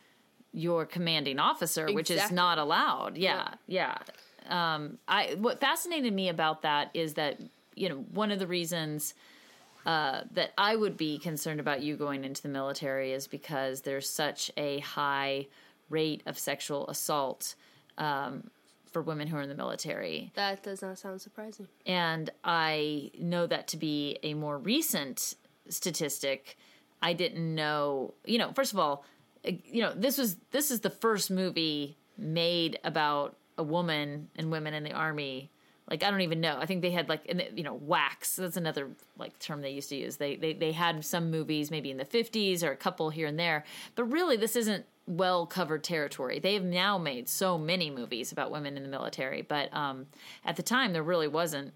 your 0.53 0.87
commanding 0.87 1.39
officer, 1.39 1.87
which 1.93 2.11
is 2.11 2.31
not 2.33 2.59
allowed. 2.59 3.17
Yeah, 3.19 3.55
yeah. 3.67 3.99
Um, 4.49 4.99
I 5.07 5.37
what 5.39 5.61
fascinated 5.61 6.13
me 6.15 6.29
about 6.31 6.63
that 6.63 6.91
is 6.95 7.15
that 7.15 7.39
you 7.77 7.89
know 7.91 7.97
one 8.13 8.31
of 8.33 8.39
the 8.39 8.47
reasons 8.47 9.15
uh, 9.85 10.23
that 10.33 10.53
I 10.57 10.75
would 10.75 10.97
be 10.97 11.19
concerned 11.19 11.61
about 11.61 11.83
you 11.83 11.97
going 11.97 12.25
into 12.25 12.41
the 12.43 12.49
military 12.49 13.13
is 13.13 13.27
because 13.27 13.83
there's 13.83 14.09
such 14.09 14.51
a 14.57 14.79
high 14.81 15.47
rate 15.91 16.23
of 16.27 16.39
sexual 16.39 16.89
assault 16.89 17.55
um, 17.99 18.51
for 18.93 19.03
women 19.03 19.29
who 19.29 19.37
are 19.37 19.43
in 19.43 19.49
the 19.49 19.55
military. 19.55 20.33
That 20.35 20.63
does 20.63 20.83
not 20.83 20.99
sound 20.99 21.21
surprising. 21.21 21.69
And 21.87 22.31
I 22.45 23.11
know 23.19 23.47
that 23.47 23.69
to 23.69 23.77
be 23.77 24.19
a 24.23 24.35
more 24.35 24.59
recent 24.59 25.35
statistic. 25.69 26.57
I 27.03 27.13
didn't 27.13 27.55
know, 27.55 28.15
you 28.25 28.39
know, 28.39 28.53
first 28.53 28.73
of 28.73 28.79
all, 28.79 29.05
you 29.45 29.83
know, 29.83 29.95
this 29.95 30.19
was 30.19 30.37
this 30.51 30.71
is 30.71 30.81
the 30.81 30.91
first 30.91 31.31
movie 31.31 31.97
made 32.19 32.79
about 32.85 33.37
a 33.57 33.63
woman 33.63 34.29
and 34.37 34.51
women 34.51 34.75
in 34.75 34.85
the 34.85 34.93
army 34.93 35.51
like 35.91 36.03
I 36.05 36.11
don't 36.11 36.21
even 36.21 36.41
know. 36.41 36.57
I 36.61 36.67
think 36.67 36.83
they 36.83 36.91
had 36.93 37.09
like 37.09 37.23
you 37.55 37.63
know 37.65 37.77
WACs. 37.79 38.37
That's 38.37 38.57
another 38.57 38.89
like 39.19 39.39
term 39.39 39.61
they 39.61 39.71
used 39.71 39.89
to 39.91 39.97
use. 39.97 40.17
They 40.17 40.37
they 40.37 40.53
they 40.53 40.73
had 40.73 41.05
some 41.05 41.31
movies 41.31 41.71
maybe 41.71 41.91
in 41.91 41.97
the 41.97 42.05
50s 42.05 42.63
or 42.63 42.71
a 42.71 42.77
couple 42.77 43.11
here 43.11 43.27
and 43.27 43.39
there, 43.39 43.65
but 43.97 44.05
really 44.05 44.37
this 44.37 44.55
isn't 44.57 44.87
well 45.07 45.47
covered 45.47 45.83
territory. 45.83 46.39
They 46.39 46.55
have 46.55 46.63
now 46.65 46.97
made 46.97 47.29
so 47.29 47.59
many 47.59 47.91
movies 47.91 48.31
about 48.31 48.51
women 48.53 48.77
in 48.77 48.85
the 48.85 48.89
military, 48.89 49.43
but 49.43 49.75
um, 49.75 50.07
at 50.45 50.55
the 50.57 50.63
time 50.63 50.93
there 50.93 51.03
really 51.03 51.29
wasn't 51.29 51.73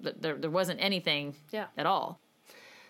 there 0.00 0.36
there 0.36 0.50
wasn't 0.50 0.80
anything 0.80 1.34
Yeah. 1.52 1.66
at 1.76 1.84
all. 1.86 2.20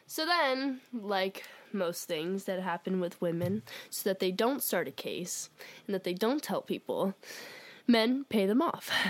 So 0.07 0.25
then, 0.25 0.81
like 0.93 1.45
most 1.73 2.05
things 2.05 2.45
that 2.45 2.61
happen 2.61 2.99
with 3.01 3.21
women, 3.21 3.63
so 3.91 4.09
that 4.09 4.21
they 4.21 4.31
don't 4.31 4.63
start 4.63 4.89
a 4.89 4.91
case 4.91 5.51
and 5.87 5.95
that 5.95 6.05
they 6.05 6.15
don't 6.15 6.43
tell 6.43 6.63
people, 6.63 7.15
men 7.89 8.25
pay 8.29 8.47
them 8.47 8.63
off. 8.63 8.91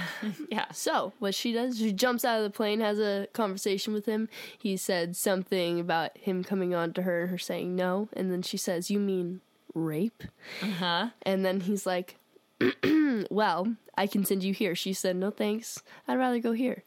Yeah. 0.50 0.70
so, 0.72 1.12
what 1.18 1.34
she 1.34 1.52
does, 1.52 1.78
she 1.78 1.92
jumps 1.92 2.24
out 2.24 2.38
of 2.38 2.44
the 2.44 2.56
plane, 2.56 2.80
has 2.80 2.98
a 2.98 3.28
conversation 3.32 3.92
with 3.92 4.06
him. 4.06 4.28
He 4.58 4.76
said 4.76 5.16
something 5.16 5.78
about 5.78 6.16
him 6.16 6.42
coming 6.42 6.74
on 6.74 6.92
to 6.94 7.02
her 7.02 7.22
and 7.22 7.30
her 7.30 7.38
saying 7.38 7.76
no. 7.76 8.08
And 8.14 8.30
then 8.32 8.42
she 8.42 8.56
says, 8.56 8.90
You 8.90 8.98
mean 8.98 9.40
rape? 9.74 10.22
Huh? 10.78 11.10
And 11.22 11.44
then 11.44 11.60
he's 11.60 11.84
like, 11.86 12.16
Well, 13.30 13.76
I 13.96 14.06
can 14.06 14.24
send 14.24 14.42
you 14.42 14.54
here. 14.54 14.74
She 14.74 14.92
said, 14.92 15.16
No 15.16 15.30
thanks. 15.30 15.82
I'd 16.06 16.18
rather 16.18 16.38
go 16.38 16.52
here. 16.52 16.84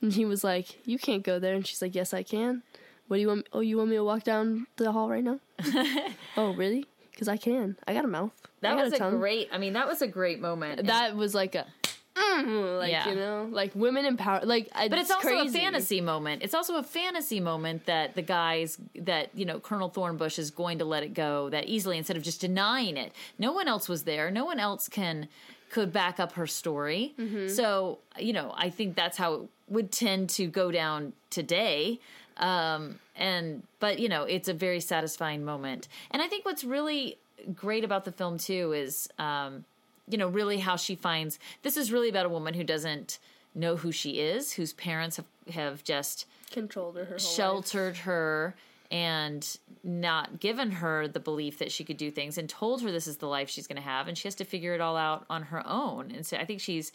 And 0.00 0.12
he 0.12 0.24
was 0.24 0.42
like, 0.42 0.86
You 0.86 0.98
can't 0.98 1.22
go 1.22 1.38
there. 1.38 1.54
And 1.54 1.66
she's 1.66 1.82
like, 1.82 1.94
Yes, 1.94 2.12
I 2.12 2.22
can. 2.22 2.62
What 3.06 3.16
do 3.16 3.20
you 3.20 3.28
want? 3.28 3.48
Oh, 3.52 3.60
you 3.60 3.78
want 3.78 3.90
me 3.90 3.96
to 3.96 4.04
walk 4.04 4.24
down 4.24 4.66
the 4.76 4.92
hall 4.92 5.08
right 5.08 5.24
now? 5.24 5.40
oh, 6.36 6.52
really? 6.54 6.84
Because 7.18 7.26
I 7.26 7.36
can. 7.36 7.76
I 7.88 7.94
got 7.94 8.04
a 8.04 8.08
mouth. 8.08 8.30
That 8.60 8.76
was 8.76 8.92
a 8.92 8.98
tongue. 8.98 9.18
great. 9.18 9.48
I 9.50 9.58
mean, 9.58 9.72
that 9.72 9.88
was 9.88 10.02
a 10.02 10.06
great 10.06 10.40
moment. 10.40 10.86
That 10.86 11.16
was 11.16 11.34
like 11.34 11.56
a. 11.56 11.66
mm, 12.14 12.78
like 12.78 12.92
Yeah. 12.92 13.08
you 13.08 13.16
know, 13.16 13.48
like 13.50 13.74
women 13.74 14.04
empower. 14.04 14.44
Like, 14.44 14.70
but 14.72 14.92
it's, 14.92 15.10
also 15.10 15.26
crazy. 15.26 15.58
a 15.58 15.60
fantasy 15.60 16.00
moment. 16.00 16.44
It's 16.44 16.54
also 16.54 16.76
a 16.76 16.84
fantasy 16.84 17.40
moment 17.40 17.86
that 17.86 18.14
the 18.14 18.22
guys 18.22 18.78
that 18.94 19.30
you 19.34 19.44
know 19.44 19.58
Colonel 19.58 19.90
Thornbush 19.90 20.38
is 20.38 20.52
going 20.52 20.78
to 20.78 20.84
let 20.84 21.02
it 21.02 21.12
go 21.12 21.50
that 21.50 21.66
easily 21.66 21.98
instead 21.98 22.16
of 22.16 22.22
just 22.22 22.40
denying 22.40 22.96
it. 22.96 23.12
No 23.36 23.52
one 23.52 23.66
else 23.66 23.88
was 23.88 24.04
there. 24.04 24.30
No 24.30 24.44
one 24.44 24.60
else 24.60 24.88
can 24.88 25.26
could 25.70 25.92
back 25.92 26.20
up 26.20 26.34
her 26.34 26.46
story. 26.46 27.14
Mm-hmm. 27.18 27.48
So 27.48 27.98
you 28.16 28.32
know, 28.32 28.54
I 28.56 28.70
think 28.70 28.94
that's 28.94 29.16
how 29.16 29.34
it 29.34 29.40
would 29.66 29.90
tend 29.90 30.30
to 30.30 30.46
go 30.46 30.70
down 30.70 31.14
today. 31.30 31.98
Um, 32.38 32.98
and 33.16 33.62
but 33.80 33.98
you 33.98 34.08
know, 34.08 34.24
it's 34.24 34.48
a 34.48 34.54
very 34.54 34.80
satisfying 34.80 35.44
moment. 35.44 35.88
And 36.10 36.22
I 36.22 36.28
think 36.28 36.44
what's 36.44 36.64
really 36.64 37.18
great 37.54 37.84
about 37.84 38.04
the 38.04 38.12
film 38.12 38.38
too 38.38 38.72
is 38.72 39.08
um, 39.18 39.64
you 40.08 40.18
know, 40.18 40.28
really 40.28 40.58
how 40.58 40.76
she 40.76 40.94
finds 40.94 41.38
this 41.62 41.76
is 41.76 41.92
really 41.92 42.08
about 42.08 42.26
a 42.26 42.30
woman 42.30 42.54
who 42.54 42.64
doesn't 42.64 43.18
know 43.54 43.76
who 43.76 43.92
she 43.92 44.20
is, 44.20 44.52
whose 44.52 44.72
parents 44.72 45.16
have, 45.16 45.26
have 45.52 45.84
just 45.84 46.26
controlled 46.50 46.96
her. 46.96 47.04
her 47.04 47.06
whole 47.06 47.14
life. 47.14 47.22
sheltered 47.22 47.96
her 47.98 48.54
and 48.90 49.58
not 49.84 50.40
given 50.40 50.70
her 50.70 51.06
the 51.06 51.20
belief 51.20 51.58
that 51.58 51.70
she 51.70 51.84
could 51.84 51.96
do 51.98 52.10
things 52.10 52.38
and 52.38 52.48
told 52.48 52.80
her 52.82 52.90
this 52.90 53.06
is 53.06 53.18
the 53.18 53.26
life 53.26 53.50
she's 53.50 53.66
going 53.66 53.76
to 53.76 53.82
have 53.82 54.08
and 54.08 54.16
she 54.16 54.26
has 54.26 54.34
to 54.34 54.44
figure 54.44 54.74
it 54.74 54.80
all 54.80 54.96
out 54.96 55.26
on 55.28 55.42
her 55.44 55.66
own. 55.66 56.10
And 56.10 56.24
so 56.24 56.36
I 56.36 56.44
think 56.44 56.60
she's 56.60 56.90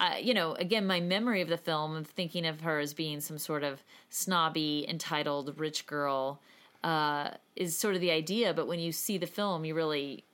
uh, 0.00 0.14
you 0.20 0.34
know, 0.34 0.52
again, 0.54 0.86
my 0.86 1.00
memory 1.00 1.40
of 1.40 1.48
the 1.48 1.56
film 1.56 1.96
of 1.96 2.06
thinking 2.06 2.46
of 2.46 2.60
her 2.60 2.78
as 2.78 2.94
being 2.94 3.20
some 3.20 3.38
sort 3.38 3.62
of 3.62 3.82
snobby, 4.10 4.84
entitled, 4.88 5.58
rich 5.58 5.86
girl 5.86 6.40
uh, 6.84 7.30
is 7.54 7.76
sort 7.76 7.94
of 7.94 8.00
the 8.00 8.10
idea. 8.10 8.52
But 8.54 8.66
when 8.66 8.78
you 8.78 8.92
see 8.92 9.18
the 9.18 9.26
film, 9.26 9.64
you 9.64 9.74
really 9.74 10.24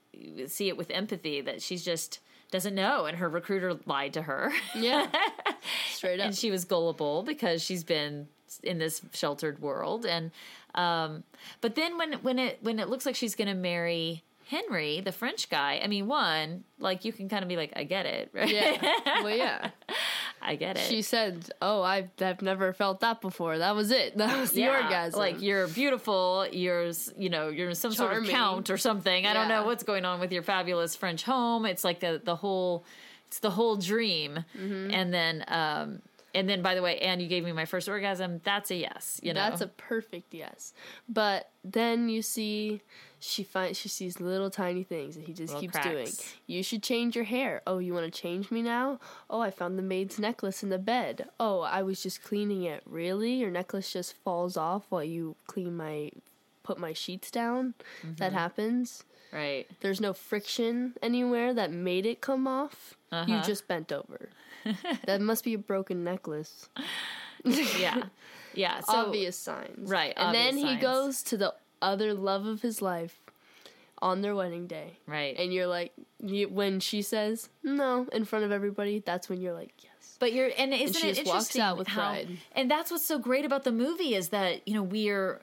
see 0.46 0.68
it 0.68 0.76
with 0.76 0.90
empathy 0.90 1.40
that 1.40 1.62
she's 1.62 1.84
just 1.84 2.20
doesn't 2.50 2.74
know, 2.74 3.06
and 3.06 3.16
her 3.16 3.28
recruiter 3.30 3.78
lied 3.86 4.12
to 4.12 4.22
her. 4.22 4.52
Yeah, 4.74 5.06
straight 5.90 6.20
up. 6.20 6.26
and 6.26 6.34
she 6.36 6.50
was 6.50 6.64
gullible 6.66 7.22
because 7.22 7.62
she's 7.62 7.82
been 7.82 8.28
in 8.62 8.78
this 8.78 9.00
sheltered 9.14 9.60
world 9.62 10.04
and 10.04 10.30
um 10.74 11.24
but 11.62 11.74
then 11.74 11.96
when 11.96 12.12
when 12.14 12.38
it 12.38 12.58
when 12.60 12.78
it 12.78 12.86
looks 12.86 13.06
like 13.06 13.14
she's 13.14 13.34
going 13.34 13.48
to 13.48 13.54
marry 13.54 14.22
Henry, 14.52 15.00
the 15.00 15.12
French 15.12 15.48
guy, 15.48 15.80
I 15.82 15.86
mean, 15.86 16.06
one, 16.06 16.64
like 16.78 17.06
you 17.06 17.12
can 17.12 17.30
kind 17.30 17.42
of 17.42 17.48
be 17.48 17.56
like, 17.56 17.72
I 17.74 17.84
get 17.84 18.04
it, 18.04 18.28
right? 18.34 18.50
yeah, 18.50 19.22
well, 19.22 19.34
yeah. 19.34 19.70
I 20.42 20.56
get 20.56 20.76
it. 20.76 20.82
She 20.88 21.00
said, 21.00 21.50
"Oh, 21.62 21.82
I've, 21.82 22.10
I've 22.20 22.42
never 22.42 22.72
felt 22.72 23.00
that 23.00 23.20
before. 23.22 23.58
That 23.58 23.74
was 23.74 23.90
it. 23.90 24.16
That 24.22 24.38
was 24.38 24.50
the 24.50 24.62
Yeah, 24.62 24.82
orgasm. 24.82 25.18
Like 25.18 25.40
you're 25.40 25.68
beautiful. 25.68 26.46
You're, 26.52 26.90
you 27.16 27.30
know, 27.30 27.48
you're 27.48 27.70
in 27.70 27.74
some 27.74 27.92
sort 27.92 28.12
of 28.12 28.26
count 28.28 28.68
or 28.68 28.76
something. 28.76 29.24
I 29.24 29.32
don't 29.32 29.48
know 29.48 29.64
what's 29.64 29.84
going 29.84 30.04
on 30.04 30.20
with 30.20 30.32
your 30.32 30.42
fabulous 30.42 30.94
French 30.96 31.22
home. 31.22 31.64
It's 31.64 31.84
like 31.84 32.00
the 32.00 32.20
the 32.22 32.36
whole, 32.36 32.84
it's 33.28 33.38
the 33.38 33.50
whole 33.50 33.76
dream. 33.76 34.44
Mm-hmm. 34.58 34.90
And 34.92 35.14
then, 35.14 35.44
um, 35.48 36.02
and 36.34 36.48
then 36.48 36.60
by 36.60 36.74
the 36.74 36.82
way, 36.82 36.98
and 36.98 37.22
you 37.22 37.28
gave 37.28 37.44
me 37.44 37.52
my 37.52 37.64
first 37.64 37.88
orgasm. 37.88 38.40
That's 38.44 38.70
a 38.70 38.76
yes. 38.76 39.20
You 39.22 39.32
know, 39.32 39.40
That's 39.40 39.60
a 39.60 39.68
perfect 39.68 40.34
yes. 40.34 40.74
But 41.08 41.50
then 41.64 42.08
you 42.08 42.20
see 42.20 42.82
she 43.22 43.42
finds 43.44 43.78
she 43.78 43.88
sees 43.88 44.20
little 44.20 44.50
tiny 44.50 44.82
things 44.82 45.14
that 45.14 45.24
he 45.24 45.32
just 45.32 45.54
Little 45.54 45.60
keeps 45.60 45.72
cracks. 45.72 45.88
doing. 45.88 46.08
You 46.46 46.62
should 46.62 46.82
change 46.82 47.14
your 47.14 47.24
hair. 47.24 47.62
Oh, 47.66 47.78
you 47.78 47.94
want 47.94 48.12
to 48.12 48.20
change 48.20 48.50
me 48.50 48.62
now? 48.62 48.98
Oh, 49.30 49.40
I 49.40 49.50
found 49.50 49.78
the 49.78 49.82
maid's 49.82 50.18
necklace 50.18 50.62
in 50.62 50.70
the 50.70 50.78
bed. 50.78 51.28
Oh, 51.38 51.60
I 51.60 51.82
was 51.82 52.02
just 52.02 52.22
cleaning 52.22 52.64
it. 52.64 52.82
Really? 52.84 53.34
Your 53.34 53.50
necklace 53.50 53.92
just 53.92 54.14
falls 54.14 54.56
off 54.56 54.86
while 54.88 55.04
you 55.04 55.36
clean 55.46 55.76
my 55.76 56.10
put 56.64 56.78
my 56.78 56.92
sheets 56.92 57.30
down? 57.30 57.74
Mm-hmm. 58.04 58.14
That 58.16 58.32
happens. 58.32 59.04
right. 59.32 59.66
There's 59.80 60.00
no 60.00 60.12
friction 60.12 60.94
anywhere 61.02 61.54
that 61.54 61.70
made 61.72 62.06
it 62.06 62.20
come 62.20 62.46
off. 62.48 62.94
You 63.12 63.18
Uh-huh. 63.18 63.42
just 63.42 63.68
bent 63.68 63.92
over. 63.92 64.30
that 65.06 65.20
must 65.20 65.44
be 65.44 65.54
a 65.54 65.58
broken 65.58 66.02
necklace. 66.04 66.68
Yeah, 67.44 68.04
yeah. 68.54 68.80
So 68.86 68.92
obvious 68.92 69.36
signs. 69.36 69.90
Right, 69.90 70.12
And 70.16 70.34
then 70.34 70.48
obvious 70.48 70.62
he 70.64 70.68
signs. 70.70 70.82
goes 70.82 71.22
to 71.24 71.36
the 71.36 71.54
other 71.82 72.14
love 72.14 72.46
of 72.46 72.62
his 72.62 72.80
life 72.80 73.20
on 74.00 74.20
their 74.20 74.34
wedding 74.34 74.66
day. 74.66 74.98
right. 75.06 75.36
And 75.38 75.52
you're 75.52 75.66
like, 75.66 75.92
you, 76.20 76.48
when 76.48 76.80
she 76.80 77.02
says 77.02 77.48
no 77.62 78.08
in 78.12 78.24
front 78.24 78.44
of 78.44 78.52
everybody, 78.52 78.98
that's 78.98 79.28
when 79.28 79.40
you're 79.40 79.54
like, 79.54 79.72
yes. 79.82 80.16
But 80.18 80.32
you're 80.32 80.50
and 80.56 80.72
isn't 80.72 81.00
she 81.00 81.08
it 81.08 81.14
just 81.14 81.26
walks 81.26 81.46
interesting 81.46 81.62
out 81.62 81.78
with 81.78 81.88
how, 81.88 82.10
pride. 82.10 82.28
And 82.54 82.70
that's 82.70 82.90
what's 82.90 83.06
so 83.06 83.18
great 83.18 83.44
about 83.44 83.64
the 83.64 83.72
movie 83.72 84.14
is 84.14 84.28
that 84.28 84.66
you 84.66 84.74
know 84.74 84.82
we're 84.82 85.40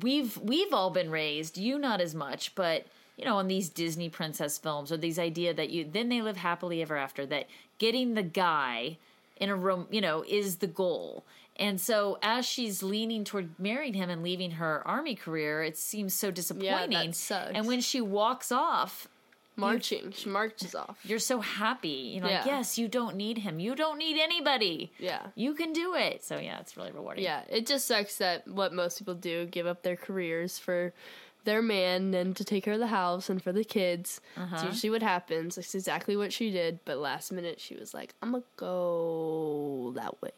we've 0.00 0.36
we've 0.38 0.72
all 0.72 0.90
been 0.90 1.10
raised. 1.10 1.58
You 1.58 1.78
not 1.78 2.00
as 2.00 2.14
much, 2.14 2.54
but 2.54 2.86
you 3.16 3.24
know 3.24 3.36
on 3.36 3.48
these 3.48 3.68
Disney 3.68 4.08
princess 4.08 4.58
films 4.58 4.92
or 4.92 4.96
these 4.96 5.18
idea 5.18 5.52
that 5.54 5.70
you 5.70 5.84
then 5.90 6.08
they 6.08 6.22
live 6.22 6.36
happily 6.36 6.82
ever 6.82 6.96
after. 6.96 7.26
That 7.26 7.46
getting 7.78 8.14
the 8.14 8.22
guy 8.22 8.98
in 9.38 9.48
a 9.48 9.56
room, 9.56 9.88
you 9.90 10.00
know, 10.00 10.24
is 10.28 10.56
the 10.56 10.68
goal. 10.68 11.24
And 11.56 11.80
so 11.80 12.18
as 12.22 12.46
she's 12.46 12.82
leaning 12.82 13.24
toward 13.24 13.50
marrying 13.58 13.94
him 13.94 14.08
and 14.10 14.22
leaving 14.22 14.52
her 14.52 14.82
army 14.86 15.14
career, 15.14 15.62
it 15.62 15.76
seems 15.76 16.14
so 16.14 16.30
disappointing. 16.30 16.92
Yeah, 16.92 17.06
that 17.06 17.14
sucks. 17.14 17.52
And 17.54 17.66
when 17.66 17.80
she 17.80 18.00
walks 18.00 18.50
off, 18.50 19.08
Marching. 19.54 20.12
She 20.12 20.30
marches 20.30 20.74
off. 20.74 20.98
you're 21.04 21.18
so 21.18 21.40
happy. 21.40 22.12
You 22.14 22.22
know, 22.22 22.28
like, 22.28 22.46
yes, 22.46 22.78
you 22.78 22.88
don't 22.88 23.16
need 23.16 23.38
him. 23.38 23.60
You 23.60 23.74
don't 23.74 23.98
need 23.98 24.18
anybody. 24.18 24.92
Yeah. 24.98 25.26
You 25.34 25.54
can 25.54 25.72
do 25.74 25.94
it. 25.94 26.24
So 26.24 26.38
yeah, 26.38 26.58
it's 26.60 26.76
really 26.76 26.90
rewarding. 26.90 27.24
Yeah. 27.24 27.42
It 27.50 27.66
just 27.66 27.86
sucks 27.86 28.16
that 28.18 28.48
what 28.48 28.72
most 28.72 28.98
people 28.98 29.14
do 29.14 29.44
give 29.46 29.66
up 29.66 29.82
their 29.82 29.96
careers 29.96 30.58
for 30.58 30.94
their 31.44 31.62
man 31.62 32.14
and 32.14 32.36
to 32.36 32.44
take 32.44 32.64
care 32.64 32.74
of 32.74 32.80
the 32.80 32.86
house 32.88 33.28
and 33.30 33.42
for 33.42 33.52
the 33.52 33.64
kids. 33.64 34.20
Uh-huh. 34.36 34.54
It's 34.54 34.64
usually 34.64 34.90
what 34.90 35.02
happens. 35.02 35.58
It's 35.58 35.74
exactly 35.74 36.16
what 36.16 36.32
she 36.32 36.50
did. 36.50 36.80
But 36.84 36.98
last 36.98 37.32
minute, 37.32 37.60
she 37.60 37.74
was 37.76 37.92
like, 37.94 38.14
I'm 38.22 38.30
going 38.32 38.42
to 38.42 38.48
go 38.56 39.92
that 39.96 40.20
way. 40.22 40.30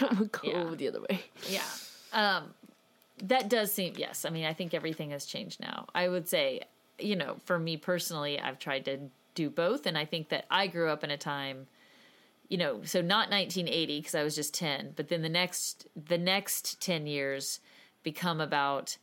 I'm 0.00 0.16
going 0.16 0.28
to 0.28 0.40
go 0.40 0.40
Yeah. 0.70 0.74
the 0.76 0.88
other 0.88 1.00
way. 1.00 1.22
Yeah. 1.48 1.62
Um, 2.12 2.54
that 3.22 3.48
does 3.48 3.72
seem 3.72 3.94
yes. 3.96 4.24
I 4.24 4.30
mean, 4.30 4.44
I 4.44 4.52
think 4.52 4.74
everything 4.74 5.10
has 5.10 5.24
changed 5.26 5.60
now. 5.60 5.86
I 5.94 6.08
would 6.08 6.28
say, 6.28 6.62
you 6.98 7.16
know, 7.16 7.36
for 7.44 7.58
me 7.58 7.76
personally, 7.76 8.38
I've 8.40 8.58
tried 8.58 8.84
to 8.86 8.98
do 9.34 9.50
both, 9.50 9.86
and 9.86 9.96
I 9.98 10.04
think 10.04 10.28
that 10.28 10.44
I 10.50 10.66
grew 10.68 10.88
up 10.90 11.02
in 11.02 11.10
a 11.10 11.16
time, 11.16 11.66
you 12.48 12.56
know, 12.58 12.82
so 12.84 13.00
not 13.00 13.30
1980 13.30 13.98
because 14.00 14.14
I 14.14 14.22
was 14.22 14.34
just 14.36 14.54
10, 14.54 14.92
but 14.94 15.08
then 15.08 15.22
the 15.22 15.28
next 15.28 15.86
the 15.96 16.18
next 16.18 16.80
10 16.80 17.06
years 17.06 17.58
become 18.04 18.40
about 18.40 18.96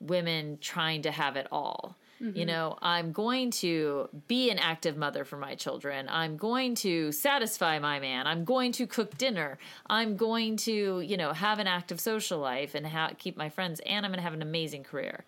women 0.00 0.58
trying 0.60 1.02
to 1.02 1.10
have 1.10 1.36
it 1.36 1.46
all. 1.52 1.96
You 2.34 2.44
know, 2.44 2.76
I'm 2.82 3.12
going 3.12 3.50
to 3.52 4.10
be 4.28 4.50
an 4.50 4.58
active 4.58 4.94
mother 4.94 5.24
for 5.24 5.38
my 5.38 5.54
children. 5.54 6.06
I'm 6.10 6.36
going 6.36 6.74
to 6.74 7.12
satisfy 7.12 7.78
my 7.78 7.98
man. 7.98 8.26
I'm 8.26 8.44
going 8.44 8.72
to 8.72 8.86
cook 8.86 9.16
dinner. 9.16 9.56
I'm 9.88 10.16
going 10.18 10.58
to, 10.58 11.00
you 11.00 11.16
know, 11.16 11.32
have 11.32 11.58
an 11.60 11.66
active 11.66 11.98
social 11.98 12.38
life 12.38 12.74
and 12.74 12.86
ha- 12.86 13.12
keep 13.16 13.38
my 13.38 13.48
friends. 13.48 13.80
And 13.86 14.04
I'm 14.04 14.10
going 14.12 14.18
to 14.18 14.22
have 14.22 14.34
an 14.34 14.42
amazing 14.42 14.82
career. 14.84 15.24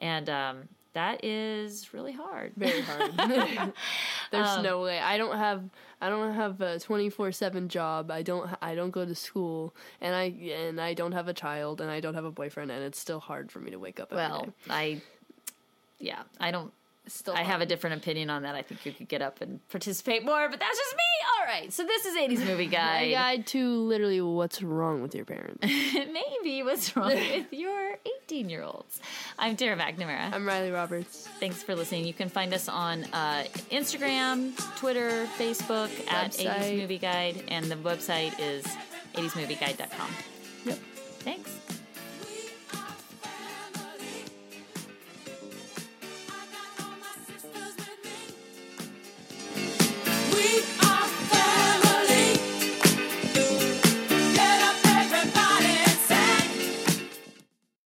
And 0.00 0.28
um, 0.28 0.68
that 0.94 1.24
is 1.24 1.94
really 1.94 2.10
hard. 2.12 2.54
very 2.56 2.80
hard. 2.80 3.12
There's 4.32 4.48
Um, 4.48 4.64
no 4.64 4.82
way. 4.82 4.98
I 4.98 5.18
don't 5.18 5.36
have 5.38 5.62
I 6.02 6.08
don't 6.08 6.34
have 6.34 6.60
a 6.60 6.78
24/7 6.80 7.68
job. 7.68 8.10
I 8.10 8.22
don't 8.22 8.50
I 8.60 8.74
don't 8.74 8.90
go 8.90 9.06
to 9.06 9.14
school 9.14 9.72
and 10.00 10.14
I 10.16 10.24
and 10.24 10.80
I 10.80 10.94
don't 10.94 11.12
have 11.12 11.28
a 11.28 11.32
child 11.34 11.80
and 11.80 11.88
I 11.90 12.00
don't 12.00 12.14
have 12.14 12.24
a 12.24 12.30
boyfriend 12.32 12.72
and 12.72 12.82
it's 12.82 12.98
still 12.98 13.20
hard 13.20 13.52
for 13.52 13.60
me 13.60 13.70
to 13.70 13.78
wake 13.78 14.00
up 14.00 14.08
every 14.12 14.16
Well, 14.24 14.46
day. 14.46 14.52
I, 14.68 15.02
yeah, 16.00 16.24
I 16.40 16.50
don't. 16.50 16.72
Still. 17.06 17.34
I 17.34 17.42
have 17.42 17.60
a 17.60 17.66
different 17.66 17.96
opinion 18.00 18.30
on 18.30 18.42
that. 18.42 18.54
I 18.54 18.62
think 18.62 18.84
you 18.86 18.92
could 18.92 19.08
get 19.08 19.22
up 19.22 19.40
and 19.40 19.66
participate 19.68 20.24
more, 20.24 20.48
but 20.48 20.60
that's 20.60 20.78
just 20.78 20.94
me. 20.94 21.02
All 21.38 21.46
right. 21.46 21.72
So 21.72 21.84
this 21.84 22.04
is 22.06 22.16
80s 22.16 22.46
movie 22.46 22.66
guide. 22.78 23.10
guide 23.10 23.46
to 23.48 23.76
literally 23.82 24.20
what's 24.20 24.62
wrong 24.62 25.02
with 25.02 25.14
your 25.14 25.24
parents. 25.24 25.58
Maybe 25.62 26.62
what's 26.62 26.96
wrong 26.96 27.08
with 27.14 27.52
your 27.52 27.96
18 28.24 28.48
year 28.48 28.62
olds. 28.62 29.00
I'm 29.38 29.56
Tara 29.56 29.76
McNamara. 29.76 30.32
I'm 30.32 30.46
Riley 30.46 30.70
Roberts. 30.70 31.28
Thanks 31.40 31.62
for 31.62 31.74
listening. 31.74 32.06
You 32.06 32.14
can 32.14 32.28
find 32.28 32.52
us 32.54 32.68
on 32.68 33.04
uh, 33.12 33.44
Instagram, 33.70 34.56
Twitter, 34.76 35.26
Facebook 35.38 35.90
at 36.10 36.32
80s 36.32 36.78
Movie 36.78 36.98
Guide, 36.98 37.44
and 37.48 37.66
the 37.66 37.76
website 37.76 38.38
is 38.38 38.64
80smovieguide.com. 39.14 40.08
Yep. 40.64 40.78
Thanks. 41.20 41.71